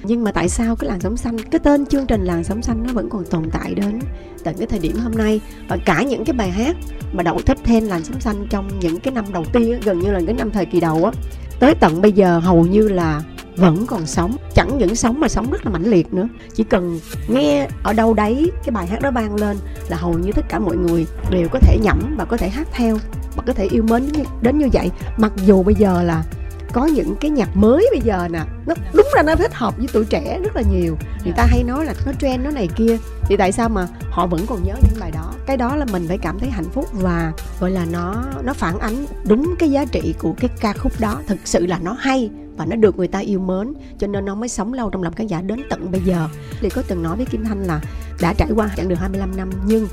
Nhưng 0.03 0.25
mà 0.25 0.33
tại 0.33 0.49
sao 0.49 0.77
cái 0.77 0.91
làn 0.91 1.01
sóng 1.01 1.17
xanh 1.17 1.39
cái 1.39 1.59
tên 1.59 1.87
chương 1.87 2.07
trình 2.07 2.25
làn 2.25 2.45
sóng 2.45 2.63
xanh 2.63 2.83
nó 2.87 2.93
vẫn 2.93 3.09
còn 3.11 3.25
tồn 3.25 3.51
tại 3.51 3.75
đến 3.75 4.01
tận 4.45 4.55
cái 4.59 4.67
thời 4.67 4.79
điểm 4.79 4.97
hôm 4.97 5.13
nay? 5.13 5.41
Và 5.69 5.77
cả 5.85 6.03
những 6.03 6.25
cái 6.25 6.37
bài 6.37 6.51
hát 6.51 6.77
mà 7.13 7.23
đậu 7.23 7.41
top 7.41 7.69
10 7.69 7.81
làn 7.81 8.05
sóng 8.05 8.21
xanh 8.21 8.47
trong 8.51 8.69
những 8.81 9.01
cái 9.01 9.15
năm 9.15 9.25
đầu 9.33 9.45
tiên 9.53 9.81
gần 9.85 9.99
như 9.99 10.13
là 10.13 10.21
cái 10.27 10.35
năm 10.35 10.51
thời 10.51 10.67
kỳ 10.67 10.81
đầu 10.81 11.05
á 11.05 11.13
tới 11.61 11.75
tận 11.75 12.03
bây 12.03 12.13
giờ 12.13 12.39
hầu 12.39 12.67
như 12.67 12.89
là 12.89 13.23
vẫn 13.57 13.87
còn 13.87 14.07
sống. 14.07 14.37
Chẳng 14.55 14.79
những 14.79 14.97
sống 14.97 15.21
mà 15.21 15.29
sống 15.29 15.51
rất 15.51 15.65
là 15.65 15.71
mãnh 15.73 15.87
liệt 15.87 16.15
nữa. 16.15 16.29
Chỉ 16.55 16.65
cần 16.65 17.01
nghe 17.29 17.69
ở 17.83 17.93
đâu 17.93 18.15
đấy 18.15 18.51
cái 18.65 18.71
bài 18.71 18.87
hát 18.87 19.03
đó 19.03 19.11
vang 19.11 19.37
lên 19.37 19.57
là 19.89 19.97
hầu 19.97 20.19
như 20.19 20.33
tất 20.33 20.45
cả 20.49 20.59
mọi 20.59 20.77
người 20.77 21.07
đều 21.31 21.49
có 21.49 21.59
thể 21.59 21.79
nhẩm 21.83 22.15
và 22.19 22.25
có 22.25 22.37
thể 22.37 22.49
hát 22.49 22.69
theo 22.73 22.99
và 23.37 23.43
có 23.47 23.53
thể 23.53 23.67
yêu 23.71 23.83
mến 23.83 24.09
đến 24.41 24.59
như 24.59 24.69
vậy. 24.73 24.91
Mặc 25.17 25.33
dù 25.47 25.63
bây 25.63 25.75
giờ 25.75 26.03
là 26.03 26.25
có 26.73 26.87
những 26.87 27.17
cái 27.21 27.31
nhạc 27.31 27.57
mới 27.57 27.89
bây 27.91 28.01
giờ 28.01 28.29
nè, 28.31 28.41
nó 28.67 28.75
đúng 28.93 29.07
là 29.15 29.23
nó 29.23 29.37
thích 29.37 29.55
hợp 29.55 29.77
với 29.77 29.87
tuổi 29.93 30.05
trẻ 30.05 30.41
rất 30.45 30.57
là 30.57 30.63
nhiều. 30.73 30.97
Người 31.25 31.33
ta 31.37 31.47
hay 31.49 31.63
nói 31.65 31.85
là 31.85 31.95
nó 32.07 32.13
trend, 32.21 32.45
nó 32.45 32.51
này 32.51 32.69
kia. 32.77 32.97
Thì 33.23 33.37
tại 33.37 33.53
sao 33.53 33.69
mà 33.69 33.89
họ 34.11 34.27
vẫn 34.27 34.47
còn 34.49 34.65
nhớ 34.65 34.75
những 34.83 35.01
bài 35.01 35.11
đó? 35.11 35.33
Cái 35.47 35.57
đó 35.57 35.77
là 35.77 35.87
mình 35.93 36.05
phải 36.09 36.19
cảm 36.19 36.39
thấy 36.39 36.51
hạnh 36.51 36.71
phúc 36.73 36.89
và, 36.93 37.33
gọi 37.61 37.71
là, 37.71 37.85
nó 37.91 38.25
nó 38.45 38.53
phản 38.53 38.79
ánh 38.79 39.07
đúng 39.25 39.55
cái 39.59 39.71
giá 39.71 39.85
trị 39.85 40.15
của 40.19 40.35
cái 40.41 40.51
ca 40.61 40.73
khúc 40.73 40.93
đó. 41.01 41.21
Thực 41.27 41.39
sự 41.45 41.67
là 41.67 41.79
nó 41.83 41.97
hay 41.99 42.31
và 42.57 42.67
nó 42.67 42.77
được 42.77 42.99
người 42.99 43.09
ta 43.09 43.19
yêu 43.19 43.41
mến, 43.41 43.75
cho 43.99 44.07
nên 44.07 44.25
nó 44.25 44.35
mới 44.35 44.49
sống 44.49 44.73
lâu 44.73 44.91
trong 44.91 45.03
lòng 45.03 45.15
khán 45.15 45.27
giả 45.27 45.43
đến 45.43 45.63
tận 45.71 45.91
bây 45.91 46.01
giờ. 46.01 46.29
Thì 46.61 46.69
có 46.71 46.83
từng 46.89 47.03
nói 47.03 47.17
với 47.17 47.27
Kim 47.27 47.45
Thanh 47.45 47.63
là 47.65 47.81
đã 48.21 48.33
trải 48.33 48.49
qua 48.55 48.71
chặng 48.77 48.89
đường 48.89 48.99
25 48.99 49.37
năm, 49.37 49.51
nhưng 49.67 49.89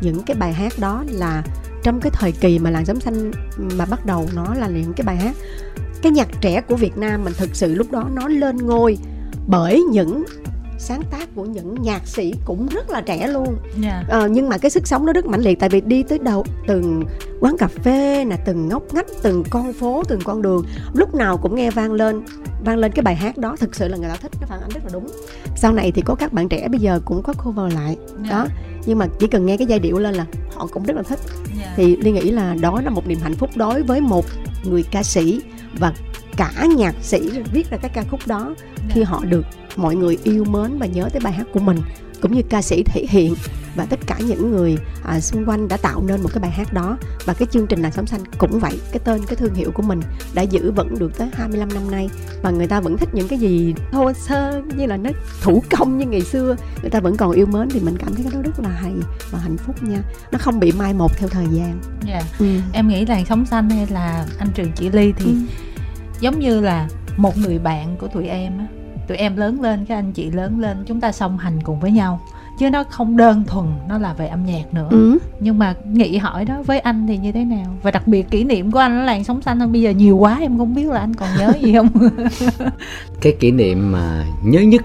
những 0.00 0.22
cái 0.22 0.36
bài 0.36 0.52
hát 0.52 0.72
đó 0.78 1.04
là 1.08 1.42
trong 1.82 2.00
cái 2.00 2.10
thời 2.14 2.32
kỳ 2.32 2.58
mà 2.58 2.70
làng 2.70 2.84
sống 2.84 3.00
xanh 3.00 3.30
mà 3.58 3.84
bắt 3.84 4.06
đầu 4.06 4.28
nó 4.34 4.54
là 4.54 4.68
những 4.68 4.92
cái 4.92 5.04
bài 5.04 5.16
hát, 5.16 5.36
cái 6.02 6.12
nhạc 6.12 6.28
trẻ 6.40 6.60
của 6.60 6.76
Việt 6.76 6.98
Nam 6.98 7.24
mình 7.24 7.32
thực 7.36 7.56
sự 7.56 7.74
lúc 7.74 7.90
đó 7.92 8.08
nó 8.14 8.28
lên 8.28 8.56
ngôi 8.56 8.98
bởi 9.46 9.82
những 9.92 10.24
sáng 10.78 11.02
tác 11.10 11.28
của 11.34 11.44
những 11.44 11.82
nhạc 11.82 12.06
sĩ 12.06 12.32
cũng 12.44 12.66
rất 12.66 12.90
là 12.90 13.00
trẻ 13.00 13.28
luôn 13.28 13.46
yeah. 13.46 13.56
Dạ. 13.78 14.04
ờ, 14.08 14.28
nhưng 14.28 14.48
mà 14.48 14.58
cái 14.58 14.70
sức 14.70 14.86
sống 14.86 15.06
nó 15.06 15.12
rất 15.12 15.26
mãnh 15.26 15.40
liệt 15.40 15.60
tại 15.60 15.68
vì 15.68 15.80
đi 15.80 16.02
tới 16.02 16.18
đầu 16.18 16.44
từng 16.66 17.04
quán 17.40 17.56
cà 17.58 17.68
phê 17.68 18.24
nè 18.24 18.36
từng 18.44 18.68
ngóc 18.68 18.82
ngách 18.94 19.06
từng 19.22 19.44
con 19.50 19.72
phố 19.72 20.02
từng 20.08 20.20
con 20.24 20.42
đường 20.42 20.64
lúc 20.94 21.14
nào 21.14 21.36
cũng 21.36 21.54
nghe 21.54 21.70
vang 21.70 21.92
lên 21.92 22.22
vang 22.64 22.78
lên 22.78 22.92
cái 22.92 23.02
bài 23.02 23.14
hát 23.14 23.38
đó 23.38 23.56
thực 23.60 23.74
sự 23.74 23.88
là 23.88 23.96
người 23.96 24.08
ta 24.08 24.16
thích 24.16 24.32
nó 24.40 24.46
phản 24.46 24.60
ánh 24.60 24.70
rất 24.74 24.84
là 24.84 24.90
đúng 24.92 25.06
sau 25.56 25.72
này 25.72 25.92
thì 25.92 26.02
có 26.02 26.14
các 26.14 26.32
bạn 26.32 26.48
trẻ 26.48 26.68
bây 26.68 26.80
giờ 26.80 27.00
cũng 27.04 27.22
có 27.22 27.32
cover 27.32 27.74
lại 27.74 27.96
yeah. 27.96 28.20
Dạ. 28.22 28.30
đó 28.30 28.46
nhưng 28.86 28.98
mà 28.98 29.06
chỉ 29.18 29.26
cần 29.26 29.46
nghe 29.46 29.56
cái 29.56 29.66
giai 29.66 29.78
điệu 29.78 29.98
lên 29.98 30.14
là 30.14 30.26
họ 30.54 30.66
cũng 30.66 30.84
rất 30.84 30.96
là 30.96 31.02
thích 31.02 31.18
yeah. 31.28 31.58
Dạ. 31.58 31.72
thì 31.76 31.96
ly 31.96 32.12
nghĩ 32.12 32.30
là 32.30 32.54
đó 32.60 32.80
là 32.84 32.90
một 32.90 33.06
niềm 33.06 33.18
hạnh 33.22 33.34
phúc 33.34 33.50
đối 33.56 33.82
với 33.82 34.00
một 34.00 34.24
người 34.64 34.82
ca 34.90 35.02
sĩ 35.02 35.40
và 35.78 35.92
cả 36.36 36.66
nhạc 36.76 36.94
sĩ 37.02 37.30
viết 37.52 37.70
ra 37.70 37.76
các 37.76 37.90
ca 37.94 38.04
khúc 38.10 38.20
đó 38.26 38.54
khi 38.88 39.02
họ 39.02 39.24
được 39.24 39.46
mọi 39.76 39.96
người 39.96 40.18
yêu 40.24 40.44
mến 40.44 40.78
và 40.78 40.86
nhớ 40.86 41.08
tới 41.12 41.20
bài 41.20 41.32
hát 41.32 41.46
của 41.52 41.60
mình 41.60 41.78
cũng 42.20 42.34
như 42.34 42.42
ca 42.48 42.62
sĩ 42.62 42.82
thể 42.82 43.06
hiện 43.08 43.34
và 43.76 43.84
tất 43.84 44.00
cả 44.06 44.18
những 44.18 44.50
người 44.50 44.76
à, 45.04 45.20
xung 45.20 45.44
quanh 45.46 45.68
đã 45.68 45.76
tạo 45.76 46.02
nên 46.02 46.22
một 46.22 46.28
cái 46.32 46.40
bài 46.40 46.50
hát 46.50 46.72
đó 46.72 46.98
và 47.24 47.34
cái 47.34 47.48
chương 47.50 47.66
trình 47.66 47.82
làn 47.82 47.92
sóng 47.92 48.06
xanh 48.06 48.20
cũng 48.38 48.58
vậy 48.58 48.80
cái 48.92 49.00
tên 49.04 49.20
cái 49.26 49.36
thương 49.36 49.54
hiệu 49.54 49.70
của 49.70 49.82
mình 49.82 50.00
đã 50.34 50.42
giữ 50.42 50.70
vững 50.70 50.98
được 50.98 51.18
tới 51.18 51.28
25 51.32 51.68
năm 51.74 51.90
nay 51.90 52.10
và 52.42 52.50
người 52.50 52.66
ta 52.66 52.80
vẫn 52.80 52.96
thích 52.98 53.08
những 53.12 53.28
cái 53.28 53.38
gì 53.38 53.74
thô 53.92 54.12
sơ 54.12 54.62
như 54.76 54.86
là 54.86 54.96
nó 54.96 55.10
thủ 55.42 55.62
công 55.78 55.98
như 55.98 56.06
ngày 56.06 56.22
xưa 56.22 56.56
người 56.82 56.90
ta 56.90 57.00
vẫn 57.00 57.16
còn 57.16 57.32
yêu 57.32 57.46
mến 57.46 57.68
thì 57.70 57.80
mình 57.80 57.96
cảm 57.98 58.14
thấy 58.14 58.24
cái 58.24 58.32
đó 58.34 58.40
rất 58.44 58.60
là 58.64 58.68
hay 58.68 58.92
và 59.30 59.38
hạnh 59.38 59.56
phúc 59.56 59.82
nha 59.82 60.02
nó 60.32 60.38
không 60.38 60.60
bị 60.60 60.72
mai 60.72 60.94
một 60.94 61.18
theo 61.18 61.28
thời 61.28 61.46
gian 61.50 61.80
yeah. 62.06 62.24
Dạ. 62.38 62.46
ừ. 62.46 62.46
em 62.72 62.88
nghĩ 62.88 63.06
làn 63.06 63.24
sóng 63.26 63.46
xanh 63.46 63.70
hay 63.70 63.86
là 63.90 64.26
anh 64.38 64.48
trường 64.54 64.72
chị 64.72 64.90
ly 64.90 65.12
thì 65.16 65.30
ừ. 65.30 65.36
Giống 66.20 66.38
như 66.38 66.60
là 66.60 66.88
một 67.16 67.38
người 67.38 67.58
bạn 67.58 67.96
của 68.00 68.08
tụi 68.08 68.28
em 68.28 68.58
á. 68.58 68.66
Tụi 69.08 69.16
em 69.16 69.36
lớn 69.36 69.60
lên 69.60 69.84
các 69.84 69.94
anh 69.94 70.12
chị 70.12 70.30
lớn 70.30 70.60
lên 70.60 70.76
chúng 70.86 71.00
ta 71.00 71.12
song 71.12 71.38
hành 71.38 71.58
cùng 71.64 71.80
với 71.80 71.90
nhau. 71.90 72.20
Chứ 72.58 72.70
nó 72.70 72.84
không 72.84 73.16
đơn 73.16 73.44
thuần 73.46 73.66
nó 73.88 73.98
là 73.98 74.12
về 74.12 74.26
âm 74.26 74.46
nhạc 74.46 74.74
nữa. 74.74 74.88
Ừ. 74.90 75.18
nhưng 75.40 75.58
mà 75.58 75.74
nghĩ 75.84 76.16
hỏi 76.16 76.44
đó 76.44 76.62
với 76.66 76.80
anh 76.80 77.06
thì 77.06 77.16
như 77.16 77.32
thế 77.32 77.44
nào? 77.44 77.76
Và 77.82 77.90
đặc 77.90 78.06
biệt 78.06 78.30
kỷ 78.30 78.44
niệm 78.44 78.70
của 78.70 78.78
anh 78.78 78.98
là 78.98 79.04
làng 79.04 79.24
sống 79.24 79.42
xanh 79.42 79.60
hơn 79.60 79.72
bây 79.72 79.82
giờ 79.82 79.90
nhiều 79.90 80.16
quá 80.16 80.38
em 80.40 80.58
không 80.58 80.74
biết 80.74 80.86
là 80.86 81.00
anh 81.00 81.14
còn 81.14 81.28
nhớ 81.38 81.52
gì 81.62 81.74
không? 81.74 81.88
Cái 83.20 83.36
kỷ 83.40 83.50
niệm 83.50 83.92
mà 83.92 84.24
nhớ 84.42 84.60
nhất 84.60 84.82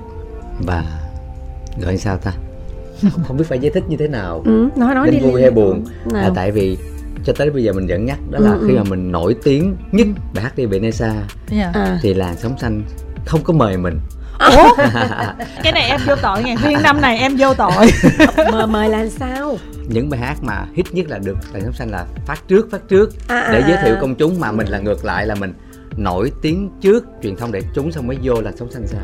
và 0.60 0.86
gọi 1.82 1.98
sao 1.98 2.18
ta? 2.18 2.32
Không 3.28 3.38
biết 3.38 3.44
phải 3.48 3.60
giải 3.60 3.72
thích 3.74 3.84
như 3.90 3.98
thế 3.98 4.08
nào. 4.08 4.42
Ừ, 4.46 4.70
nói 4.76 4.96
nói 4.96 5.12
Nên 5.12 5.22
đi 5.22 5.28
vui 5.32 5.42
hay 5.42 5.52
buồn? 5.52 5.84
Là 6.06 6.32
tại 6.36 6.52
vì 6.52 6.78
cho 7.26 7.34
tới 7.34 7.50
bây 7.50 7.64
giờ 7.64 7.74
mình 7.74 7.88
vẫn 7.88 8.06
nhắc 8.06 8.20
đó 8.30 8.40
là 8.40 8.52
ừ, 8.52 8.64
khi 8.68 8.74
ừ. 8.74 8.78
mà 8.78 8.84
mình 8.90 9.12
nổi 9.12 9.36
tiếng 9.44 9.76
nhất 9.92 10.08
bài 10.34 10.44
hát 10.44 10.56
đi 10.56 10.66
Venesa 10.66 11.08
yeah. 11.08 11.28
Dạ. 11.50 11.72
à. 11.74 12.00
thì 12.02 12.14
làng 12.14 12.36
sống 12.38 12.58
xanh 12.58 12.84
không 13.26 13.44
có 13.44 13.54
mời 13.54 13.78
mình 13.78 14.00
ủa 14.40 14.76
cái 15.64 15.72
này 15.74 15.84
em 15.84 16.00
vô 16.08 16.16
tội 16.22 16.44
ngày 16.44 16.56
riêng 16.64 16.78
năm 16.84 17.02
này 17.02 17.18
em 17.18 17.36
vô 17.40 17.54
tội 17.54 17.92
mời 18.52 18.68
mời 18.68 18.90
là 18.90 19.08
sao 19.08 19.58
những 19.88 20.10
bài 20.10 20.20
hát 20.20 20.38
mà 20.42 20.66
hit 20.76 20.94
nhất 20.94 21.10
là 21.10 21.18
được 21.18 21.38
làn 21.54 21.64
sóng 21.64 21.74
xanh 21.74 21.92
là 21.92 22.06
phát 22.26 22.48
trước 22.48 22.72
phát 22.72 22.82
trước 22.90 23.14
à, 23.28 23.50
để 23.52 23.62
à, 23.62 23.68
giới 23.68 23.78
thiệu 23.84 23.96
à. 23.96 23.98
công 24.02 24.16
chúng 24.16 24.40
mà 24.40 24.52
mình 24.52 24.68
là 24.68 24.80
ngược 24.80 25.06
lại 25.06 25.26
là 25.26 25.36
mình 25.36 25.54
nổi 25.98 26.32
tiếng 26.42 26.70
trước 26.82 27.06
truyền 27.24 27.36
thông 27.36 27.52
để 27.52 27.62
chúng 27.74 27.92
xong 27.92 28.08
mới 28.08 28.18
vô 28.24 28.42
là 28.42 28.52
sống 28.60 28.72
xanh 28.72 28.88
sao 28.88 29.02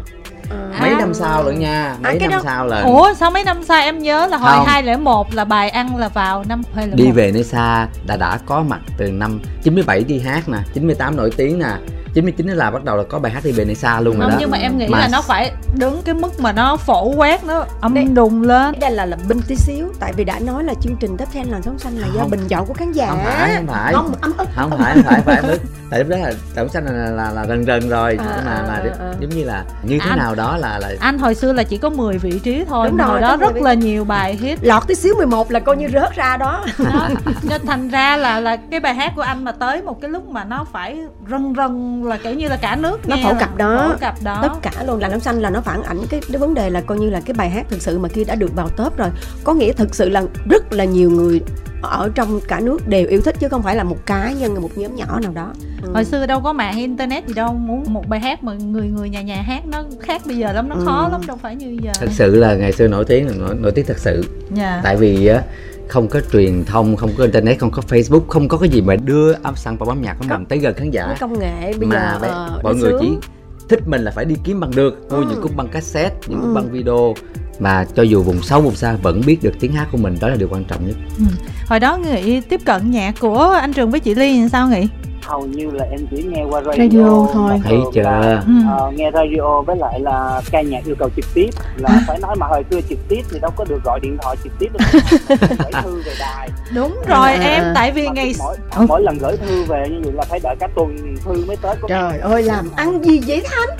à. 0.50 0.78
mấy 0.82 0.87
năm 1.00 1.14
sau 1.14 1.44
nữa 1.44 1.52
nha 1.52 1.96
mấy 2.04 2.18
à, 2.18 2.20
năm 2.20 2.32
đó... 2.32 2.42
sau 2.44 2.68
là 2.68 2.82
ủa 2.82 3.14
sao 3.14 3.32
mấy 3.32 3.44
năm 3.44 3.64
sau 3.64 3.82
em 3.82 4.00
nhớ 4.00 4.28
là 4.28 4.38
hồi 4.38 4.66
hai 4.66 4.84
lẻ 4.84 4.98
một 4.98 5.34
là 5.34 5.46
bài 5.46 5.70
ăn 5.70 5.98
là 5.98 6.10
vào 6.10 6.44
năm 6.50 6.62
hay 6.76 6.88
là 6.88 6.96
đi 6.96 7.12
về 7.12 7.32
nơi 7.32 7.44
xa 7.44 7.88
đã 8.08 8.18
đã 8.18 8.40
có 8.46 8.64
mặt 8.64 8.80
từ 8.98 9.12
năm 9.12 9.40
97 9.64 10.04
đi 10.04 10.20
hát 10.20 10.50
nè 10.50 10.58
98 10.74 11.16
nổi 11.16 11.32
tiếng 11.38 11.60
nè 11.60 11.78
99 12.18 12.48
là 12.48 12.72
bắt 12.72 12.84
đầu 12.84 12.98
là 12.98 13.04
có 13.10 13.20
bài 13.20 13.32
hát 13.32 13.44
đi 13.44 13.52
về 13.52 13.66
nơi 13.66 13.76
xa 13.76 14.00
luôn 14.00 14.20
rồi 14.20 14.30
đó. 14.30 14.38
nhưng 14.40 14.52
mà 14.52 14.58
em 14.58 14.78
nghĩ 14.78 14.88
mà... 14.88 15.00
là 15.00 15.10
nó 15.12 15.22
phải 15.22 15.52
đứng 15.76 16.02
cái 16.06 16.16
mức 16.16 16.40
mà 16.40 16.52
nó 16.52 16.78
phổ 16.78 17.16
quát 17.16 17.44
nó 17.44 17.66
âm 17.82 17.94
đây, 17.94 18.04
đùng 18.04 18.42
lên. 18.42 18.80
Đây 18.80 18.92
là 18.92 19.06
là 19.06 19.18
bình 19.28 19.40
tí 19.48 19.56
xíu 19.56 19.88
tại 20.00 20.14
vì 20.14 20.24
đã 20.24 20.40
nói 20.40 20.64
là 20.64 20.74
chương 20.82 20.96
trình 21.00 21.18
top 21.18 21.36
10 21.36 21.44
làn 21.46 21.62
sóng 21.64 21.80
xanh 21.80 21.98
là 21.98 22.08
do 22.16 22.26
bình 22.26 22.40
chọn 22.50 22.66
của 22.66 22.74
khán 22.74 22.92
giả. 22.92 23.08
Không 23.10 23.20
phải 23.24 23.56
không 23.56 23.68
phải. 23.68 23.94
Không 23.94 24.14
ức 24.22 24.34
không 24.56 24.78
phải 24.78 24.94
không 24.94 25.04
phải 25.04 25.22
phải 25.22 25.52
ức. 25.52 25.62
Tại 25.90 26.00
lúc 26.00 26.10
đó 26.10 26.18
là 26.18 26.34
sóng 26.56 26.70
xanh 26.70 26.86
là 26.86 27.12
là, 27.12 27.32
là 27.32 27.46
rần 27.46 27.66
rần 27.66 27.90
rồi 27.90 28.18
à, 28.20 28.42
mà 28.46 28.66
mà 28.68 28.74
à, 28.74 28.84
à. 29.00 29.14
giống 29.20 29.30
như 29.30 29.44
là 29.44 29.64
như 29.84 30.00
thế 30.00 30.10
anh, 30.10 30.20
nào 30.20 30.36
đó 30.36 30.58
là 30.58 30.80
là 30.80 30.87
anh 31.00 31.20
hồi 31.20 31.36
xưa 31.36 31.54
là 31.54 31.64
chỉ 31.64 31.78
có 31.78 31.90
10 31.90 32.18
vị 32.18 32.40
trí 32.44 32.64
thôi 32.68 32.88
Đúng 32.90 32.98
rồi, 32.98 33.08
hồi 33.08 33.22
đó 33.22 33.38
rất 33.38 33.56
là 33.56 33.74
nhiều 33.74 34.06
bài 34.06 34.38
hit. 34.42 34.60
Lọt 34.62 34.88
tí 34.88 34.96
xíu 34.96 35.16
11 35.18 35.52
là 35.52 35.60
coi 35.60 35.78
như 35.78 35.88
rớt 35.94 36.16
ra 36.16 36.38
đó, 36.38 36.66
đó 36.80 37.10
nên 37.44 37.66
thành 37.66 37.90
ra 37.90 38.18
là 38.18 38.40
là 38.40 38.56
cái 38.56 38.80
bài 38.80 38.94
hát 38.94 39.14
của 39.16 39.22
anh 39.22 39.44
mà 39.44 39.52
tới 39.52 39.82
một 39.82 40.02
cái 40.02 40.12
lúc 40.12 40.30
mà 40.30 40.44
nó 40.44 40.66
phải 40.72 41.00
rần 41.30 41.54
rần 41.58 42.04
là 42.04 42.18
kiểu 42.18 42.34
như 42.34 42.48
là 42.48 42.58
cả 42.58 42.76
nước 42.76 43.00
nó 43.08 43.16
phổ 43.24 43.34
cập 43.40 43.58
đó. 43.58 43.88
phổ 43.90 43.98
cập 44.00 44.16
đó. 44.24 44.40
Tất 44.42 44.54
cả 44.62 44.84
luôn 44.88 45.00
là 45.00 45.08
nóng 45.08 45.20
xanh 45.20 45.40
là 45.40 45.50
nó 45.50 45.62
phản 45.62 45.84
ảnh 45.84 46.00
cái, 46.10 46.22
cái 46.32 46.38
vấn 46.38 46.54
đề 46.54 46.70
là 46.70 46.82
coi 46.82 46.98
như 46.98 47.10
là 47.10 47.22
cái 47.26 47.34
bài 47.34 47.50
hát 47.50 47.66
thực 47.70 47.82
sự 47.82 48.00
mà 48.00 48.10
kia 48.10 48.24
đã 48.24 48.36
được 48.36 48.56
vào 48.56 48.70
top 48.70 48.98
rồi 48.98 49.10
có 49.44 49.54
nghĩa 49.54 49.74
thực 49.74 49.96
sự 49.96 50.10
là 50.10 50.24
rất 50.50 50.74
là 50.74 50.84
nhiều 50.84 51.10
người 51.10 51.42
ở 51.82 52.10
trong 52.16 52.40
cả 52.48 52.60
nước 52.60 52.88
đều 52.88 53.08
yêu 53.08 53.22
thích 53.22 53.36
chứ 53.40 53.48
không 53.50 53.64
phải 53.64 53.76
là 53.76 53.84
một 53.84 54.06
cá 54.06 54.32
nhân 54.32 54.62
một 54.62 54.78
nhóm 54.78 54.96
nhỏ 54.96 55.20
nào 55.20 55.32
đó 55.32 55.54
ừ. 55.84 55.92
hồi 55.94 56.06
xưa 56.06 56.26
đâu 56.26 56.42
có 56.42 56.54
mạng 56.54 56.78
internet 56.78 57.28
gì 57.28 57.34
đâu 57.34 57.54
muốn 57.54 57.94
một 57.94 58.08
bài 58.08 58.20
hát 58.20 58.44
mà 58.44 58.54
người 58.54 58.88
người 58.88 59.10
nhà 59.10 59.22
nhà 59.22 59.42
hát 59.42 59.66
nó 59.68 59.84
khác 60.00 60.22
bây 60.26 60.38
giờ 60.38 60.54
lắm 60.54 60.70
nó 60.70 60.76
ừ. 60.76 60.82
khó 60.86 61.10
lắm 61.12 61.22
đâu 61.28 61.38
phải 61.42 61.56
như 61.56 61.78
giờ 61.84 61.92
thật 62.00 62.10
sự 62.12 62.36
là 62.36 62.56
ngày 62.56 62.72
xưa 62.72 62.88
nổi 62.88 63.06
tiếng 63.06 63.28
là 63.28 63.34
nổi, 63.38 63.56
nổi 63.56 63.72
tiếng 63.72 63.86
thật 63.86 63.98
sự 63.98 64.14
yeah. 64.14 64.58
Dạ. 64.58 64.82
tại 64.84 64.98
vì 64.98 65.28
á 65.28 65.42
không 65.88 66.08
có 66.08 66.22
truyền 66.32 66.66
thông 66.66 66.96
không 66.96 67.10
có 67.18 67.24
internet 67.24 67.60
không 67.60 67.72
có 67.72 67.82
facebook 67.90 68.28
không 68.28 68.48
có 68.48 68.58
cái 68.58 68.70
gì 68.70 68.82
mà 68.82 68.96
đưa 68.96 69.34
âm 69.34 69.56
sản 69.56 69.78
phẩm 69.78 69.88
âm 69.88 70.02
nhạc 70.02 70.16
của 70.20 70.26
mình 70.30 70.46
tới 70.46 70.60
gần 70.60 70.74
khán 70.74 70.92
giả 70.92 71.16
công 71.20 71.40
nghệ 71.40 71.74
bây 71.80 71.88
mà 71.90 72.20
giờ 72.22 72.28
uh, 72.58 72.64
mọi 72.64 72.76
người 72.76 72.92
sướng. 72.92 73.00
chỉ 73.02 73.28
thích 73.70 73.80
mình 73.88 74.02
là 74.02 74.12
phải 74.12 74.26
đi 74.26 74.36
kiếm 74.44 74.60
bằng 74.60 74.72
được 74.76 75.08
mua 75.10 75.18
ừ. 75.18 75.26
những 75.30 75.42
cúp 75.42 75.56
băng 75.56 75.68
cassette 75.68 76.16
những 76.28 76.40
cúp 76.40 76.50
ừ. 76.50 76.54
băng 76.54 76.72
video 76.72 77.14
mà 77.60 77.86
cho 77.96 78.04
dù 78.04 78.24
vùng 78.24 78.42
sâu, 78.42 78.62
vùng 78.62 78.76
xa, 78.76 78.96
vẫn 79.02 79.22
biết 79.26 79.44
được 79.44 79.54
tiếng 79.60 79.74
hát 79.74 79.88
của 79.92 79.98
mình, 79.98 80.18
đó 80.22 80.28
là 80.28 80.36
điều 80.36 80.50
quan 80.50 80.64
trọng 80.64 80.88
nhất 80.88 80.96
ừ. 81.18 81.26
hồi 81.68 81.80
đó 81.80 81.98
nghĩ 81.98 82.42
tiếp 82.42 82.62
cận 82.66 82.92
nhạc 82.92 83.16
của 83.20 83.58
anh 83.62 83.74
trường 83.74 83.92
với 83.92 84.00
chị 84.00 84.16
ly 84.16 84.40
làm 84.40 84.50
sao 84.50 84.68
nghĩ 84.68 84.88
hầu 85.28 85.46
như 85.46 85.72
là 85.72 85.86
em 85.92 86.00
chỉ 86.12 86.24
nghe 86.24 86.44
qua 86.50 86.62
radio, 86.62 86.78
radio 86.78 87.28
thôi. 87.34 87.60
thấy 87.64 87.78
chưa? 87.94 88.02
là, 88.02 88.44
uh, 88.88 88.94
nghe 88.94 89.12
radio 89.14 89.62
với 89.62 89.78
lại 89.78 90.00
là 90.00 90.42
ca 90.52 90.62
nhạc 90.62 90.86
yêu 90.86 90.96
cầu 91.00 91.10
trực 91.16 91.26
tiếp 91.34 91.50
là 91.78 91.90
phải 92.08 92.20
nói 92.20 92.36
mà 92.36 92.48
hồi 92.48 92.64
xưa 92.72 92.80
trực 92.90 93.00
tiếp 93.08 93.22
thì 93.32 93.40
đâu 93.40 93.52
có 93.56 93.66
được 93.70 93.84
gọi 93.84 94.00
điện 94.00 94.18
thoại 94.22 94.36
trực 94.44 94.60
tiếp 94.60 94.68
gửi 95.30 95.72
thư 95.84 96.02
về 96.06 96.14
đài. 96.20 96.50
Đúng 96.76 96.96
rồi 97.08 97.34
à, 97.34 97.42
em 97.42 97.64
tại 97.76 97.92
vì 97.92 98.08
ngày 98.08 98.34
mỗi, 98.40 98.58
mỗi 98.88 99.02
lần 99.02 99.18
gửi 99.18 99.38
thư 99.38 99.64
về 99.64 99.86
như 99.90 100.00
vậy 100.04 100.14
là 100.14 100.24
phải 100.24 100.40
đợi 100.44 100.56
cả 100.60 100.68
tuần 100.76 101.16
thư 101.26 101.46
mới 101.48 101.56
tới 101.56 101.76
trời 101.88 102.20
ơi 102.20 102.44
làm 102.44 102.70
ăn 102.76 103.04
gì 103.04 103.22
vậy 103.28 103.44
thanh? 103.46 103.78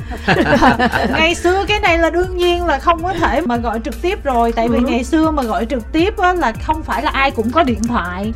Ngày 1.12 1.36
xưa 1.36 1.66
cái 1.68 1.80
này 1.80 1.98
là 1.98 2.10
đương 2.10 2.38
nhiên 2.38 2.66
là 2.66 2.80
không 2.80 3.04
có 3.04 3.14
thể 3.14 3.42
mà 3.42 3.58
gọi 3.58 3.80
trực 3.86 4.02
tiếp 4.02 4.24
rồi 4.24 4.52
tại 4.52 4.68
vì 4.70 4.78
ừ. 4.78 4.84
ngày 4.88 5.04
xưa 5.04 5.32
mà 5.32 5.44
gọi 5.44 5.66
trực 5.66 5.92
tiếp 5.92 6.18
á 6.18 6.34
là 6.34 6.52
không 6.52 6.84
phải 6.84 7.04
là 7.04 7.10
ai 7.10 7.32
cũng 7.32 7.52
có 7.52 7.64
điện 7.64 7.84
thoại. 7.88 8.34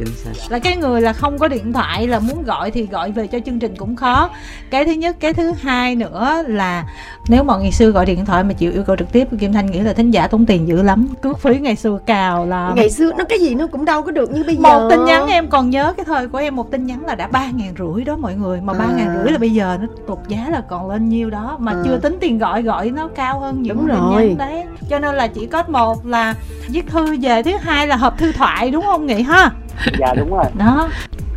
Là 0.50 0.60
cái 0.60 0.76
người 0.76 1.02
là 1.02 1.14
không 1.14 1.40
có 1.40 1.48
điện 1.48 1.74
thoại 1.74 2.08
là 2.08 2.20
muốn 2.20 2.44
gọi 2.44 2.72
thì 2.72 2.88
gọi 2.92 3.01
gọi 3.02 3.12
về 3.12 3.28
cho 3.28 3.40
chương 3.46 3.60
trình 3.60 3.76
cũng 3.78 3.96
khó 3.96 4.30
cái 4.70 4.86
thứ 4.86 4.92
nhất 4.92 5.16
cái 5.20 5.34
thứ 5.34 5.52
hai 5.62 5.96
nữa 5.96 6.44
là 6.48 6.86
nếu 7.28 7.44
mà 7.44 7.58
ngày 7.58 7.72
xưa 7.72 7.90
gọi 7.90 8.06
điện 8.06 8.26
thoại 8.26 8.44
mà 8.44 8.54
chịu 8.54 8.72
yêu 8.72 8.84
cầu 8.84 8.96
trực 8.96 9.12
tiếp 9.12 9.28
kim 9.40 9.54
thanh 9.54 9.66
nghĩ 9.72 9.80
là 9.80 9.94
thính 9.94 10.12
giả 10.12 10.28
tốn 10.28 10.46
tiền 10.46 10.68
dữ 10.68 10.82
lắm 10.82 11.08
cước 11.22 11.40
phí 11.40 11.60
ngày 11.60 11.76
xưa 11.76 12.00
cào 12.06 12.46
là 12.46 12.72
ngày 12.76 12.90
xưa 12.90 13.12
nó 13.18 13.24
cái 13.24 13.40
gì 13.40 13.56
nó 13.56 13.68
cũng 13.68 13.86
đâu 13.86 14.02
có 14.02 14.12
được 14.12 14.32
như 14.32 14.44
bây 14.44 14.56
giờ 14.56 14.62
một 14.62 14.88
tin 14.90 15.06
nhắn 15.06 15.28
em 15.28 15.48
còn 15.50 15.70
nhớ 15.70 15.94
cái 15.98 16.06
thời 16.06 16.28
của 16.28 16.38
em 16.38 16.56
một 16.56 16.72
tin 16.72 16.86
nhắn 16.86 17.06
là 17.06 17.16
đã 17.16 17.28
ba 17.28 17.48
ngàn 17.52 17.74
rưỡi 17.80 18.04
đó 18.04 18.16
mọi 18.18 18.36
người 18.36 18.62
mà 18.62 18.74
ba 18.74 18.86
À. 18.86 18.94
ngàn 18.98 19.18
rưỡi 19.24 19.32
là 19.32 19.38
bây 19.38 19.50
giờ 19.50 19.78
nó 19.82 19.88
tụt 20.08 20.20
giá 20.28 20.48
là 20.52 20.62
còn 20.70 20.90
lên 20.90 21.10
nhiêu 21.10 21.30
đó 21.30 21.58
mà 21.60 21.72
À. 21.72 21.82
chưa 21.86 21.98
tính 21.98 22.18
tiền 22.20 22.38
gọi 22.40 22.62
gọi 22.62 22.90
nó 22.90 23.08
cao 23.16 23.40
hơn 23.40 23.62
những 23.62 23.78
Đúng 23.78 23.88
tin 23.88 23.98
rồi. 24.00 24.26
nhắn 24.28 24.38
đấy 24.38 24.64
cho 24.90 25.00
nên 25.00 25.16
là 25.16 25.28
chỉ 25.28 25.46
có 25.46 25.64
một 25.68 26.06
là 26.06 26.34
viết 26.70 26.88
thư 26.88 27.18
về 27.22 27.44
thứ 27.44 27.52
hai 27.62 27.88
là 27.88 27.96
hộp 27.96 28.18
thư 28.18 28.32
thoại 28.32 28.72
đúng 28.72 28.84
không 28.86 29.06
nghị 29.06 29.22
ha 29.22 29.52
dạ 30.00 30.14
đúng 30.18 30.30
rồi 30.32 30.46
đó 30.54 30.90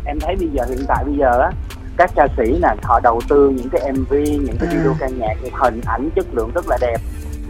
em 0.05 0.19
thấy 0.19 0.35
bây 0.35 0.47
giờ 0.53 0.63
hiện 0.69 0.85
tại 0.87 1.03
bây 1.05 1.15
giờ 1.17 1.39
á 1.41 1.51
các 1.97 2.11
ca 2.15 2.27
sĩ 2.37 2.59
nè 2.61 2.69
họ 2.83 2.99
đầu 2.99 3.21
tư 3.29 3.53
những 3.55 3.69
cái 3.69 3.91
mv 3.91 4.13
những 4.13 4.57
cái 4.59 4.69
À. 4.69 4.73
video 4.73 4.93
ca 4.99 5.07
nhạc 5.07 5.33
những 5.43 5.53
hình 5.53 5.81
ảnh 5.85 6.09
chất 6.15 6.25
lượng 6.33 6.51
rất 6.55 6.67
là 6.67 6.77
đẹp. 6.81 6.97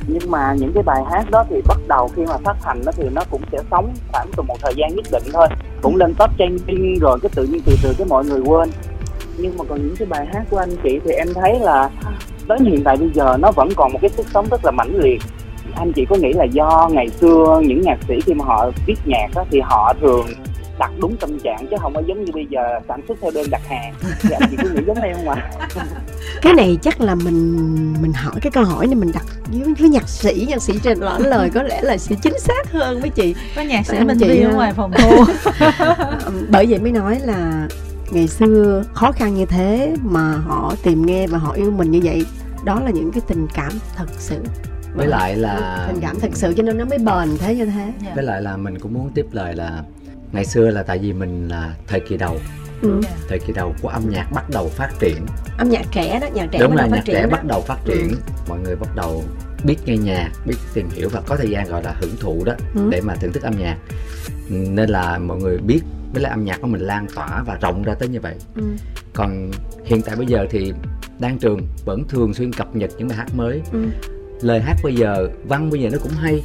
Nhưng 0.08 0.32
mà 0.32 0.54
những 0.58 0.74
cái 0.74 0.84
bài 0.84 1.04
hát 1.12 1.32
đó 1.32 1.44
thì 1.50 1.62
bắt 1.68 1.78
đầu 1.88 2.10
khi 2.16 2.26
mà 2.26 2.38
phát 2.38 2.64
hành 2.64 2.82
đó 2.86 2.92
thì 2.96 3.10
nó 3.10 3.22
cũng 3.32 3.42
sẽ 3.52 3.58
sống 3.72 3.94
khoảng 4.12 4.28
từ 4.38 4.44
một 4.44 4.56
thời 4.62 4.74
gian 4.76 4.96
nhất 4.96 5.06
định 5.12 5.24
thôi. 5.34 5.48
Cũng 5.82 5.96
lên 5.96 6.14
top 6.14 6.30
trending 6.38 7.00
rồi 7.00 7.20
cái 7.22 7.30
tự 7.36 7.44
nhiên 7.46 7.62
từ 7.66 7.74
từ 7.84 7.94
cái 7.98 8.08
mọi 8.08 8.26
người 8.26 8.42
quên. 8.46 8.70
Nhưng 9.38 9.58
mà 9.58 9.64
còn 9.70 9.82
những 9.88 9.96
cái 10.00 10.06
bài 10.06 10.28
hát 10.34 10.44
của 10.50 10.58
anh 10.58 10.76
chị 10.84 11.00
thì 11.06 11.12
em 11.12 11.28
thấy 11.34 11.60
là 11.60 11.90
đến 12.48 12.66
hiện 12.66 12.84
tại 12.84 12.98
bây 12.98 13.10
giờ 13.14 13.38
nó 13.40 13.52
vẫn 13.52 13.70
còn 13.76 13.94
một 13.94 14.00
cái 14.02 14.10
sức 14.10 14.26
sống 14.34 14.48
rất 14.52 14.66
là 14.66 14.72
mãnh 14.72 14.96
liệt. 14.98 15.22
Anh 15.76 15.92
chị 15.94 16.06
có 16.10 16.16
nghĩ 16.16 16.34
là 16.34 16.44
do 16.44 16.90
ngày 16.92 17.10
xưa 17.10 17.62
những 17.64 17.82
nhạc 17.82 17.98
sĩ 18.08 18.22
khi 18.26 18.34
mà 18.34 18.46
họ 18.46 18.72
viết 18.86 18.96
nhạc 19.06 19.28
á, 19.36 19.44
thì 19.52 19.60
họ 19.60 19.94
thường 20.02 20.26
đặt 20.80 20.92
đúng 21.00 21.18
tâm 21.18 21.40
trạng 21.40 21.68
chứ 21.72 21.76
không 21.82 21.94
có 21.94 22.02
giống 22.08 22.26
như 22.26 22.32
bây 22.34 22.46
giờ 22.50 22.62
sản 22.88 23.02
xuất 23.08 23.18
theo 23.22 23.32
đơn 23.32 23.46
đặt 23.52 23.62
hàng. 23.68 23.94
Thì 24.22 24.30
anh 24.40 24.50
chị 24.52 24.58
có 24.64 24.70
nghĩ 24.70 24.82
giống 24.88 25.02
em 25.02 25.16
không 25.16 25.30
ạ? 25.30 25.52
Cái 26.42 26.54
này 26.54 26.78
chắc 26.82 27.02
là 27.02 27.16
mình 27.16 27.56
mình 28.02 28.14
hỏi 28.14 28.36
cái 28.42 28.52
câu 28.52 28.64
hỏi 28.64 28.88
này 28.88 28.96
mình 28.96 29.12
đặt 29.14 29.26
với, 29.46 29.74
với 29.80 29.90
nhạc 29.90 30.10
sĩ 30.10 30.46
nhạc 30.50 30.62
sĩ 30.62 30.74
trên 30.84 31.00
lõi 31.00 31.22
lời 31.22 31.50
có 31.54 31.64
lẽ 31.64 31.82
là 31.82 31.98
sẽ 31.98 32.16
chính 32.22 32.40
xác 32.40 32.72
hơn 32.72 33.02
với 33.02 33.10
chị. 33.10 33.36
Có 33.56 33.62
nhạc 33.62 33.86
sĩ 33.86 33.98
chị 34.20 34.28
vi 34.28 34.42
ở 34.42 34.50
ha. 34.50 34.56
ngoài 34.56 34.74
phòng 34.74 34.92
thu. 34.98 35.26
Bởi 36.50 36.66
vậy 36.70 36.80
mới 36.80 36.92
nói 36.92 37.20
là 37.20 37.68
ngày 38.12 38.28
xưa 38.28 38.84
khó 38.94 39.12
khăn 39.12 39.36
như 39.36 39.46
thế 39.46 39.96
mà 40.04 40.38
họ 40.38 40.74
tìm 40.84 41.06
nghe 41.06 41.28
và 41.28 41.38
họ 41.38 41.52
yêu 41.52 41.72
mình 41.72 41.92
như 41.92 42.00
vậy 42.04 42.26
đó 42.64 42.82
là 42.86 42.92
những 42.92 43.12
cái 43.12 43.22
tình 43.28 43.48
cảm 43.54 43.72
thật 43.96 44.08
sự. 44.18 44.40
Với 44.96 45.08
lại 45.08 45.36
là 45.36 45.86
tình 45.88 46.02
cảm 46.02 46.20
thật 46.20 46.32
sự 46.34 46.54
cho 46.58 46.64
nên 46.64 46.78
nó 46.78 46.86
mới 46.86 46.98
bền 46.98 47.38
thế 47.40 47.56
như 47.56 47.66
thế. 47.66 47.94
Dạ. 48.06 48.12
với 48.16 48.24
lại 48.24 48.42
là 48.42 48.58
mình 48.58 48.80
cũng 48.80 48.94
muốn 48.94 49.10
tiếp 49.16 49.26
lời 49.32 49.56
là 49.56 49.84
ngày 50.36 50.46
xưa 50.46 50.70
là 50.70 50.84
tại 50.84 50.98
vì 51.00 51.14
mình 51.14 51.48
là 51.48 51.76
thời 51.88 52.00
kỳ 52.00 52.18
đầu 52.18 52.38
ừ. 52.82 53.02
Thời 53.30 53.40
kỳ 53.40 53.54
đầu 53.54 53.76
của 53.82 53.88
âm 53.90 54.10
nhạc 54.10 54.32
bắt 54.32 54.50
đầu 54.50 54.70
phát 54.70 54.90
triển 55.00 55.26
âm 55.58 55.70
nhạc 55.70 55.86
trẻ 55.92 56.20
đó 56.20 56.28
nhạc 56.34 56.48
trẻ 56.52 56.60
đúng 56.60 56.76
bắt 56.76 56.76
là 56.76 56.82
đầu 56.82 56.90
phát 56.92 56.96
nhạc 56.98 57.06
triển 57.06 57.16
trẻ 57.16 57.22
đó. 57.24 57.30
bắt 57.32 57.46
đầu 57.46 57.62
phát 57.62 57.78
triển 57.86 58.10
Ừ. 58.10 58.16
mọi 58.50 58.60
người 58.60 58.76
bắt 58.76 58.90
đầu 58.96 59.24
biết 59.64 59.76
nghe 59.86 59.98
nhạc 59.98 60.32
biết 60.46 60.56
tìm 60.74 60.90
hiểu 60.90 61.10
và 61.10 61.22
có 61.22 61.36
thời 61.36 61.50
gian 61.50 61.70
gọi 61.70 61.84
là 61.84 61.96
hưởng 62.02 62.16
thụ 62.20 62.44
đó 62.46 62.54
Ừ. 62.76 62.82
để 62.92 63.02
mà 63.02 63.16
thưởng 63.16 63.32
thức 63.34 63.44
âm 63.44 63.54
nhạc 63.60 63.78
nên 64.50 64.90
là 64.90 65.18
mọi 65.18 65.38
người 65.38 65.58
biết 65.58 65.80
với 66.14 66.24
lại 66.24 66.30
âm 66.32 66.46
nhạc 66.46 66.62
của 66.62 66.68
mình 66.68 66.82
lan 66.82 67.08
tỏa 67.16 67.44
và 67.48 67.58
rộng 67.62 67.84
ra 67.84 67.94
tới 67.94 68.10
như 68.10 68.20
vậy 68.20 68.36
Ừ. 68.56 68.64
còn 69.14 69.52
hiện 69.86 70.02
tại 70.02 70.16
bây 70.16 70.26
giờ 70.26 70.46
thì 70.50 70.74
Đan 71.20 71.38
Trường 71.38 71.68
vẫn 71.86 72.08
thường 72.08 72.34
xuyên 72.34 72.54
cập 72.54 72.76
nhật 72.76 72.90
những 72.98 73.08
bài 73.08 73.18
hát 73.18 73.28
mới 73.36 73.62
Ừ. 73.72 73.86
lời 74.42 74.62
hát 74.62 74.76
bây 74.84 74.96
giờ 74.96 75.28
văn 75.48 75.70
bây 75.70 75.82
giờ 75.82 75.90
nó 75.92 75.98
cũng 76.04 76.12
hay 76.12 76.44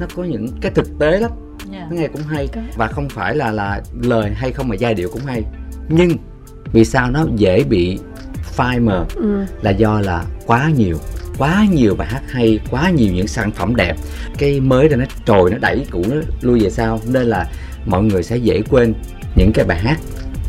nó 0.00 0.06
có 0.16 0.24
những 0.24 0.48
cái 0.60 0.72
thực 0.74 0.98
tế 0.98 1.18
lắm 1.20 1.30
Dạ. 1.70 1.86
nó 1.90 1.96
nghe 1.96 2.08
cũng 2.08 2.22
hay. 2.22 2.48
Và 2.76 2.86
không 2.86 3.08
phải 3.08 3.36
là 3.36 3.50
là 3.50 3.80
lời 4.02 4.30
hay 4.34 4.52
không 4.52 4.68
mà 4.68 4.74
giai 4.74 4.94
điệu 4.94 5.08
cũng 5.12 5.24
hay. 5.26 5.42
Nhưng 5.88 6.10
vì 6.72 6.84
sao 6.84 7.10
nó 7.10 7.26
dễ 7.36 7.64
bị 7.64 7.98
phai 8.42 8.80
mờ? 8.80 9.04
Ừ. 9.14 9.44
là 9.62 9.70
do 9.70 10.00
là 10.00 10.24
quá 10.46 10.70
nhiều 10.76 10.98
quá 11.38 11.66
nhiều 11.72 11.94
bài 11.94 12.08
hát 12.10 12.22
hay 12.28 12.58
quá 12.70 12.90
nhiều 12.90 13.12
những 13.12 13.26
sản 13.28 13.50
phẩm 13.50 13.76
đẹp. 13.76 13.96
Cái 14.38 14.60
mới 14.60 14.88
ra 14.88 14.96
nó 14.96 15.04
trồi 15.26 15.50
nó 15.50 15.58
đẩy 15.58 15.86
cũ 15.90 16.04
nó 16.10 16.16
lui 16.40 16.60
về 16.60 16.70
sau. 16.70 17.00
Nên 17.06 17.22
là 17.26 17.46
mọi 17.86 18.02
người 18.02 18.22
sẽ 18.22 18.36
dễ 18.36 18.62
quên 18.70 18.94
những 19.36 19.52
cái 19.54 19.64
bài 19.64 19.78
hát 19.78 19.98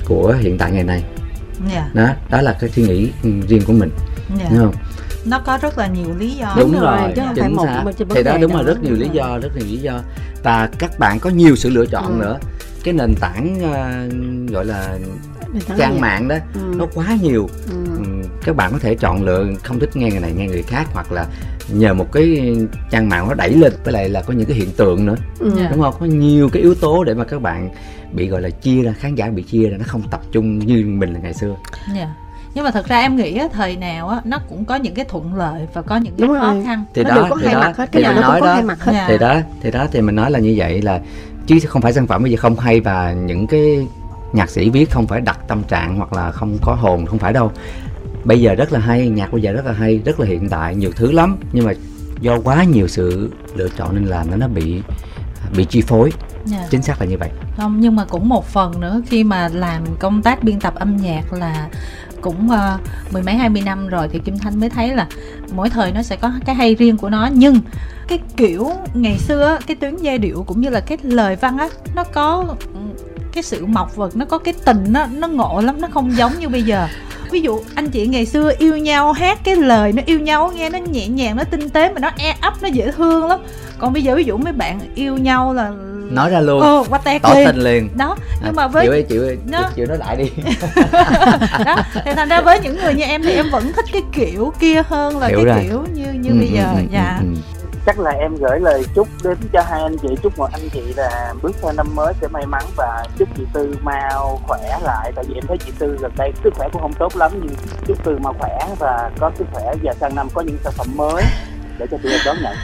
của 0.06 0.36
hiện 0.40 0.58
tại 0.58 0.72
ngày 0.72 0.84
nay 0.84 1.04
Dạ. 1.74 1.90
đó 1.94 2.10
đó 2.30 2.42
là 2.42 2.58
cái 2.60 2.70
suy 2.70 2.84
nghĩ 2.84 3.10
riêng 3.48 3.62
của 3.68 3.74
mình. 3.74 3.90
Dạ. 4.40 4.46
đúng 4.50 4.60
không 4.60 4.74
nó 5.26 5.40
có 5.40 5.58
rất 5.62 5.78
là 5.78 5.88
nhiều 5.88 6.16
lý 6.18 6.30
do 6.32 6.56
Đúng 6.58 6.80
rồi, 6.80 6.98
chứ 7.16 7.22
không 7.22 7.36
phải 7.36 7.44
chính 7.94 8.08
một- 8.08 8.16
thì 8.16 8.24
đó 8.24 8.38
đúng 8.42 8.52
đó. 8.52 8.58
là 8.58 8.64
rất 8.64 8.84
nhiều 8.84 8.94
lý 8.94 9.06
Đúng 9.06 9.16
do 9.16 9.38
rất 9.42 9.50
nhiều 9.56 9.66
lý 9.70 9.78
do 9.78 10.00
và 10.44 10.70
các 10.80 11.00
bạn 11.00 11.20
có 11.20 11.30
nhiều 11.30 11.56
sự 11.56 11.70
lựa 11.70 11.86
chọn 11.86 12.06
Ừ. 12.20 12.22
nữa 12.26 12.40
cái 12.84 12.94
nền 12.94 13.16
tảng 13.20 13.60
ờ, 13.74 14.08
gọi 14.54 14.66
là 14.66 14.98
trang 15.78 15.92
vậy. 15.92 16.02
mạng 16.02 16.28
đó 16.28 16.36
Ừ. 16.54 16.60
nó 16.78 16.86
quá 16.94 17.18
nhiều 17.22 17.50
Ừ. 17.72 17.76
Ừm, 17.98 18.22
các 18.46 18.56
bạn 18.56 18.72
có 18.74 18.80
thể 18.80 18.96
chọn 18.96 19.24
lựa 19.24 19.46
không 19.64 19.80
thích 19.80 19.96
nghe 19.96 20.10
người 20.10 20.20
này 20.20 20.32
nghe 20.38 20.48
người 20.48 20.62
khác 20.64 20.88
hoặc 20.94 21.12
là 21.12 21.26
nhờ 21.70 21.94
một 21.94 22.12
cái 22.12 22.56
trang 22.92 23.10
mạng 23.10 23.28
nó 23.28 23.34
đẩy 23.34 23.50
lên 23.54 23.74
với 23.84 23.94
lại 23.94 24.10
là 24.10 24.22
có 24.22 24.34
những 24.34 24.46
cái 24.48 24.58
hiện 24.58 24.72
tượng 24.78 25.06
nữa 25.06 25.16
Ừ. 25.40 25.52
Dạ. 25.58 25.68
đúng 25.72 25.82
không 25.82 25.94
có 26.00 26.06
nhiều 26.06 26.50
cái 26.50 26.62
yếu 26.62 26.76
tố 26.76 27.04
để 27.04 27.14
mà 27.14 27.24
các 27.24 27.42
bạn 27.42 27.70
bị 28.14 28.28
gọi 28.28 28.42
là 28.42 28.50
chia 28.50 28.82
ra 28.84 28.94
khán 29.00 29.16
giả 29.16 29.30
bị 29.30 29.44
chia 29.44 29.70
ra 29.70 29.78
nó 29.78 29.84
không 29.88 30.02
tập 30.12 30.22
trung 30.32 30.60
như 30.60 30.84
mình 30.88 31.14
là 31.14 31.20
ngày 31.20 31.34
xưa 31.34 31.56
Dạ. 31.96 32.08
Nhưng 32.54 32.64
mà 32.64 32.72
thật 32.72 32.88
ra 32.88 33.00
em 33.00 33.16
nghĩ 33.16 33.38
á, 33.38 33.48
thời 33.54 33.76
nào 33.76 34.10
á 34.10 34.22
nó 34.24 34.40
cũng 34.50 34.66
có 34.66 34.76
những 34.76 34.94
cái 34.94 35.06
thuận 35.06 35.36
lợi 35.36 35.68
và 35.74 35.82
có 35.82 35.96
những 35.98 36.14
cái 36.18 36.28
Đúng 36.28 36.40
khó 36.40 36.54
rồi. 36.54 36.64
khăn. 36.66 36.86
Thì 36.94 37.04
nó 37.04 37.10
đó 37.10 37.16
đều 37.16 37.26
có 37.30 37.38
thì 37.42 37.46
hai 37.46 37.54
đó 37.54 37.60
mặt 37.62 37.78
hết 37.78 37.90
thì 37.92 38.04
cái 38.04 38.04
nào 38.04 38.14
mình 38.14 38.22
nó 38.22 38.28
cũng 38.28 38.32
nói 38.32 38.42
có 38.42 38.48
đó. 38.48 38.54
hai 38.54 38.64
mặt 38.64 38.84
hết. 38.84 38.92
Dạ. 38.94 39.06
thì 39.08 39.18
đó 39.18 39.40
thì 39.62 39.72
đó 39.72 39.88
thì 39.92 40.02
mình 40.02 40.16
nói 40.16 40.32
là 40.32 40.40
như 40.40 40.54
vậy 40.58 40.82
là 40.82 41.00
chứ 41.48 41.60
không 41.68 41.82
phải 41.82 41.94
sản 41.94 42.08
phẩm 42.08 42.24
bây 42.24 42.32
giờ 42.32 42.38
không 42.38 42.56
hay 42.56 42.80
và 42.80 43.14
những 43.14 43.48
cái 43.48 43.88
nhạc 44.34 44.50
sĩ 44.50 44.70
viết 44.70 44.92
không 44.92 45.08
phải 45.08 45.22
đặt 45.22 45.40
tâm 45.48 45.64
trạng 45.64 45.98
hoặc 45.98 46.14
là 46.14 46.32
không 46.32 46.58
có 46.62 46.74
hồn 46.74 47.06
không 47.06 47.20
phải 47.20 47.34
đâu. 47.34 47.52
Bây 48.24 48.42
giờ 48.42 48.56
rất 48.56 48.74
là 48.74 48.80
hay 48.80 49.10
nhạc 49.10 49.32
bây 49.32 49.42
giờ 49.42 49.52
rất 49.52 49.66
là 49.66 49.72
hay 49.72 50.02
rất 50.06 50.20
là 50.20 50.26
hiện 50.28 50.50
đại 50.50 50.76
nhiều 50.76 50.92
thứ 50.96 51.12
lắm. 51.12 51.38
Nhưng 51.52 51.66
mà 51.66 51.74
do 52.22 52.40
quá 52.44 52.64
nhiều 52.64 52.88
sự 52.88 53.32
lựa 53.56 53.70
chọn 53.78 53.96
nên 53.96 54.06
làm 54.06 54.32
nó 54.32 54.38
nó 54.38 54.48
bị 54.48 54.82
bị 55.58 55.66
chi 55.66 55.82
phối. 55.82 56.12
Dạ. 56.46 56.68
chính 56.70 56.82
xác 56.82 57.02
là 57.02 57.06
như 57.08 57.18
vậy. 57.18 57.30
Không 57.58 57.80
nhưng 57.80 57.96
mà 57.96 58.06
cũng 58.06 58.30
một 58.30 58.46
phần 58.46 58.80
nữa 58.80 59.02
khi 59.08 59.24
mà 59.24 59.50
làm 59.54 59.84
công 60.00 60.22
tác 60.22 60.44
biên 60.44 60.60
tập 60.60 60.76
âm 60.76 60.98
nhạc 60.98 61.34
là 61.34 61.68
cũng 62.24 62.48
uh, 62.48 63.14
mười 63.14 63.24
mấy 63.24 63.36
hai 63.36 63.50
mươi 63.50 63.62
năm 63.66 63.88
rồi 63.88 64.08
thì 64.12 64.20
kim 64.26 64.38
thanh 64.38 64.60
mới 64.60 64.70
thấy 64.70 64.96
là 64.96 65.08
mỗi 65.56 65.70
thời 65.70 65.92
nó 65.92 66.02
sẽ 66.02 66.16
có 66.16 66.32
cái 66.46 66.56
hay 66.56 66.76
riêng 66.76 66.98
của 66.98 67.10
nó. 67.10 67.30
Nhưng 67.34 67.60
cái 68.08 68.20
kiểu 68.38 68.72
ngày 68.94 69.18
xưa 69.18 69.60
cái 69.68 69.76
tuyến 69.76 69.98
giai 69.98 70.18
điệu 70.18 70.44
cũng 70.48 70.62
như 70.62 70.70
là 70.70 70.80
cái 70.80 70.98
lời 71.02 71.36
văn 71.36 71.58
á 71.58 71.70
nó 71.96 72.04
có 72.04 72.56
cái 73.34 73.44
sự 73.44 73.66
mộc 73.66 73.96
vật 73.96 74.16
nó 74.16 74.26
có 74.26 74.38
cái 74.38 74.54
tình 74.66 74.84
nó 74.90 75.06
nó 75.06 75.28
ngộ 75.28 75.62
lắm 75.62 75.82
nó 75.82 75.88
không 75.92 76.18
giống 76.18 76.40
như 76.40 76.50
bây 76.50 76.64
giờ. 76.64 76.88
Ví 77.32 77.42
dụ 77.42 77.60
anh 77.76 77.90
chị 77.90 78.08
ngày 78.08 78.26
xưa 78.26 78.52
yêu 78.58 78.78
nhau 78.78 79.12
hát 79.12 79.40
cái 79.44 79.56
lời 79.56 79.92
nó 79.92 80.02
yêu 80.06 80.20
nhau 80.20 80.52
nghe 80.56 80.70
nó 80.70 80.80
nhẹ 80.80 81.08
nhàng 81.08 81.36
nó 81.36 81.44
tinh 81.44 81.70
tế 81.70 81.94
mà 81.94 82.00
nó 82.00 82.10
e 82.18 82.36
ấp 82.42 82.54
nó 82.62 82.68
dễ 82.68 82.92
thương 82.92 83.28
lắm. 83.28 83.40
Còn 83.78 83.94
bây 83.94 84.04
giờ 84.04 84.16
ví 84.16 84.24
dụ 84.24 84.38
mấy 84.38 84.54
bạn 84.54 84.80
yêu 84.96 85.18
nhau 85.18 85.54
là 85.54 85.72
nói 86.12 86.30
ra 86.30 86.40
luôn. 86.40 86.62
Ờ 86.62 86.84
qua 86.90 87.00
tét 87.04 87.22
tỏ 87.22 87.34
liền 87.34 87.46
tình 87.48 87.58
liền. 87.64 87.90
Đó 87.98 88.16
À, 88.20 88.36
nhưng 88.46 88.56
mà 88.56 88.68
với 88.68 88.86
chịu 88.86 88.92
ơi 88.94 89.04
chịu 89.10 89.22
ơi 89.24 89.38
Nó- 89.48 89.70
chịu 89.76 89.86
nói 89.86 89.98
lại 89.98 90.16
đi. 90.16 90.32
Đó 91.66 91.76
thì 92.06 92.12
thành 92.16 92.30
ra 92.30 92.42
với 92.42 92.60
những 92.60 92.76
người 92.78 92.94
như 92.94 93.04
em 93.04 93.22
thì 93.24 93.32
em 93.34 93.50
vẫn 93.52 93.72
thích 93.76 93.86
cái 93.94 94.02
kiểu 94.14 94.54
kia 94.60 94.82
hơn 94.88 95.18
là 95.18 95.28
Hiểu 95.28 95.38
cái 95.38 95.46
rồi. 95.46 95.64
kiểu 95.64 95.86
như 95.94 96.12
như 96.14 96.30
Ừ, 96.30 96.36
bây 96.40 96.48
ừ, 96.48 96.54
giờ 96.56 96.64
ừ, 96.76 96.82
dạ. 96.92 97.18
ừ, 97.22 97.26
ừ. 97.36 97.40
chắc 97.86 98.00
là 98.00 98.12
em 98.12 98.36
gửi 98.36 98.60
lời 98.60 98.84
chúc 98.96 99.08
đến 99.24 99.38
cho 99.54 99.62
hai 99.70 99.82
anh 99.82 99.98
chị 100.02 100.08
chúc 100.24 100.38
một 100.38 100.50
anh 100.54 100.70
chị 100.74 100.82
là 100.96 101.34
bước 101.42 101.56
sang 101.62 101.76
năm 101.76 101.88
mới 101.96 102.14
sẽ 102.22 102.28
may 102.28 102.46
mắn 102.46 102.64
và 102.76 103.04
chúc 103.18 103.30
chị 103.38 103.44
tư 103.54 103.76
mau 103.84 104.40
khỏe 104.48 104.80
lại. 104.84 105.12
Tại 105.16 105.26
vì 105.28 105.34
em 105.36 105.44
thấy 105.48 105.58
chị 105.66 105.72
tư 105.80 105.98
gần 106.02 106.12
đây 106.18 106.32
sức 106.44 106.54
khỏe 106.58 106.68
cũng 106.74 106.82
không 106.82 106.94
tốt 106.94 107.16
lắm 107.16 107.32
nhưng 107.44 107.56
chúc 107.88 108.04
tư 108.04 108.18
mau 108.22 108.34
khỏe 108.40 108.60
và 108.80 109.10
có 109.20 109.32
sức 109.38 109.46
khỏe 109.54 109.64
và 109.84 109.94
sang 110.02 110.16
năm 110.16 110.28
có 110.34 110.42
những 110.42 110.58
sản 110.64 110.74
phẩm 110.78 110.88
mới 110.96 111.24
để 111.80 111.86
cho 111.92 111.98
tụi 112.04 112.12
em 112.12 112.22
đón 112.26 112.36
nhận 112.44 112.56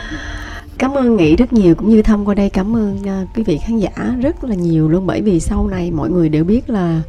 Cảm 0.79 0.93
ơn 0.93 1.17
Nghị 1.17 1.35
rất 1.35 1.53
nhiều 1.53 1.75
cũng 1.75 1.89
như 1.89 2.01
thông 2.01 2.25
qua 2.25 2.35
đây 2.35 2.49
cảm 2.49 2.75
ơn 2.75 2.97
uh, 3.01 3.35
quý 3.35 3.43
vị 3.43 3.57
khán 3.57 3.79
giả 3.79 4.17
rất 4.21 4.43
là 4.43 4.55
nhiều 4.55 4.89
luôn. 4.89 5.07
Bởi 5.07 5.21
vì 5.21 5.39
sau 5.39 5.67
này 5.67 5.91
mọi 5.91 6.09
người 6.09 6.29
đều 6.29 6.43
biết 6.43 6.69
là 6.69 7.01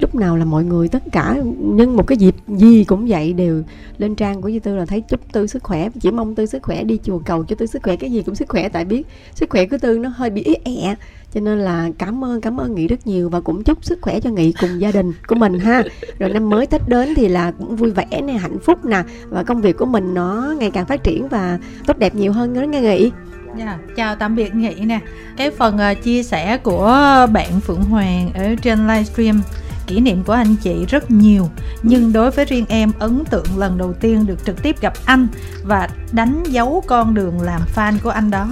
lúc 0.00 0.14
nào 0.14 0.36
là 0.36 0.44
mọi 0.44 0.64
người 0.64 0.88
tất 0.88 1.02
cả 1.12 1.36
nhân 1.58 1.96
một 1.96 2.06
cái 2.06 2.18
dịp 2.18 2.34
gì 2.48 2.84
cũng 2.84 3.06
vậy 3.08 3.32
đều 3.32 3.62
lên 3.98 4.14
trang 4.14 4.42
của 4.42 4.48
Duy 4.48 4.58
Tư 4.58 4.76
là 4.76 4.84
thấy 4.86 5.00
chúc 5.00 5.32
Tư 5.32 5.46
sức 5.46 5.62
khỏe 5.62 5.88
chỉ 6.00 6.10
mong 6.10 6.34
Tư 6.34 6.46
sức 6.46 6.62
khỏe 6.62 6.84
đi 6.84 6.98
chùa 7.04 7.18
cầu 7.18 7.44
cho 7.44 7.56
Tư 7.56 7.66
sức 7.66 7.82
khỏe 7.82 7.96
cái 7.96 8.12
gì 8.12 8.22
cũng 8.22 8.34
sức 8.34 8.48
khỏe. 8.48 8.68
Tại 8.68 8.84
biết 8.84 9.06
sức 9.34 9.50
khỏe 9.50 9.66
của 9.66 9.78
Tư 9.78 9.98
nó 9.98 10.08
hơi 10.16 10.30
bị 10.30 10.42
ý 10.42 10.54
ẹ 10.64 10.94
cho 11.34 11.40
nên 11.40 11.58
là 11.58 11.88
cảm 11.98 12.24
ơn 12.24 12.40
cảm 12.40 12.60
ơn 12.60 12.74
Nghị 12.74 12.88
rất 12.88 13.06
nhiều 13.06 13.28
và 13.28 13.40
cũng 13.40 13.64
chúc 13.64 13.84
sức 13.84 13.98
khỏe 14.02 14.20
cho 14.20 14.30
Nghị 14.30 14.52
cùng 14.60 14.80
gia 14.80 14.92
đình 14.92 15.12
của 15.26 15.34
mình 15.34 15.58
ha. 15.58 15.82
Rồi 16.18 16.30
năm 16.30 16.50
mới 16.50 16.66
Tết 16.66 16.88
đến 16.88 17.14
thì 17.14 17.28
là 17.28 17.50
cũng 17.50 17.76
vui 17.76 17.90
vẻ 17.90 18.06
nè 18.24 18.32
hạnh 18.32 18.58
phúc 18.58 18.84
nè 18.84 19.02
và 19.28 19.42
công 19.42 19.60
việc 19.60 19.76
của 19.76 19.86
mình 19.86 20.14
nó 20.14 20.54
ngày 20.58 20.70
càng 20.70 20.86
phát 20.86 21.04
triển 21.04 21.28
và 21.28 21.58
tốt 21.86 21.98
đẹp 21.98 22.14
nhiều 22.14 22.32
hơn 22.32 22.52
nữa 22.52 22.64
nghe 22.68 22.80
Nghị. 22.80 23.10
Yeah. 23.58 23.80
chào 23.96 24.16
tạm 24.16 24.36
biệt 24.36 24.54
Nghị 24.54 24.74
nè. 24.74 25.00
Cái 25.36 25.50
phần 25.50 25.76
uh, 25.76 26.02
chia 26.02 26.22
sẻ 26.22 26.56
của 26.56 26.86
bạn 27.32 27.60
Phượng 27.60 27.82
Hoàng 27.82 28.30
ở 28.34 28.54
trên 28.62 28.86
livestream 28.86 29.42
Kỷ 29.86 30.00
niệm 30.00 30.22
của 30.26 30.32
anh 30.32 30.56
chị 30.56 30.86
rất 30.88 31.10
nhiều. 31.10 31.48
Nhưng 31.82 32.12
đối 32.12 32.30
với 32.30 32.44
riêng 32.44 32.64
em 32.68 32.92
ấn 32.98 33.24
tượng 33.24 33.58
lần 33.58 33.78
đầu 33.78 33.92
tiên 33.92 34.26
được 34.26 34.44
trực 34.44 34.62
tiếp 34.62 34.80
gặp 34.80 34.92
anh 35.04 35.26
Và 35.62 35.88
đánh 36.12 36.42
dấu 36.46 36.82
con 36.86 37.14
đường 37.14 37.40
làm 37.40 37.60
fan 37.74 37.98
của 38.02 38.10
anh 38.10 38.30
đó 38.30 38.48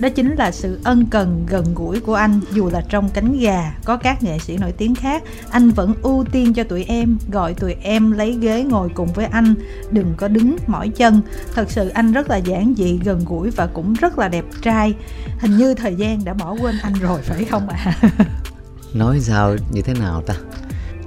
đó 0.00 0.08
chính 0.08 0.34
là 0.34 0.50
sự 0.50 0.80
ân 0.84 1.06
cần 1.06 1.46
gần 1.48 1.74
gũi 1.74 2.00
của 2.00 2.14
anh, 2.14 2.40
dù 2.52 2.70
là 2.70 2.80
trong 2.88 3.08
cánh 3.08 3.38
gà, 3.40 3.74
có 3.84 3.96
các 3.96 4.22
nghệ 4.22 4.38
sĩ 4.38 4.56
nổi 4.56 4.72
tiếng 4.72 4.94
khác. 4.94 5.22
Anh 5.50 5.70
vẫn 5.70 5.94
ưu 6.02 6.24
tiên 6.32 6.54
cho 6.54 6.64
tụi 6.64 6.84
em, 6.84 7.18
gọi 7.32 7.54
tụi 7.54 7.74
em 7.82 8.12
lấy 8.12 8.38
ghế 8.40 8.62
ngồi 8.62 8.88
cùng 8.94 9.12
với 9.12 9.26
anh, 9.26 9.54
đừng 9.90 10.14
có 10.16 10.28
đứng 10.28 10.56
mỏi 10.66 10.88
chân. 10.88 11.20
Thật 11.54 11.70
sự 11.70 11.88
anh 11.88 12.12
rất 12.12 12.30
là 12.30 12.36
giản 12.36 12.74
dị, 12.76 12.98
gần 13.04 13.24
gũi 13.28 13.50
và 13.50 13.66
cũng 13.66 13.94
rất 13.94 14.18
là 14.18 14.28
đẹp 14.28 14.44
trai. 14.62 14.94
Hình 15.38 15.56
như 15.56 15.74
thời 15.74 15.94
gian 15.94 16.24
đã 16.24 16.34
bỏ 16.34 16.56
quên 16.60 16.74
anh 16.82 16.94
rồi, 16.94 17.20
phải 17.22 17.44
không 17.44 17.68
ạ? 17.68 17.96
À? 18.00 18.10
nói 18.94 19.20
sao, 19.20 19.56
như 19.72 19.82
thế 19.82 19.94
nào 19.94 20.22
ta? 20.22 20.34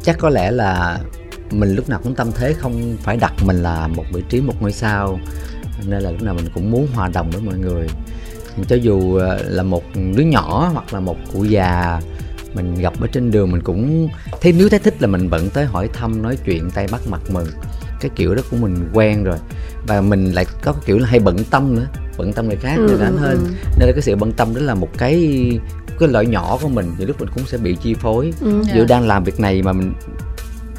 Chắc 0.04 0.18
có 0.20 0.30
lẽ 0.30 0.52
là 0.52 1.00
mình 1.52 1.76
lúc 1.76 1.89
nào 1.89 2.00
cũng 2.04 2.16
tâm 2.16 2.32
thế 2.36 2.54
không 2.54 2.98
phải 3.04 3.18
đặt 3.18 3.34
mình 3.46 3.64
là 3.64 3.88
một 3.88 4.04
vị 4.14 4.24
trí, 4.30 4.42
một 4.42 4.62
ngôi 4.62 4.72
sao. 4.72 5.20
Nên 5.88 6.02
là 6.02 6.12
lúc 6.12 6.22
nào 6.22 6.34
mình 6.34 6.50
cũng 6.54 6.72
muốn 6.72 6.88
hòa 6.94 7.10
đồng 7.14 7.30
với 7.32 7.42
mọi 7.42 7.58
người 7.58 7.88
cho 8.68 8.76
dù 8.76 9.16
ờ, 9.16 9.38
là 9.43 9.64
một 9.64 9.84
đứa 10.16 10.24
nhỏ 10.24 10.70
hoặc 10.74 10.93
là 10.93 10.99
một 10.99 11.16
cụ 11.34 11.43
già 11.43 11.99
mình 12.54 12.76
gặp 12.76 12.93
ở 13.02 13.08
trên 13.08 13.32
đường 13.32 13.52
mình 13.52 13.62
cũng 13.62 14.08
thấy 14.41 14.54
nếu 14.58 14.70
thấy 14.70 14.80
thích 14.80 14.95
là 15.02 15.08
mình 15.08 15.30
vẫn 15.30 15.49
tới 15.49 15.66
hỏi 15.66 15.89
thăm 15.93 16.22
nói 16.22 16.38
chuyện 16.45 16.72
tay 16.72 16.88
bắt 16.91 17.02
mặt 17.10 17.22
mừng 17.30 17.47
cái 18.02 18.12
kiểu 18.16 18.36
đó 18.36 18.41
của 18.52 18.58
mình 18.58 18.89
quen 18.93 19.24
rồi 19.24 19.38
và 19.88 20.02
mình 20.02 20.32
lại 20.32 20.45
có 20.64 20.72
cái 20.74 20.82
kiểu 20.86 20.97
là 20.97 21.08
hay 21.08 21.20
bận 21.20 21.38
tâm 21.43 21.76
nữa 21.76 21.88
bận 22.18 22.34
tâm 22.34 22.47
người 22.47 22.56
khác 22.56 22.76
Ừ, 22.78 22.88
người 22.88 22.97
đánh 22.99 23.16
ừ, 23.18 23.20
hơn 23.20 23.38
ừ. 23.38 23.49
nên 23.80 23.88
là 23.88 23.93
cái 23.93 24.02
sự 24.02 24.16
bận 24.16 24.32
tâm 24.32 24.56
đó 24.56 24.62
là 24.62 24.76
một 24.76 24.89
cái 24.97 25.49
cái 25.99 26.10
lợi 26.10 26.26
nhỏ 26.26 26.58
của 26.62 26.70
mình 26.70 26.91
thì 26.97 27.06
lúc 27.06 27.20
mình 27.20 27.30
cũng 27.36 27.45
sẽ 27.45 27.58
bị 27.58 27.78
chi 27.84 27.93
phối 27.93 28.34
Ừ. 28.41 28.62
ví 28.62 28.72
dụ 28.76 28.86
đang 28.86 29.08
làm 29.08 29.24
việc 29.24 29.39
này 29.39 29.62
mà 29.62 29.74
mình 29.74 29.93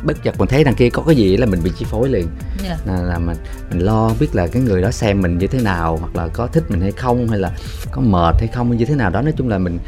bất 0.04 0.22
chợt 0.22 0.38
mình 0.38 0.48
thấy 0.48 0.64
đằng 0.64 0.74
kia 0.74 0.90
có 0.90 1.02
cái 1.06 1.16
gì 1.16 1.36
là 1.36 1.46
mình 1.46 1.60
bị 1.64 1.70
chi 1.78 1.84
phối 1.90 2.08
liền 2.08 2.26
Dạ. 2.64 2.76
là, 2.86 3.02
là 3.02 3.18
mình 3.18 3.36
mình 3.70 3.78
lo 3.78 4.10
biết 4.20 4.34
là 4.34 4.46
cái 4.46 4.62
người 4.62 4.82
đó 4.82 4.90
xem 4.90 5.22
mình 5.22 5.38
như 5.38 5.46
thế 5.46 5.60
nào 5.62 5.96
hoặc 5.96 6.16
là 6.16 6.28
có 6.28 6.46
thích 6.46 6.64
mình 6.68 6.80
hay 6.80 6.92
không 6.92 7.28
hay 7.28 7.38
là 7.38 7.52
có 7.90 8.00
mệt 8.00 8.34
hay 8.38 8.48
không 8.48 8.76
như 8.76 8.84
thế 8.84 8.94
nào 8.94 9.10
đó 9.10 9.22
nói 9.22 9.32
chung 9.36 9.48
là 9.48 9.58
mình 9.58 9.78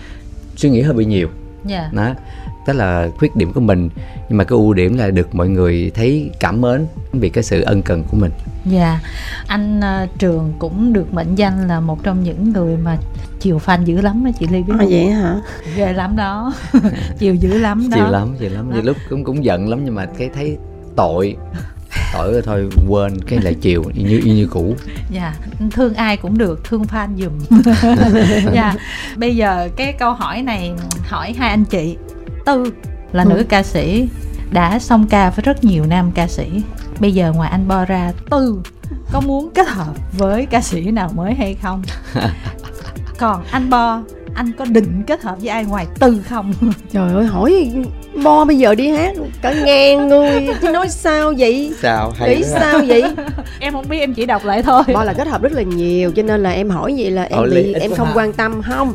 suy 0.56 0.70
nghĩ 0.70 0.82
hơi 0.82 0.94
bị 0.94 1.04
nhiều 1.04 1.28
Dạ. 1.66 1.90
đó 1.92 2.14
đó 2.66 2.72
là 2.72 3.08
khuyết 3.18 3.36
điểm 3.36 3.52
của 3.52 3.60
mình 3.60 3.88
nhưng 4.28 4.38
mà 4.38 4.44
cái 4.44 4.50
ưu 4.56 4.74
điểm 4.74 4.96
là 4.98 5.10
được 5.10 5.34
mọi 5.34 5.48
người 5.48 5.90
thấy 5.94 6.30
cảm 6.40 6.60
mến 6.60 6.86
vì 7.12 7.28
cái 7.28 7.44
sự 7.44 7.60
ân 7.62 7.82
cần 7.82 8.04
của 8.10 8.16
mình 8.16 8.30
Dạ, 8.64 9.00
anh 9.46 9.80
ờ, 9.80 10.06
Trường 10.18 10.52
cũng 10.58 10.92
được 10.92 11.14
mệnh 11.14 11.34
danh 11.34 11.68
là 11.68 11.80
một 11.80 12.02
trong 12.02 12.22
những 12.22 12.52
người 12.52 12.76
mà 12.76 12.96
chiều 13.40 13.60
fan 13.64 13.84
dữ 13.84 14.00
lắm 14.00 14.24
đó 14.24 14.30
chị 14.40 14.46
Ly 14.50 14.62
biết 14.62 14.72
À, 14.72 14.78
không? 14.78 14.88
vậy 14.90 15.06
hả 15.10 15.34
Ghê 15.76 15.92
lắm 15.92 16.16
đó, 16.16 16.52
chiều 17.18 17.34
dữ 17.34 17.58
lắm 17.58 17.88
đó. 17.90 17.96
chiều 17.96 18.06
lắm 18.06 18.34
chiều 18.40 18.50
lắm 18.50 18.70
nhiều 18.74 18.82
lúc 18.82 18.96
cũng 19.10 19.24
cũng 19.24 19.44
giận 19.44 19.68
lắm 19.68 19.84
nhưng 19.84 19.94
mà 19.94 20.06
cái 20.18 20.30
thấy 20.34 20.56
tội 20.96 21.36
tội 22.14 22.32
rồi 22.32 22.42
thôi 22.44 22.68
quên 22.88 23.20
cái 23.26 23.38
lại 23.42 23.54
chiều 23.60 23.84
y 23.94 24.02
như 24.02 24.20
y 24.24 24.32
như 24.32 24.46
cũ 24.46 24.74
Dạ, 25.10 25.34
thương 25.72 25.94
ai 25.94 26.16
cũng 26.16 26.38
được, 26.38 26.64
thương 26.64 26.82
fan 26.82 27.08
dùm. 27.18 27.60
dạ, 28.54 28.74
bây 29.16 29.36
giờ 29.36 29.68
cái 29.76 29.92
câu 29.92 30.12
hỏi 30.12 30.42
này 30.42 30.72
hỏi 31.08 31.32
hai 31.38 31.50
anh 31.50 31.64
chị. 31.64 31.96
Tư 32.44 32.64
là 33.12 33.22
Ừ. 33.22 33.28
nữ 33.28 33.44
ca 33.48 33.62
sĩ 33.62 34.08
đã 34.50 34.78
song 34.78 35.06
ca 35.10 35.30
với 35.30 35.42
rất 35.42 35.64
nhiều 35.64 35.84
nam 35.86 36.10
ca 36.14 36.28
sĩ. 36.28 36.62
Bây 37.00 37.14
giờ 37.14 37.32
ngoài 37.32 37.50
anh 37.50 37.68
Bo 37.68 37.84
ra, 37.84 38.12
Tư 38.30 38.60
có 39.12 39.20
muốn 39.20 39.50
kết 39.54 39.68
hợp 39.68 39.94
với 40.18 40.46
ca 40.46 40.60
sĩ 40.60 40.90
nào 40.90 41.10
mới 41.14 41.34
hay 41.34 41.54
không? 41.62 41.82
Còn 43.18 43.44
anh 43.50 43.70
Bo, 43.70 44.02
anh 44.34 44.52
có 44.58 44.64
định 44.64 45.02
kết 45.06 45.22
hợp 45.22 45.36
với 45.40 45.48
ai 45.48 45.64
ngoài 45.64 45.86
Tư 45.98 46.22
không? 46.28 46.52
trời 46.92 47.14
ơi 47.14 47.26
hỏi 47.26 47.72
bo 48.22 48.44
bây 48.44 48.58
giờ 48.58 48.74
đi 48.74 48.88
hát 48.90 49.12
cả 49.42 49.52
ngàn 49.52 50.08
người 50.08 50.48
chứ 50.62 50.68
nói 50.70 50.88
sao 50.88 51.32
vậy? 51.38 51.72
Sao 51.82 52.12
nghĩ 52.26 52.42
sao 52.44 52.78
vậy? 52.86 53.02
Em 53.60 53.72
không 53.72 53.88
biết, 53.88 53.98
em 54.00 54.14
chỉ 54.14 54.26
đọc 54.26 54.44
lại 54.44 54.62
thôi. 54.62 54.82
bo 54.94 55.04
là 55.04 55.12
kết 55.12 55.26
hợp 55.28 55.42
rất 55.42 55.52
là 55.52 55.62
nhiều 55.62 56.12
cho 56.16 56.22
nên 56.22 56.42
là 56.42 56.50
em 56.50 56.70
hỏi 56.70 56.94
vậy 56.98 57.10
là 57.10 57.22
em 57.22 57.50
bị 57.50 57.74
em 57.80 57.94
không 57.94 58.08
quan 58.14 58.32
tâm 58.32 58.62
không? 58.62 58.92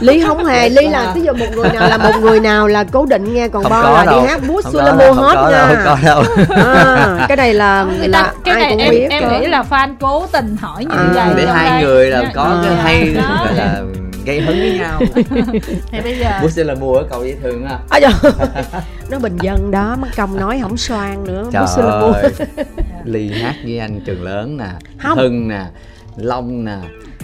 Ly 0.00 0.22
không 0.26 0.44
hề 0.44 0.68
ly 0.68 0.88
là 0.88 1.12
ví 1.14 1.20
dụ 1.22 1.32
một 1.32 1.46
người 1.54 1.68
nào 1.74 1.88
là 1.88 1.96
một 1.98 2.20
người 2.20 2.40
nào 2.40 2.68
là 2.68 2.84
cố 2.84 3.06
định 3.06 3.34
nghe 3.34 3.48
còn 3.48 3.62
Không 3.62 3.72
bo 3.72 3.82
là 3.90 4.04
đâu. 4.04 4.20
đi 4.22 4.26
hát 4.28 4.40
bút 4.48 4.64
có 4.72 4.82
là 4.82 4.92
mua 4.92 5.12
hết 5.12 5.50
nha. 5.50 5.66
không 5.66 5.76
có 5.84 5.96
đâu. 6.06 6.22
À, 6.74 7.24
cái 7.28 7.36
này 7.36 7.54
là 7.54 7.84
Người 7.98 8.08
là 8.08 8.22
ta, 8.22 8.32
cái 8.44 8.54
ai 8.54 8.60
này 8.62 8.70
cũng 8.70 8.78
em, 8.80 8.90
biết 8.90 9.06
em 9.10 9.28
nghĩ 9.40 9.46
là 9.46 9.64
fan 9.70 9.94
cố 10.00 10.26
tình 10.32 10.56
hỏi 10.60 10.84
như 10.84 10.94
À, 10.96 11.10
vậy 11.14 11.34
để 11.36 11.46
hai 11.52 11.82
người 11.82 12.06
là 12.10 12.22
có 12.34 12.60
cái 12.64 12.72
dạ, 12.76 12.82
hay 12.82 13.14
đó. 13.14 13.44
gọi 13.44 13.54
là 13.54 13.82
gây 14.26 14.40
hứng 14.40 14.58
với 14.58 14.78
nhau. 14.78 15.00
Thì 15.90 16.00
bây 16.02 16.18
giờ 16.18 16.30
bút 16.42 16.50
là 16.56 16.74
mua 16.74 16.94
ở 16.94 17.06
cầu 17.10 17.24
dễ 17.24 17.34
thương 17.42 17.66
ha 17.66 17.78
à, 17.90 18.00
trời. 18.00 18.32
nó 19.10 19.18
bình 19.18 19.36
dân 19.42 19.70
đó 19.70 19.96
mất 20.00 20.08
công 20.16 20.36
nói 20.36 20.58
không 20.62 20.76
xoan 20.76 21.24
nữa 21.24 21.48
trời 21.52 21.62
bút 21.76 21.82
là 21.84 22.00
mua. 22.00 22.12
ly 23.04 23.32
hát 23.42 23.54
với 23.64 23.78
anh 23.78 24.00
trường 24.06 24.22
lớn 24.22 24.56
nè 24.56 24.66
Không. 25.02 25.18
hưng 25.18 25.48
nè 25.48 25.64
long 26.16 26.64
nè 26.64 26.76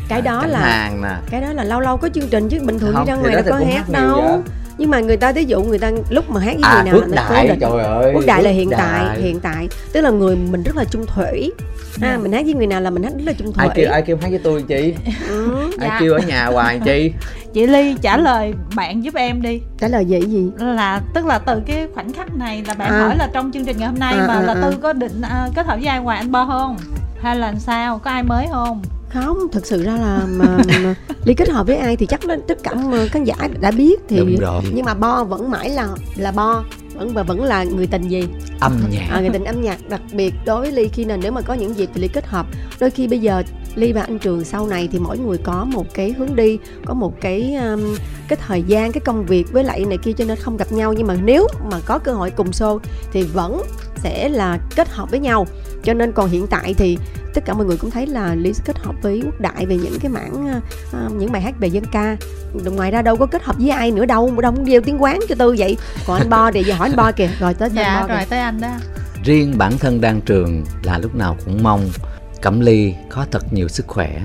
cái 0.08 0.22
đó 0.22 0.46
là 0.46 0.58
hàng 0.58 1.02
nè. 1.02 1.14
cái 1.30 1.40
đó 1.40 1.52
là 1.52 1.64
lâu 1.64 1.80
lâu 1.80 1.96
có 1.96 2.08
chương 2.14 2.28
trình 2.30 2.48
chứ 2.48 2.58
bình 2.64 2.78
thường 2.78 2.94
Không, 2.94 3.04
đi 3.06 3.10
ra 3.10 3.16
ngoài 3.16 3.34
đâu 3.34 3.44
có 3.50 3.56
hát 3.72 3.88
đâu. 3.90 4.22
vậy. 4.22 4.38
nhưng 4.78 4.90
mà 4.90 5.00
người 5.00 5.16
ta 5.16 5.32
ví 5.32 5.44
dụ 5.44 5.62
người 5.62 5.78
ta 5.78 5.90
lúc 6.10 6.30
mà 6.30 6.40
hát 6.40 6.54
với 6.60 6.70
à 6.70 6.82
người 6.90 6.92
nào 6.92 7.00
cố 7.28 7.34
đại 7.34 7.48
định. 7.48 7.58
trời 7.60 7.84
ơi 7.84 8.12
Quốc 8.14 8.24
đại 8.26 8.42
là 8.42 8.50
hiện 8.50 8.70
Phước 8.70 8.78
tại 8.78 9.04
Đại. 9.04 9.20
hiện 9.20 9.40
tại. 9.40 9.68
Tức 9.92 10.00
là 10.00 10.10
người 10.10 10.36
mình 10.36 10.62
rất 10.62 10.76
là 10.76 10.84
chung 10.84 11.06
thủy 11.06 11.52
ha 12.00 12.18
mình 12.22 12.32
hát 12.32 12.44
với 12.44 12.54
người 12.54 12.66
nào 12.66 12.80
là 12.80 12.90
mình 12.90 13.02
hát 13.02 13.12
rất 13.16 13.22
là 13.26 13.32
chung 13.32 13.52
thủy 13.52 13.66
ai 13.66 13.68
kêu 13.74 13.90
ai 13.90 14.02
kêu 14.02 14.16
hát 14.22 14.28
với 14.30 14.38
tôi 14.38 14.62
chị 14.68 14.94
ừ. 15.28 15.70
ai 15.80 15.88
Dạ. 15.88 15.96
kêu 16.00 16.12
ở 16.12 16.18
nhà 16.26 16.46
hoài 16.46 16.80
chi 16.84 17.12
chị 17.54 17.66
ly 17.66 17.94
trả 18.02 18.16
lời 18.16 18.54
bạn 18.76 19.04
giúp 19.04 19.14
em 19.14 19.42
đi 19.42 19.60
trả 19.78 19.88
lời 19.88 20.06
vậy 20.08 20.22
gì 20.22 20.50
là 20.58 21.00
tức 21.14 21.26
là 21.26 21.38
từ 21.38 21.62
cái 21.66 21.86
khoảnh 21.94 22.12
khắc 22.12 22.34
này 22.34 22.62
là 22.68 22.74
bạn 22.74 22.90
À. 22.92 22.98
hỏi 22.98 23.16
là 23.16 23.28
trong 23.32 23.52
chương 23.52 23.64
trình 23.64 23.76
ngày 23.78 23.88
hôm 23.88 23.98
nay 23.98 24.14
À, 24.18 24.24
mà 24.28 24.34
à, 24.34 24.40
là 24.42 24.52
à. 24.54 24.60
tư 24.62 24.76
có 24.82 24.92
định 24.92 25.20
à, 25.22 25.48
kết 25.54 25.66
hợp 25.66 25.76
với 25.76 25.86
ai 25.86 26.00
ngoài 26.00 26.18
anh 26.18 26.32
bo 26.32 26.46
không 26.46 26.76
hay 27.22 27.36
là 27.36 27.54
sao 27.58 27.98
có 27.98 28.10
ai 28.10 28.22
mới 28.22 28.46
không 28.52 28.82
không 29.08 29.38
thực 29.52 29.66
sự 29.66 29.82
ra 29.82 29.92
là 29.92 30.20
mà, 30.26 30.46
mà 30.82 30.94
ly 31.24 31.34
kết 31.34 31.48
hợp 31.48 31.66
với 31.66 31.76
ai 31.76 31.96
thì 31.96 32.06
chắc 32.06 32.24
là 32.24 32.36
tất 32.48 32.58
cả 32.62 32.70
khán 33.10 33.24
giả 33.24 33.34
đã 33.60 33.70
biết 33.70 34.00
thì 34.08 34.16
Đúng 34.18 34.36
rồi. 34.40 34.62
nhưng 34.74 34.84
mà 34.84 34.94
bo 34.94 35.24
vẫn 35.24 35.50
mãi 35.50 35.70
là 35.70 35.88
là 36.16 36.32
bo 36.32 36.64
vẫn 36.94 37.14
và 37.14 37.22
vẫn 37.22 37.42
là 37.42 37.64
người 37.64 37.86
tình 37.86 38.08
gì? 38.08 38.24
Âm 38.60 38.72
nhạc. 38.90 39.06
À, 39.10 39.20
người 39.20 39.30
tình 39.32 39.44
âm 39.44 39.62
nhạc. 39.62 39.88
Đặc 39.88 40.00
biệt 40.12 40.34
đối 40.46 40.60
với 40.60 40.72
ly 40.72 40.88
khi 40.88 41.04
nào 41.04 41.18
nếu 41.22 41.32
mà 41.32 41.40
có 41.40 41.54
những 41.54 41.76
dịp 41.76 41.90
thì 41.94 42.00
ly 42.00 42.08
kết 42.08 42.26
hợp. 42.26 42.46
Đôi 42.80 42.90
khi 42.90 43.08
bây 43.08 43.18
giờ 43.18 43.42
ly 43.74 43.92
và 43.92 44.02
anh 44.02 44.18
trường 44.18 44.44
sau 44.44 44.66
này 44.66 44.88
thì 44.92 44.98
mỗi 44.98 45.18
người 45.18 45.38
có 45.38 45.64
một 45.64 45.94
cái 45.94 46.12
hướng 46.12 46.36
đi 46.36 46.58
có 46.84 46.94
một 46.94 47.20
cái 47.20 47.54
um, 47.54 47.96
cái 48.28 48.38
thời 48.46 48.62
gian 48.62 48.92
cái 48.92 49.00
công 49.00 49.26
việc 49.26 49.52
với 49.52 49.64
lại 49.64 49.84
này 49.84 49.98
kia 49.98 50.12
cho 50.12 50.24
nên 50.24 50.36
không 50.36 50.56
gặp 50.56 50.72
nhau. 50.72 50.92
Nhưng 50.92 51.06
mà 51.06 51.14
nếu 51.24 51.46
mà 51.70 51.80
có 51.86 51.98
cơ 51.98 52.12
hội 52.12 52.30
cùng 52.30 52.50
show 52.50 52.78
thì 53.12 53.22
vẫn 53.22 53.62
sẽ 53.96 54.28
là 54.28 54.58
kết 54.76 54.88
hợp 54.88 55.10
với 55.10 55.20
nhau. 55.20 55.46
Cho 55.84 55.94
nên 55.94 56.12
còn 56.12 56.30
hiện 56.30 56.46
tại 56.46 56.74
thì 56.74 56.98
tất 57.34 57.44
cả 57.44 57.54
mọi 57.54 57.66
người 57.66 57.76
cũng 57.76 57.90
thấy 57.90 58.06
là 58.06 58.34
ly 58.34 58.52
sẽ 58.52 58.62
kết 58.66 58.78
hợp 58.78 58.94
với 59.02 59.22
quốc 59.24 59.40
đại 59.40 59.66
về 59.66 59.76
những 59.76 59.98
cái 60.00 60.10
mảng 60.10 60.60
uh, 61.06 61.12
những 61.12 61.32
bài 61.32 61.42
hát 61.42 61.54
về 61.60 61.68
dân 61.68 61.84
ca. 61.92 62.16
Ngoài 62.64 62.90
ra 62.90 63.02
đâu 63.02 63.16
có 63.16 63.26
kết 63.26 63.42
hợp 63.42 63.56
với 63.58 63.70
ai 63.70 63.90
nữa 63.90 64.06
đâu 64.06 64.40
đâu 64.40 64.52
cũng 64.52 64.64
gieo 64.64 64.80
tiếng 64.80 65.02
quán 65.02 65.20
cho 65.28 65.34
tư 65.34 65.54
vậy. 65.58 65.76
Còn 66.06 66.18
anh 66.18 66.30
bo 66.30 66.52
thì 66.52 66.64
giờ 66.64 66.74
hỏi 66.74 66.88
anh 66.88 66.96
bo 66.96 67.12
kìa. 67.12 67.30
Rồi 67.40 67.54
tới 67.54 67.70
dạ 67.74 68.00
bo 68.00 68.06
kìa. 68.06 68.14
rồi 68.14 68.24
tới 68.28 68.38
anh 68.38 68.60
đó. 68.60 68.70
Riêng 69.24 69.58
bản 69.58 69.78
thân 69.78 70.00
đang 70.00 70.20
trường 70.20 70.64
là 70.82 70.98
lúc 70.98 71.14
nào 71.14 71.36
cũng 71.44 71.62
mong 71.62 71.90
cẩm 72.42 72.60
ly 72.60 72.94
có 73.10 73.26
thật 73.30 73.52
nhiều 73.52 73.68
sức 73.68 73.86
khỏe. 73.86 74.20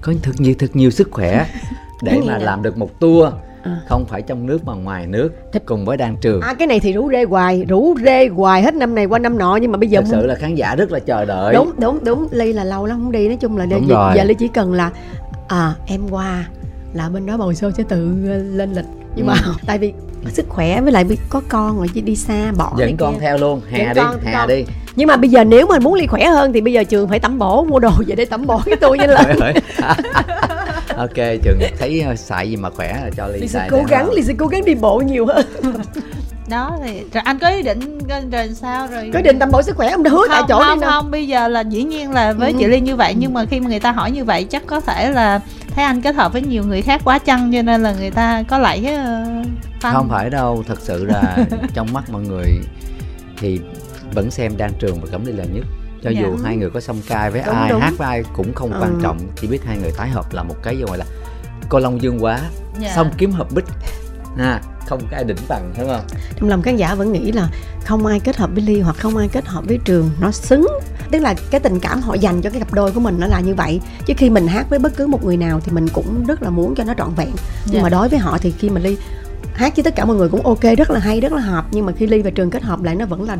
Có 0.00 0.12
thật 0.22 0.32
nhiều 0.38 0.54
thật 0.58 0.66
nhiều 0.74 0.90
sức 0.90 1.08
khỏe 1.10 1.46
để 2.02 2.20
mà 2.26 2.38
làm 2.38 2.62
được 2.62 2.78
một 2.78 3.00
tour. 3.00 3.28
À. 3.62 3.80
không 3.88 4.04
phải 4.08 4.22
trong 4.22 4.46
nước 4.46 4.64
mà 4.64 4.74
ngoài 4.74 5.06
nước 5.06 5.32
cùng 5.66 5.84
với 5.84 5.96
đang 5.96 6.16
trường. 6.16 6.40
À 6.40 6.54
cái 6.54 6.66
này 6.66 6.80
thì 6.80 6.92
rủ 6.92 7.10
rê 7.10 7.24
hoài, 7.24 7.64
rủ 7.68 7.94
rê 8.04 8.28
hoài 8.28 8.62
hết 8.62 8.74
năm 8.74 8.94
này 8.94 9.06
qua 9.06 9.18
năm 9.18 9.38
nọ 9.38 9.56
nhưng 9.56 9.72
mà 9.72 9.78
bây 9.78 9.88
giờ 9.90 10.00
thật 10.00 10.06
sự 10.10 10.26
là 10.26 10.34
khán 10.34 10.54
giả 10.54 10.74
rất 10.76 10.92
là 10.92 10.98
chờ 10.98 11.24
đợi. 11.24 11.54
Đúng 11.54 11.70
đúng 11.78 12.04
đúng. 12.04 12.28
Ly 12.30 12.52
là 12.52 12.64
lâu 12.64 12.86
lắm 12.86 12.98
không 13.02 13.12
đi 13.12 13.28
nói 13.28 13.36
chung 13.40 13.56
là 13.56 13.66
Đúng 13.66 13.88
giờ, 13.88 14.12
giờ 14.16 14.24
ly 14.24 14.34
chỉ 14.34 14.48
cần 14.48 14.72
là 14.72 14.90
à 15.48 15.74
em 15.86 16.00
qua 16.10 16.48
là 16.94 17.08
bên 17.08 17.26
đó 17.26 17.36
bầu 17.36 17.50
show 17.52 17.70
sẽ 17.70 17.82
tự 17.88 18.08
lên 18.52 18.72
lịch. 18.72 18.86
Nhưng 19.16 19.26
mà 19.26 19.34
Ừ. 19.44 19.52
tại 19.66 19.78
vì 19.78 19.92
sức 20.32 20.46
khỏe 20.48 20.80
với 20.80 20.92
lại 20.92 21.04
có 21.28 21.40
con 21.48 21.78
rồi 21.78 21.86
chứ 21.94 22.00
đi 22.00 22.16
xa 22.16 22.52
bỏ 22.56 22.72
dẫn 22.78 22.96
con 22.96 23.14
kia. 23.14 23.20
theo 23.20 23.38
luôn 23.38 23.60
hè 23.70 23.78
Dẫn 23.78 23.94
đi 23.94 24.00
con, 24.00 24.20
hè 24.24 24.32
con. 24.32 24.48
đi 24.48 24.64
nhưng 24.96 25.08
mà 25.08 25.16
bây 25.16 25.30
giờ 25.30 25.44
nếu 25.44 25.66
mà 25.66 25.78
muốn 25.78 25.94
ly 25.94 26.06
khỏe 26.06 26.24
hơn 26.26 26.52
thì 26.52 26.60
bây 26.60 26.72
giờ 26.72 26.84
trường 26.84 27.08
phải 27.08 27.18
tẩm 27.20 27.38
bổ 27.38 27.64
mua 27.64 27.78
đồ 27.78 27.90
về 28.06 28.14
để 28.14 28.24
tẩm 28.24 28.46
bổ 28.46 28.60
cái 28.66 28.76
tôi 28.76 28.98
nhanh 28.98 29.10
lên 29.10 29.26
Trời 29.26 29.36
ơi. 29.40 29.54
ok 30.96 31.14
trường 31.44 31.58
thấy 31.78 32.00
ờ, 32.00 32.14
xài 32.16 32.50
gì 32.50 32.56
mà 32.56 32.70
khỏe 32.70 32.92
là 33.04 33.10
cho 33.16 33.26
ly 33.26 33.40
ly 33.40 33.48
sẽ 33.48 33.68
cố 33.70 33.82
gắng 33.88 34.10
ly 34.12 34.22
sẽ 34.22 34.34
cố 34.38 34.46
gắng 34.46 34.64
đi 34.64 34.74
bộ 34.74 34.98
nhiều 35.06 35.26
hơn 35.26 35.46
đó 36.48 36.76
thì 36.84 36.92
rồi 37.12 37.22
anh 37.24 37.38
có 37.38 37.48
ý 37.48 37.62
định 37.62 37.98
rồi 38.30 38.48
sao 38.54 38.86
rồi 38.86 39.10
có 39.14 39.20
định 39.22 39.38
tẩm 39.38 39.50
bổ 39.52 39.62
sức 39.62 39.76
khỏe 39.76 39.90
ông 39.90 40.02
đã 40.02 40.10
hứa 40.10 40.26
tại 40.28 40.38
không 40.40 40.48
chỗ 40.48 40.58
đi 40.60 40.64
không 40.68 40.80
nè 40.80 40.86
không 40.86 41.10
bây 41.10 41.28
giờ 41.28 41.48
là 41.48 41.60
dĩ 41.60 41.82
nhiên 41.84 42.10
là 42.10 42.32
với 42.32 42.52
Ừ. 42.52 42.56
chị 42.58 42.66
Liên 42.66 42.84
như 42.84 42.96
vậy 42.96 43.14
nhưng 43.18 43.34
mà 43.34 43.44
khi 43.50 43.60
mà 43.60 43.68
người 43.68 43.80
ta 43.80 43.92
hỏi 43.92 44.10
như 44.10 44.24
vậy 44.24 44.44
chắc 44.44 44.62
có 44.66 44.80
thể 44.80 45.10
là 45.10 45.40
thấy 45.74 45.84
anh 45.84 46.00
kết 46.02 46.14
hợp 46.14 46.32
với 46.32 46.42
nhiều 46.42 46.64
người 46.64 46.82
khác 46.82 47.00
quá 47.04 47.18
chăng 47.18 47.52
cho 47.52 47.62
nên 47.62 47.82
là 47.82 47.92
người 47.92 48.10
ta 48.10 48.42
có 48.48 48.56
ờ, 48.56 48.62
fan. 49.80 49.92
không 49.92 50.08
phải 50.08 50.30
đâu 50.30 50.64
thật 50.68 50.78
sự 50.80 51.04
là 51.04 51.36
trong 51.74 51.92
mắt 51.92 52.10
mọi 52.10 52.22
người 52.22 52.46
thì 53.38 53.60
vẫn 54.14 54.30
xem 54.30 54.56
đang 54.56 54.72
trường 54.78 55.00
và 55.00 55.08
cẩm 55.12 55.26
ly 55.26 55.32
là 55.32 55.44
nhất 55.44 55.64
cho 56.02 56.10
Dạ. 56.10 56.20
dù 56.20 56.36
hai 56.44 56.56
người 56.56 56.70
có 56.70 56.80
song 56.80 56.96
cai 57.08 57.30
với 57.30 57.42
Đúng, 57.46 57.54
ai 57.54 57.68
đúng. 57.70 57.80
hát 57.80 57.92
với 57.98 58.08
ai 58.08 58.22
cũng 58.36 58.54
không 58.54 58.70
quan 58.80 58.92
Ừ. 58.94 59.00
trọng 59.02 59.18
chỉ 59.40 59.46
biết 59.46 59.64
hai 59.66 59.76
người 59.78 59.92
tái 59.98 60.08
hợp 60.08 60.32
là 60.34 60.42
một 60.42 60.54
cái 60.62 60.76
gì 60.76 60.82
gọi 60.84 60.98
là 60.98 61.04
cô 61.68 61.78
long 61.78 62.02
dương 62.02 62.24
quá 62.24 62.40
Dạ. 62.80 62.92
song 62.96 63.10
kiếm 63.18 63.32
hợp 63.32 63.46
bích 63.54 63.64
ha. 64.36 64.60
Không 64.86 65.00
có 65.10 65.16
ai 65.16 65.24
đỉnh 65.24 65.36
bằng 65.48 65.74
đúng 65.78 65.88
không? 65.88 66.00
Trong 66.36 66.48
lòng 66.48 66.62
khán 66.62 66.76
giả 66.76 66.94
vẫn 66.94 67.12
nghĩ 67.12 67.32
là 67.32 67.48
không 67.84 68.06
ai 68.06 68.20
kết 68.20 68.36
hợp 68.36 68.50
với 68.54 68.62
ly 68.62 68.80
hoặc 68.80 68.96
không 68.98 69.16
ai 69.16 69.28
kết 69.28 69.46
hợp 69.46 69.64
với 69.66 69.78
trường 69.84 70.10
nó 70.20 70.30
xứng. 70.30 70.66
Tức 71.10 71.18
là 71.18 71.34
cái 71.50 71.60
tình 71.60 71.80
cảm 71.80 72.00
họ 72.00 72.14
dành 72.14 72.42
cho 72.42 72.50
cái 72.50 72.60
cặp 72.60 72.74
đôi 72.74 72.92
của 72.92 73.00
mình 73.00 73.16
nó 73.20 73.26
là 73.26 73.40
như 73.40 73.54
vậy. 73.54 73.80
Chứ 74.06 74.14
khi 74.16 74.30
mình 74.30 74.46
hát 74.46 74.66
với 74.70 74.78
bất 74.78 74.96
cứ 74.96 75.06
một 75.06 75.24
người 75.24 75.36
nào 75.36 75.60
thì 75.60 75.72
mình 75.72 75.88
cũng 75.88 76.24
rất 76.26 76.42
là 76.42 76.50
muốn 76.50 76.74
cho 76.74 76.84
nó 76.84 76.94
trọn 76.98 77.14
vẹn. 77.14 77.30
Nhưng 77.66 77.74
Dạ. 77.74 77.82
mà 77.82 77.88
đối 77.88 78.08
với 78.08 78.18
họ 78.18 78.38
thì 78.38 78.50
khi 78.58 78.70
mà 78.70 78.80
ly 78.80 78.96
hát 79.54 79.76
với 79.76 79.82
tất 79.82 79.96
cả 79.96 80.04
mọi 80.04 80.16
người 80.16 80.28
cũng 80.28 80.46
ok 80.46 80.62
rất 80.78 80.90
là 80.90 81.00
hay 81.00 81.20
rất 81.20 81.32
là 81.32 81.40
hợp. 81.40 81.64
Nhưng 81.70 81.86
mà 81.86 81.92
khi 81.92 82.06
ly 82.06 82.22
và 82.22 82.30
trường 82.30 82.50
kết 82.50 82.62
hợp 82.62 82.82
lại 82.82 82.94
nó 82.94 83.06
vẫn 83.06 83.22
là 83.28 83.36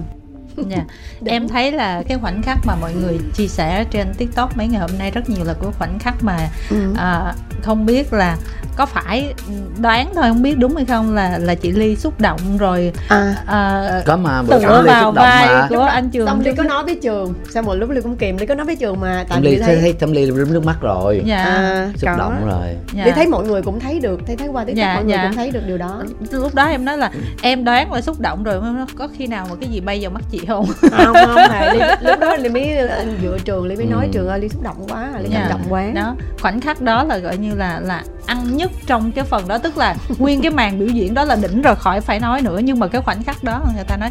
Dạ. 0.69 0.85
em 1.25 1.49
thấy 1.49 1.73
là 1.73 2.03
cái 2.09 2.19
khoảnh 2.21 2.43
khắc 2.43 2.59
mà 2.67 2.75
mọi 2.81 2.95
người 2.95 3.19
chia 3.35 3.49
sẻ 3.49 3.85
trên 3.91 4.15
tiktok 4.15 4.57
mấy 4.57 4.69
ngày 4.69 4.81
hôm 4.81 4.91
nay 4.99 5.11
rất 5.11 5.31
nhiều 5.31 5.45
là 5.45 5.55
cái 5.55 5.71
khoảnh 5.79 5.99
khắc 5.99 6.25
mà 6.25 6.49
ừ. 6.71 6.95
à, 6.97 7.35
không 7.63 7.87
biết 7.87 8.13
là 8.13 8.37
có 8.79 8.87
phải 8.87 9.35
đoán 9.81 10.11
thôi 10.15 10.25
không 10.29 10.43
biết 10.43 10.59
đúng 10.59 10.77
hay 10.77 10.85
không 10.85 11.15
là 11.15 11.39
là 11.39 11.55
chị 11.55 11.71
ly 11.73 11.97
xúc 11.97 12.21
động 12.21 12.41
rồi 12.59 12.93
à 13.09 13.35
à, 13.47 14.03
có 14.07 14.17
mà 14.17 14.43
bữa 14.43 14.61
tựa 14.61 14.83
ly 14.83 14.87
vào 14.89 15.05
xúc 15.05 15.15
động 15.15 15.25
vai 15.25 15.47
mà 15.47 15.67
của 15.69 15.81
anh 15.81 16.11
trường 16.11 16.27
xong 16.27 16.41
ly 16.41 16.53
có 16.57 16.63
nói 16.63 16.85
với 16.85 16.99
trường 17.03 17.35
xong 17.51 17.65
một 17.65 17.75
lúc 17.75 17.91
ly 17.91 18.01
cũng 18.01 18.17
kìm 18.17 18.37
ly 18.39 18.47
có 18.47 18.55
nói 18.55 18.67
với 18.67 18.77
trường 18.77 19.01
mà 19.01 19.25
tại 19.29 19.41
ly 19.43 19.51
ly 19.51 19.63
thấy 19.63 19.77
thấy 19.81 19.93
tâm 19.93 20.13
ly 20.13 20.27
rướm 20.27 20.53
nước 20.53 20.65
mắt 20.65 20.77
rồi 20.81 21.23
dạ 21.25 21.45
à, 21.45 21.89
xúc 21.97 22.11
có. 22.11 22.17
động 22.17 22.47
rồi 22.47 22.77
dạ. 22.95 23.05
ly 23.05 23.11
thấy 23.15 23.27
mọi 23.27 23.45
người 23.45 23.63
cũng 23.63 23.81
thấy 23.81 24.01
được 24.01 24.21
thấy 24.27 24.37
thấy 24.37 24.49
qua 24.49 24.65
tiktok 24.65 24.79
Dạ, 24.79 24.95
mọi 24.95 25.05
người 25.05 25.13
dạ. 25.13 25.23
cũng 25.29 25.37
thấy 25.37 25.51
được 25.51 25.63
điều 25.67 25.79
đó 25.79 26.03
lúc 26.31 26.55
đó 26.55 26.65
em 26.65 26.85
nói 26.85 26.99
là 26.99 27.11
em 27.43 27.65
đoán 27.65 27.93
là 27.93 28.01
xúc 28.01 28.21
động 28.21 28.43
rồi 28.43 28.61
có 28.99 29.09
khi 29.19 29.27
nào 29.27 29.47
mà 29.51 29.57
cái 29.61 29.71
gì 29.71 29.81
bay 29.81 29.99
vào 30.03 30.11
mắt 30.11 30.23
chị 30.31 30.41
không 30.49 30.67
không 30.81 31.15
không 31.15 31.35
mà 31.35 31.73
ly, 31.73 31.81
lúc 32.11 32.21
đó 32.21 32.37
ly 32.37 32.49
mới 32.49 32.77
ờ, 32.77 33.05
dựa 33.23 33.39
trường 33.45 33.67
ly 33.67 33.77
mới 33.77 33.87
nói 33.87 34.05
Ừ. 34.07 34.11
trường 34.13 34.29
ơi 34.29 34.41
ly 34.41 34.49
xúc 34.49 34.63
động 34.63 34.77
quá 34.89 35.09
ly 35.21 35.29
Dạ. 35.33 35.39
cảm 35.41 35.49
động 35.51 35.61
quá 35.69 35.85
đó 35.95 36.15
khoảnh 36.41 36.61
khắc 36.61 36.81
đó 36.81 37.05
là 37.05 37.19
gọi 37.19 37.37
như 37.37 37.55
là 37.55 37.81
là 37.81 38.03
ăn 38.27 38.57
nhất 38.57 38.68
trong 38.87 39.13
cái 39.13 39.25
phần 39.25 39.49
đó. 39.49 39.59
Tức 39.59 39.77
là 39.77 39.97
nguyên 40.19 40.43
cái 40.43 40.51
màn 40.51 40.79
biểu 40.79 40.89
diễn 40.89 41.15
đó 41.15 41.25
là 41.25 41.37
đỉnh 41.37 41.63
rồi 41.63 41.77
khỏi 41.77 42.01
phải 42.01 42.21
nói 42.21 42.43
nữa 42.43 42.59
nhưng 42.65 42.79
mà 42.79 42.87
cái 42.89 43.03
khoảnh 43.03 43.23
khắc 43.25 43.45
đó 43.45 43.63
người 43.75 43.85
ta 43.85 43.97
nói 43.97 44.11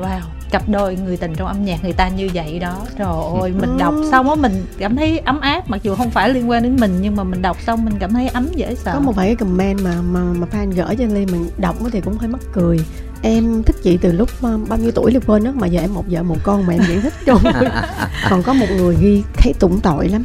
wow 0.00 0.20
cặp 0.50 0.68
đôi 0.68 0.96
người 1.04 1.16
tình 1.16 1.34
trong 1.34 1.46
âm 1.48 1.64
nhạc 1.64 1.82
người 1.84 1.92
ta 1.92 2.08
như 2.08 2.28
vậy 2.34 2.58
đó. 2.58 2.76
Trời 2.98 3.06
ơi 3.42 3.52
mình 3.60 3.78
đọc 3.78 3.94
Ừ. 3.94 4.08
xong 4.10 4.28
á 4.30 4.34
mình 4.34 4.66
cảm 4.78 4.96
thấy 4.96 5.18
ấm 5.18 5.40
áp 5.40 5.70
mặc 5.70 5.80
dù 5.82 5.94
không 5.94 6.10
phải 6.10 6.28
liên 6.30 6.50
quan 6.50 6.62
đến 6.62 6.76
mình 6.80 6.98
nhưng 7.00 7.16
mà 7.16 7.24
mình 7.24 7.42
đọc 7.42 7.56
xong 7.66 7.84
mình 7.84 7.94
cảm 8.00 8.12
thấy 8.12 8.28
ấm 8.28 8.48
dễ 8.54 8.74
sợ. 8.74 8.92
Có 8.94 9.00
một 9.00 9.16
vài 9.16 9.26
cái 9.26 9.36
comment 9.36 9.80
mà 9.84 9.94
mà 10.10 10.20
mà 10.20 10.46
fan 10.52 10.70
gửi 10.70 10.96
cho 10.96 11.04
ly 11.04 11.26
mình 11.26 11.50
đọc 11.58 11.84
á 11.84 11.90
thì 11.92 12.00
cũng 12.00 12.18
hơi 12.18 12.28
mắc 12.28 12.40
cười. 12.52 12.80
Em 13.22 13.62
thích 13.62 13.76
chị 13.82 13.96
từ 13.96 14.12
lúc 14.12 14.28
bao 14.42 14.78
nhiêu 14.80 14.90
tuổi 14.94 15.12
ly 15.12 15.20
quên 15.26 15.44
đó 15.44 15.50
mà 15.54 15.66
giờ 15.66 15.80
em 15.80 15.94
một 15.94 16.04
vợ 16.08 16.22
một 16.22 16.36
con 16.42 16.66
mà 16.66 16.72
em 16.74 16.82
vẫn 16.88 17.00
thích 17.00 17.14
trong 17.26 17.42
còn 18.30 18.42
có 18.42 18.52
một 18.52 18.66
người 18.76 18.96
ghi 19.00 19.22
thấy 19.34 19.52
tụng 19.60 19.80
tội 19.80 20.08
lắm. 20.08 20.24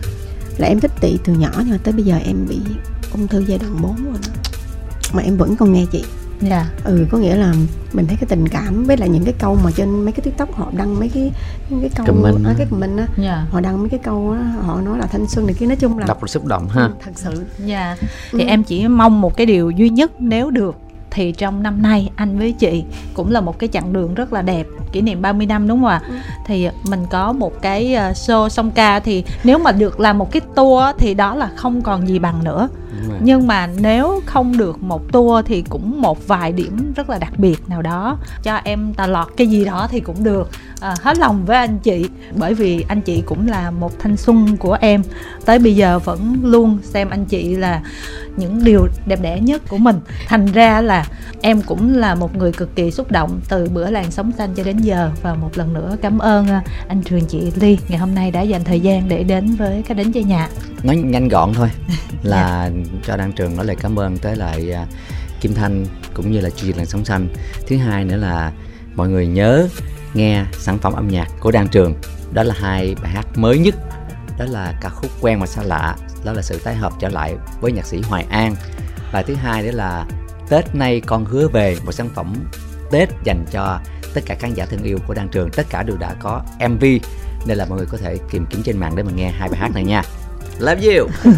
Là 0.58 0.68
em 0.68 0.80
thích 0.80 0.92
chị 1.02 1.18
từ 1.24 1.34
nhỏ 1.34 1.50
nhưng 1.58 1.70
mà 1.72 1.78
tới 1.84 1.94
bây 1.94 2.04
giờ 2.04 2.16
em 2.26 2.46
bị 2.50 2.58
ung 3.14 3.28
thư 3.28 3.44
giai 3.48 3.58
đoạn 3.58 3.82
4 3.82 3.96
rồi 4.06 4.14
đó. 4.14 4.30
mà 5.14 5.22
em 5.24 5.38
vẫn 5.38 5.56
còn 5.56 5.74
nghe 5.74 5.86
chị 5.92 6.04
dạ 6.42 6.66
ừ 6.84 7.06
có 7.12 7.18
nghĩa 7.18 7.36
là 7.36 7.54
mình 7.94 8.08
thấy 8.08 8.16
cái 8.20 8.28
tình 8.30 8.48
cảm 8.50 8.84
với 8.84 8.98
lại 8.98 9.10
những 9.10 9.24
cái 9.26 9.34
câu 9.40 9.58
mà 9.64 9.72
trên 9.76 9.90
mấy 10.06 10.12
cái 10.12 10.22
tiktok 10.22 10.56
họ 10.56 10.72
đăng 10.78 11.00
mấy 11.00 11.10
cái 11.10 11.32
những 11.70 11.82
cái 11.82 11.90
câu 11.96 12.06
Comment. 12.06 12.46
à, 12.46 12.54
cái 12.58 12.68
comment 12.70 12.98
á 12.98 13.08
dạ 13.18 13.46
họ 13.52 13.62
đăng 13.62 13.80
mấy 13.80 13.90
cái 13.90 14.00
câu 14.04 14.32
á 14.32 14.54
họ 14.62 14.82
nói 14.82 14.98
là 14.98 15.06
thanh 15.06 15.28
xuân 15.28 15.46
này 15.46 15.56
kia 15.60 15.66
nói 15.66 15.76
chung 15.76 15.98
là 15.98 16.06
đọc 16.08 16.22
rồi 16.22 16.28
xúc 16.30 16.46
động 16.46 16.68
ha 16.70 16.90
thật 17.06 17.12
sự 17.16 17.44
Dạ, 17.66 17.98
thì 18.32 18.40
Ừ. 18.40 18.46
em 18.48 18.64
chỉ 18.64 18.88
mong 18.88 19.22
một 19.22 19.38
cái 19.38 19.46
điều 19.46 19.70
duy 19.72 19.90
nhất 19.90 20.12
nếu 20.20 20.50
được 20.50 20.76
thì 21.12 21.32
trong 21.32 21.64
năm 21.64 21.82
nay 21.82 22.10
anh 22.16 22.38
với 22.40 22.52
chị 22.52 22.84
cũng 23.14 23.32
là 23.32 23.42
một 23.42 23.60
cái 23.60 23.70
chặng 23.74 23.94
đường 23.94 24.14
rất 24.14 24.34
là 24.34 24.42
đẹp 24.42 24.68
kỷ 24.92 25.02
niệm 25.02 25.22
30 25.22 25.46
năm 25.46 25.68
đúng 25.68 25.80
không 25.80 25.90
ạ? 25.90 26.02
Ừ. 26.10 26.14
Thì 26.46 26.70
mình 26.90 27.06
có 27.10 27.34
một 27.34 27.62
cái 27.62 27.94
ờ, 27.94 28.12
show 28.12 28.50
song 28.50 28.72
ca 28.72 29.00
thì 29.00 29.24
nếu 29.44 29.58
mà 29.58 29.72
được 29.72 30.00
làm 30.00 30.18
một 30.18 30.32
cái 30.32 30.42
tour 30.56 30.84
thì 30.98 31.14
đó 31.14 31.36
là 31.36 31.50
không 31.56 31.82
còn 31.82 32.08
gì 32.08 32.20
bằng 32.20 32.44
nữa. 32.44 32.70
Nhưng 33.22 33.48
mà 33.48 33.68
nếu 33.68 34.22
không 34.26 34.58
được 34.58 34.84
một 34.84 35.12
tour 35.12 35.46
thì 35.46 35.62
cũng 35.62 36.02
một 36.02 36.28
vài 36.28 36.52
điểm 36.52 36.94
rất 36.96 37.10
là 37.10 37.18
đặc 37.18 37.34
biệt 37.38 37.70
nào 37.70 37.82
đó. 37.82 38.18
Cho 38.44 38.56
em 38.56 38.94
tà 38.94 39.08
lọt 39.08 39.28
cái 39.38 39.48
gì 39.48 39.66
đó 39.66 39.88
thì 39.92 40.00
cũng 40.00 40.24
được. 40.24 40.50
À, 40.82 40.96
hết 41.02 41.18
lòng 41.18 41.46
với 41.46 41.58
anh 41.58 41.80
chị 41.80 42.10
bởi 42.36 42.54
vì 42.54 42.86
anh 42.88 43.02
chị 43.02 43.24
cũng 43.26 43.48
là 43.48 43.72
một 43.72 44.00
thanh 44.00 44.18
xuân 44.18 44.58
của 44.58 44.78
em. 44.82 45.04
Tới 45.46 45.60
bây 45.60 45.76
giờ 45.76 46.00
vẫn 46.00 46.38
luôn 46.44 46.78
xem 46.84 47.10
anh 47.10 47.26
chị 47.26 47.56
là 47.56 47.82
những 48.38 48.64
điều 48.64 48.88
đẹp 49.06 49.20
đẽ 49.22 49.40
nhất 49.40 49.62
của 49.70 49.78
mình. 49.78 50.00
Thành 50.28 50.46
ra 50.46 50.82
là 50.82 51.06
em 51.42 51.62
cũng 51.62 51.96
là 51.96 52.16
một 52.16 52.36
người 52.36 52.52
cực 52.52 52.76
kỳ 52.76 52.92
xúc 52.92 53.12
động 53.12 53.40
từ 53.50 53.70
bữa 53.70 53.90
làng 53.90 54.12
sống 54.12 54.32
xanh 54.38 54.54
cho 54.56 54.64
đến 54.64 54.78
giờ. 54.78 55.12
Và 55.22 55.34
một 55.34 55.58
lần 55.58 55.74
nữa 55.74 55.96
cảm 56.02 56.20
ơn 56.20 56.48
à, 56.48 56.64
anh 56.88 57.02
trường 57.02 57.26
chị 57.26 57.52
ly. 57.56 57.78
Ngày 57.90 58.00
hôm 58.00 58.16
nay 58.16 58.32
đã 58.32 58.42
dành 58.42 58.64
thời 58.64 58.80
gian 58.80 59.10
để 59.10 59.24
đến 59.24 59.56
với 59.56 59.84
cái 59.88 59.96
đến 59.96 60.12
chơi 60.12 60.24
nhà. 60.24 60.50
Nói 60.84 60.96
nhanh 60.96 61.28
gọn 61.28 61.54
thôi 61.54 61.70
là 62.24 62.70
cho 63.04 63.18
đăng 63.18 63.32
trường 63.32 63.56
nói 63.56 63.66
lời 63.66 63.76
cảm 63.80 64.00
ơn 64.00 64.18
tới 64.18 64.36
lại 64.36 64.72
à, 64.72 64.86
Kim 65.42 65.54
Thanh 65.54 65.86
cũng 66.14 66.32
như 66.32 66.40
là 66.40 66.50
chương 66.50 66.68
trình 66.68 66.78
làn 66.78 66.86
sóng 66.86 67.06
xanh. 67.06 67.28
Thứ 67.68 67.78
hai 67.78 68.06
nữa 68.06 68.16
là 68.16 68.52
mọi 68.96 69.10
người 69.10 69.28
nhớ 69.28 69.68
nghe 70.14 70.46
sản 70.52 70.78
phẩm 70.78 70.94
âm 70.94 71.08
nhạc 71.08 71.28
của 71.40 71.52
đan 71.52 71.68
trường. 71.68 71.96
Đó 72.32 72.44
là 72.44 72.56
hai 72.58 72.96
bài 73.02 73.12
hát 73.12 73.28
mới 73.36 73.58
nhất. 73.58 73.76
Đó 74.40 74.46
là 74.46 74.74
ca 74.82 74.90
khúc 74.90 75.12
quen 75.22 75.40
mà 75.40 75.46
xa 75.46 75.64
lạ. 75.64 75.96
Đó 76.26 76.34
là 76.34 76.42
sự 76.42 76.60
tái 76.64 76.76
hợp 76.76 76.94
trở 77.00 77.10
lại 77.10 77.36
với 77.62 77.72
nhạc 77.72 77.86
sĩ 77.86 78.02
Hoài 78.02 78.26
An. 78.30 78.56
Bài 79.14 79.24
thứ 79.28 79.36
hai 79.36 79.66
đó 79.66 79.72
là 79.74 80.06
Tết 80.50 80.76
nay 80.76 81.02
con 81.06 81.26
hứa 81.26 81.48
về, 81.48 81.78
một 81.86 81.92
sản 81.92 82.10
phẩm 82.16 82.34
Tết 82.92 83.10
dành 83.24 83.46
cho 83.52 83.80
tất 84.14 84.22
cả 84.26 84.36
khán 84.40 84.54
giả 84.54 84.66
thân 84.66 84.84
yêu 84.84 84.98
của 85.08 85.14
đan 85.14 85.30
trường. 85.30 85.50
Tất 85.50 85.66
cả 85.70 85.84
đều 85.84 85.98
đã 85.98 86.16
có 86.20 86.44
MV 86.70 86.84
nên 87.46 87.58
là 87.58 87.66
mọi 87.66 87.78
người 87.78 87.88
có 87.92 87.98
thể 87.98 88.18
tìm 88.32 88.46
kiếm 88.50 88.64
trên 88.64 88.78
mạng 88.78 88.96
để 88.96 89.04
mà 89.04 89.12
nghe 89.16 89.30
hai 89.30 89.50
bài 89.50 89.60
hát 89.60 89.72
này 89.74 89.84
nha. 89.84 90.04
Love 90.60 90.96
you! 90.96 91.08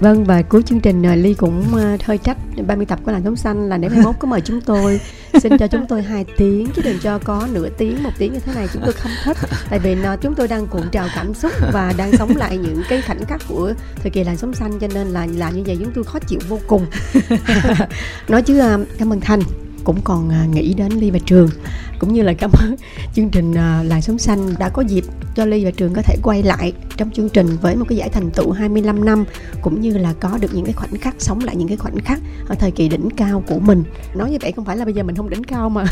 Vâng 0.00 0.24
và 0.24 0.42
cuối 0.42 0.62
chương 0.62 0.80
trình 0.80 1.06
à, 1.06 1.14
Ly 1.14 1.34
cũng 1.34 1.76
à, 1.76 1.96
hơi 2.04 2.18
trách 2.18 2.36
30 2.66 2.86
tập 2.86 2.98
của 3.04 3.12
làn 3.12 3.22
sóng 3.24 3.36
xanh 3.36 3.68
là 3.68 3.78
nếu 3.78 3.90
mai 3.90 4.00
mốt 4.00 4.14
có 4.18 4.28
mời 4.28 4.40
chúng 4.40 4.60
tôi. 4.60 5.00
Xin 5.42 5.58
cho 5.58 5.66
chúng 5.66 5.86
tôi 5.88 6.02
hai 6.02 6.24
tiếng 6.36 6.68
chứ 6.76 6.82
đừng 6.82 6.98
cho 6.98 7.18
có 7.18 7.48
nửa 7.52 7.68
tiếng 7.68 8.02
một 8.02 8.10
tiếng 8.18 8.32
như 8.32 8.40
thế 8.40 8.54
này 8.54 8.68
chúng 8.72 8.82
tôi 8.84 8.92
không 8.92 9.12
thích. 9.24 9.36
Tại 9.70 9.78
vì 9.78 9.94
nó, 9.94 10.16
chúng 10.16 10.34
tôi 10.34 10.48
đang 10.48 10.66
cuộn 10.66 10.90
trào 10.92 11.08
cảm 11.14 11.34
xúc 11.34 11.52
và 11.72 11.94
đang 11.96 12.12
sống 12.12 12.36
lại 12.36 12.56
những 12.56 12.82
cái 12.88 13.02
khoảnh 13.02 13.24
khắc 13.24 13.40
của 13.48 13.72
thời 13.96 14.10
kỳ 14.10 14.24
làn 14.24 14.36
sóng 14.36 14.54
xanh 14.54 14.78
cho 14.78 14.88
nên 14.94 15.06
là 15.06 15.26
làm 15.36 15.56
như 15.56 15.62
vậy 15.66 15.76
chúng 15.80 15.92
tôi 15.94 16.04
khó 16.04 16.18
chịu 16.18 16.40
vô 16.48 16.58
cùng. 16.66 16.86
Nói 18.28 18.42
chứ 18.42 18.58
à, 18.58 18.78
cảm 18.98 19.12
ơn 19.12 19.20
Thanh 19.20 19.40
cũng 19.88 20.00
còn 20.04 20.30
à, 20.30 20.46
nghĩ 20.52 20.74
đến 20.74 20.92
Ly 20.92 21.10
và 21.10 21.18
Trường. 21.18 21.48
Cũng 21.98 22.12
như 22.12 22.22
là 22.22 22.32
cảm 22.32 22.50
ơn 22.52 22.76
chương 23.14 23.28
trình 23.28 23.54
à, 23.54 23.82
làn 23.82 24.02
xanh 24.02 24.54
đã 24.58 24.68
có 24.68 24.82
dịp 24.82 25.04
cho 25.34 25.44
Ly 25.44 25.64
và 25.64 25.70
Trường 25.70 25.94
có 25.94 26.02
thể 26.02 26.16
quay 26.22 26.42
lại 26.42 26.72
trong 26.96 27.10
chương 27.10 27.28
trình 27.28 27.46
với 27.62 27.76
một 27.76 27.84
cái 27.88 27.98
giải 27.98 28.08
thành 28.08 28.30
tựu 28.30 28.50
25 28.50 29.04
năm 29.04 29.24
cũng 29.62 29.80
như 29.80 29.98
là 29.98 30.14
có 30.20 30.38
được 30.40 30.54
những 30.54 30.64
cái 30.64 30.72
khoảnh 30.72 30.96
khắc 31.00 31.14
sống 31.18 31.40
lại 31.44 31.56
những 31.56 31.68
cái 31.68 31.76
khoảnh 31.76 31.98
khắc 32.00 32.20
ở 32.48 32.54
thời 32.54 32.70
kỳ 32.70 32.88
đỉnh 32.88 33.10
cao 33.10 33.42
của 33.46 33.58
mình. 33.58 33.84
Nói 34.14 34.30
như 34.30 34.38
vậy 34.42 34.52
không 34.52 34.64
phải 34.64 34.76
là 34.76 34.84
bây 34.84 34.94
giờ 34.94 35.02
mình 35.02 35.16
không 35.16 35.30
đỉnh 35.30 35.44
cao 35.44 35.68
mà 35.70 35.84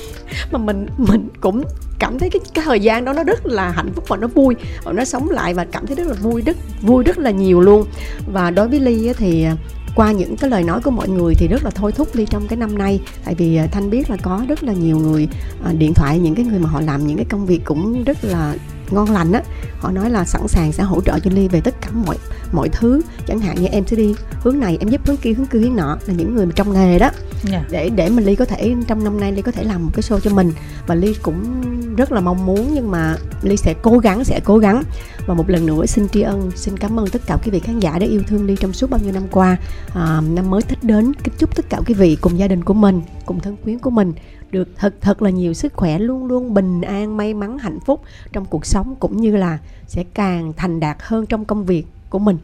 mà 0.52 0.58
mình 0.58 0.86
mình 0.96 1.28
cũng 1.40 1.64
cảm 1.98 2.18
thấy 2.18 2.30
cái 2.30 2.40
cái 2.54 2.64
thời 2.64 2.80
gian 2.80 3.04
đó 3.04 3.12
nó 3.12 3.24
rất 3.24 3.46
là 3.46 3.70
hạnh 3.70 3.92
phúc 3.94 4.04
và 4.08 4.16
nó 4.16 4.26
vui 4.26 4.54
và 4.84 4.92
nó 4.92 5.04
sống 5.04 5.30
lại 5.30 5.54
và 5.54 5.64
cảm 5.64 5.86
thấy 5.86 5.96
rất 5.96 6.06
là 6.06 6.14
vui 6.14 6.42
rất 6.42 6.56
vui 6.82 7.04
rất 7.04 7.18
là 7.18 7.30
nhiều 7.30 7.60
luôn. 7.60 7.86
Và 8.32 8.50
đối 8.50 8.68
với 8.68 8.80
ly 8.80 9.12
thì 9.18 9.44
à, 9.44 9.56
qua 9.94 10.12
những 10.12 10.36
cái 10.36 10.50
lời 10.50 10.62
nói 10.62 10.80
của 10.80 10.90
mọi 10.90 11.08
người 11.08 11.34
thì 11.34 11.48
rất 11.48 11.64
là 11.64 11.70
thôi 11.70 11.92
thúc 11.92 12.08
ly 12.12 12.26
trong 12.30 12.46
cái 12.48 12.56
năm 12.56 12.78
nay. 12.78 13.00
Tại 13.24 13.34
vì 13.34 13.56
à, 13.56 13.66
thanh 13.66 13.90
biết 13.90 14.10
là 14.10 14.16
có 14.22 14.44
rất 14.48 14.64
là 14.64 14.72
nhiều 14.72 14.98
người 14.98 15.28
à, 15.64 15.72
điện 15.72 15.94
thoại, 15.94 16.18
những 16.18 16.34
cái 16.34 16.44
người 16.44 16.58
mà 16.58 16.68
họ 16.68 16.80
làm 16.80 17.06
những 17.06 17.16
cái 17.16 17.26
công 17.28 17.46
việc 17.46 17.60
cũng 17.64 18.04
rất 18.04 18.24
là 18.24 18.54
ngon 18.90 19.10
lành 19.10 19.32
á 19.32 19.42
họ 19.78 19.90
nói 19.90 20.10
là 20.10 20.24
sẵn 20.24 20.48
sàng 20.48 20.72
sẽ 20.72 20.82
hỗ 20.82 21.00
trợ 21.00 21.18
cho 21.18 21.30
ly 21.34 21.48
về 21.48 21.60
tất 21.60 21.74
cả 21.80 21.90
mọi 22.06 22.16
mọi 22.52 22.68
thứ. 22.68 23.00
Chẳng 23.26 23.40
hạn 23.40 23.56
như 23.62 23.66
em 23.66 23.86
sẽ 23.86 23.96
đi 23.96 24.14
hướng 24.40 24.60
này 24.60 24.76
em 24.80 24.88
giúp 24.88 25.00
hướng 25.06 25.16
kia 25.16 25.32
hướng 25.32 25.46
kia 25.46 25.58
hướng 25.58 25.76
nọ 25.76 25.98
là 26.06 26.14
những 26.14 26.34
người 26.34 26.46
trong 26.54 26.72
nghề 26.72 26.98
đó. 26.98 27.10
Dạ. 27.42 27.64
Để 27.70 27.90
để 27.90 28.08
mà 28.08 28.22
ly 28.22 28.34
có 28.34 28.44
thể 28.44 28.74
trong 28.88 29.04
năm 29.04 29.20
nay 29.20 29.32
ly 29.32 29.42
có 29.42 29.52
thể 29.52 29.64
làm 29.64 29.86
một 29.86 29.90
cái 29.94 30.02
show 30.02 30.20
cho 30.20 30.30
mình. 30.30 30.52
Và 30.86 30.94
ly 30.94 31.14
cũng 31.22 31.62
rất 31.96 32.12
là 32.12 32.20
mong 32.20 32.46
muốn 32.46 32.70
nhưng 32.74 32.90
mà 32.90 33.16
ly 33.42 33.56
sẽ 33.56 33.74
cố 33.82 33.98
gắng 33.98 34.24
sẽ 34.24 34.40
cố 34.44 34.58
gắng. 34.58 34.82
Và 35.26 35.34
một 35.34 35.50
lần 35.50 35.66
nữa 35.66 35.86
xin 35.86 36.08
tri 36.08 36.22
ân 36.22 36.50
xin 36.56 36.76
cảm 36.76 37.00
ơn 37.00 37.08
tất 37.08 37.22
cả 37.26 37.38
quý 37.44 37.50
vị 37.50 37.60
khán 37.60 37.80
giả 37.80 37.98
đã 37.98 38.06
yêu 38.06 38.22
thương 38.28 38.46
ly 38.46 38.56
trong 38.60 38.72
suốt 38.72 38.90
bao 38.90 39.00
nhiêu 39.00 39.12
năm 39.12 39.22
qua. 39.30 39.56
À, 39.94 40.20
năm 40.28 40.50
mới 40.50 40.62
thích 40.62 40.78
đến 40.82 41.12
kính 41.24 41.34
chúc 41.38 41.56
tất 41.56 41.64
cả 41.68 41.80
quý 41.86 41.94
vị 41.94 42.16
cùng 42.20 42.38
gia 42.38 42.48
đình 42.48 42.64
của 42.64 42.74
mình 42.74 43.02
cùng 43.26 43.40
thân 43.40 43.56
quyến 43.56 43.78
của 43.78 43.90
mình 43.90 44.12
được 44.50 44.68
thật 44.76 44.94
thật 45.00 45.22
là 45.22 45.30
nhiều 45.30 45.52
sức 45.52 45.72
khỏe, 45.72 45.98
luôn 45.98 46.26
luôn 46.26 46.54
bình 46.54 46.82
an, 46.82 47.16
may 47.16 47.34
mắn, 47.34 47.58
hạnh 47.58 47.78
phúc 47.80 48.02
trong 48.32 48.44
cuộc 48.44 48.66
sống, 48.66 48.94
cũng 49.00 49.16
như 49.16 49.36
là 49.36 49.58
sẽ 49.86 50.04
càng 50.14 50.52
thành 50.56 50.80
đạt 50.80 50.96
hơn 51.00 51.26
trong 51.26 51.44
công 51.44 51.64
việc 51.64 51.86
của 52.10 52.18
mình. 52.18 52.36